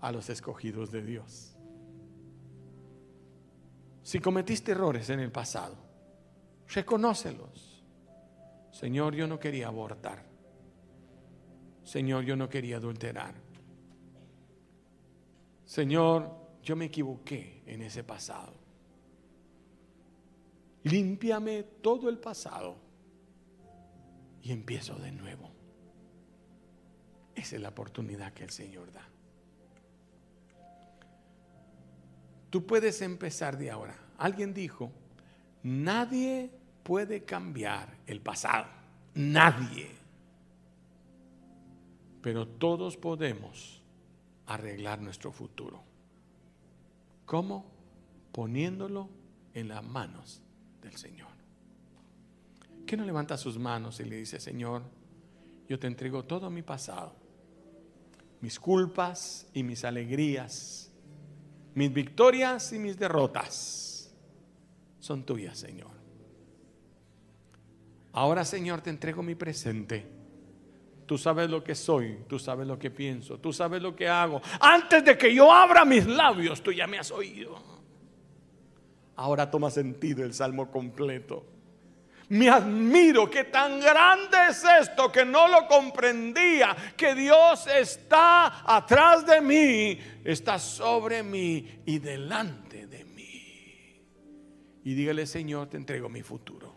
a 0.00 0.10
los 0.10 0.28
escogidos 0.28 0.90
de 0.90 1.04
Dios? 1.04 1.56
Si 4.02 4.18
cometiste 4.18 4.72
errores 4.72 5.08
en 5.08 5.20
el 5.20 5.30
pasado, 5.30 5.76
reconócelos. 6.66 7.84
Señor, 8.72 9.14
yo 9.14 9.28
no 9.28 9.38
quería 9.38 9.68
abortar. 9.68 10.29
Señor, 11.84 12.24
yo 12.24 12.36
no 12.36 12.48
quería 12.48 12.76
adulterar. 12.76 13.34
Señor, 15.64 16.30
yo 16.62 16.76
me 16.76 16.86
equivoqué 16.86 17.62
en 17.66 17.82
ese 17.82 18.04
pasado. 18.04 18.54
Límpiame 20.84 21.62
todo 21.82 22.08
el 22.08 22.18
pasado 22.18 22.76
y 24.42 24.52
empiezo 24.52 24.96
de 24.96 25.12
nuevo. 25.12 25.50
Esa 27.34 27.56
es 27.56 27.62
la 27.62 27.68
oportunidad 27.68 28.32
que 28.32 28.44
el 28.44 28.50
Señor 28.50 28.92
da. 28.92 29.06
Tú 32.50 32.66
puedes 32.66 33.00
empezar 33.02 33.56
de 33.56 33.70
ahora. 33.70 33.96
Alguien 34.18 34.52
dijo, 34.52 34.90
nadie 35.62 36.50
puede 36.82 37.24
cambiar 37.24 37.96
el 38.06 38.20
pasado. 38.20 38.66
Nadie 39.14 39.99
pero 42.22 42.46
todos 42.46 42.96
podemos 42.96 43.82
arreglar 44.46 45.00
nuestro 45.00 45.32
futuro. 45.32 45.82
¿Cómo? 47.24 47.64
Poniéndolo 48.32 49.08
en 49.54 49.68
las 49.68 49.84
manos 49.84 50.42
del 50.82 50.96
Señor. 50.96 51.30
¿Qué 52.86 52.96
no 52.96 53.04
levanta 53.04 53.36
sus 53.36 53.58
manos 53.58 54.00
y 54.00 54.04
le 54.04 54.16
dice, 54.16 54.40
Señor, 54.40 54.82
yo 55.68 55.78
te 55.78 55.86
entrego 55.86 56.24
todo 56.24 56.50
mi 56.50 56.62
pasado, 56.62 57.14
mis 58.40 58.58
culpas 58.58 59.46
y 59.54 59.62
mis 59.62 59.84
alegrías, 59.84 60.90
mis 61.74 61.92
victorias 61.92 62.72
y 62.72 62.78
mis 62.78 62.98
derrotas, 62.98 64.12
son 64.98 65.24
tuyas, 65.24 65.56
Señor. 65.56 65.92
Ahora, 68.12 68.44
Señor, 68.44 68.80
te 68.80 68.90
entrego 68.90 69.22
mi 69.22 69.36
presente 69.36 70.19
Tú 71.10 71.18
sabes 71.18 71.50
lo 71.50 71.64
que 71.64 71.74
soy, 71.74 72.18
tú 72.28 72.38
sabes 72.38 72.68
lo 72.68 72.78
que 72.78 72.88
pienso, 72.88 73.40
tú 73.40 73.52
sabes 73.52 73.82
lo 73.82 73.96
que 73.96 74.06
hago. 74.06 74.40
Antes 74.60 75.04
de 75.04 75.18
que 75.18 75.34
yo 75.34 75.52
abra 75.52 75.84
mis 75.84 76.06
labios, 76.06 76.62
tú 76.62 76.70
ya 76.70 76.86
me 76.86 77.00
has 77.00 77.10
oído. 77.10 77.60
Ahora 79.16 79.50
toma 79.50 79.72
sentido 79.72 80.24
el 80.24 80.32
salmo 80.32 80.70
completo. 80.70 81.44
Me 82.28 82.48
admiro 82.48 83.28
que 83.28 83.42
tan 83.42 83.80
grande 83.80 84.36
es 84.50 84.62
esto 84.62 85.10
que 85.10 85.24
no 85.24 85.48
lo 85.48 85.66
comprendía, 85.66 86.76
que 86.96 87.16
Dios 87.16 87.66
está 87.66 88.62
atrás 88.64 89.26
de 89.26 89.40
mí, 89.40 89.98
está 90.22 90.60
sobre 90.60 91.24
mí 91.24 91.82
y 91.86 91.98
delante 91.98 92.86
de 92.86 93.04
mí. 93.04 94.00
Y 94.84 94.94
dígale, 94.94 95.26
Señor, 95.26 95.66
te 95.70 95.76
entrego 95.76 96.08
mi 96.08 96.22
futuro. 96.22 96.69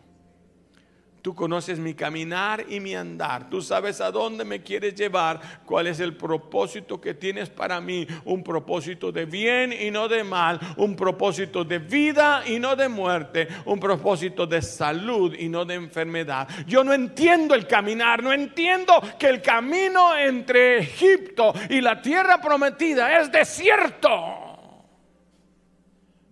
Tú 1.24 1.34
conoces 1.34 1.78
mi 1.78 1.94
caminar 1.94 2.66
y 2.68 2.80
mi 2.80 2.94
andar. 2.94 3.48
Tú 3.48 3.62
sabes 3.62 4.02
a 4.02 4.10
dónde 4.10 4.44
me 4.44 4.62
quieres 4.62 4.94
llevar, 4.94 5.40
cuál 5.64 5.86
es 5.86 5.98
el 6.00 6.18
propósito 6.18 7.00
que 7.00 7.14
tienes 7.14 7.48
para 7.48 7.80
mí. 7.80 8.06
Un 8.26 8.44
propósito 8.44 9.10
de 9.10 9.24
bien 9.24 9.72
y 9.72 9.90
no 9.90 10.06
de 10.06 10.22
mal. 10.22 10.60
Un 10.76 10.94
propósito 10.94 11.64
de 11.64 11.78
vida 11.78 12.46
y 12.46 12.58
no 12.58 12.76
de 12.76 12.90
muerte. 12.90 13.48
Un 13.64 13.80
propósito 13.80 14.46
de 14.46 14.60
salud 14.60 15.34
y 15.34 15.48
no 15.48 15.64
de 15.64 15.76
enfermedad. 15.76 16.46
Yo 16.66 16.84
no 16.84 16.92
entiendo 16.92 17.54
el 17.54 17.66
caminar. 17.66 18.22
No 18.22 18.30
entiendo 18.30 18.92
que 19.18 19.28
el 19.28 19.40
camino 19.40 20.14
entre 20.14 20.80
Egipto 20.80 21.54
y 21.70 21.80
la 21.80 22.02
tierra 22.02 22.38
prometida 22.38 23.18
es 23.18 23.32
desierto. 23.32 24.10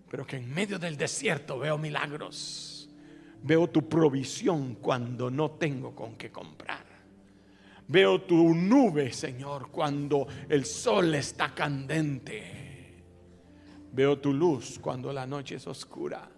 Pero 0.07 0.27
que 0.27 0.35
en 0.35 0.53
medio 0.53 0.77
del 0.77 0.95
desierto 0.97 1.57
veo 1.57 1.79
milagros 1.79 2.72
Veo 3.43 3.69
tu 3.69 3.87
provisión 3.87 4.75
cuando 4.75 5.29
no 5.29 5.51
tengo 5.51 5.93
con 5.93 6.15
qué 6.15 6.31
comprar. 6.31 6.85
Veo 7.87 8.21
tu 8.21 8.55
nube, 8.55 9.11
Señor, 9.11 9.69
cuando 9.69 10.25
el 10.47 10.65
sol 10.65 11.13
está 11.15 11.53
candente. 11.53 13.03
Veo 13.91 14.17
tu 14.19 14.33
luz 14.33 14.79
cuando 14.79 15.11
la 15.11 15.27
noche 15.27 15.55
es 15.55 15.67
oscura. 15.67 16.29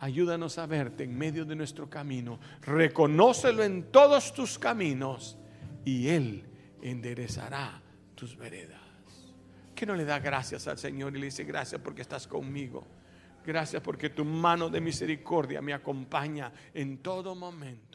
Ayúdanos 0.00 0.58
a 0.58 0.66
verte 0.66 1.04
en 1.04 1.16
medio 1.16 1.46
de 1.46 1.56
nuestro 1.56 1.88
camino. 1.88 2.38
Reconócelo 2.60 3.64
en 3.64 3.90
todos 3.90 4.34
tus 4.34 4.58
caminos 4.58 5.38
y 5.86 6.08
Él 6.08 6.44
enderezará 6.82 7.80
tus 8.14 8.36
veredas. 8.36 8.82
Que 9.74 9.86
no 9.86 9.94
le 9.94 10.04
da 10.04 10.18
gracias 10.18 10.68
al 10.68 10.76
Señor 10.76 11.16
y 11.16 11.20
le 11.20 11.26
dice 11.26 11.44
gracias 11.44 11.80
porque 11.80 12.02
estás 12.02 12.26
conmigo. 12.26 12.86
Gracias 13.44 13.82
porque 13.82 14.10
tu 14.10 14.24
mano 14.24 14.70
de 14.70 14.80
misericordia 14.80 15.60
me 15.60 15.74
acompaña 15.74 16.52
en 16.72 16.98
todo 16.98 17.34
momento. 17.34 17.93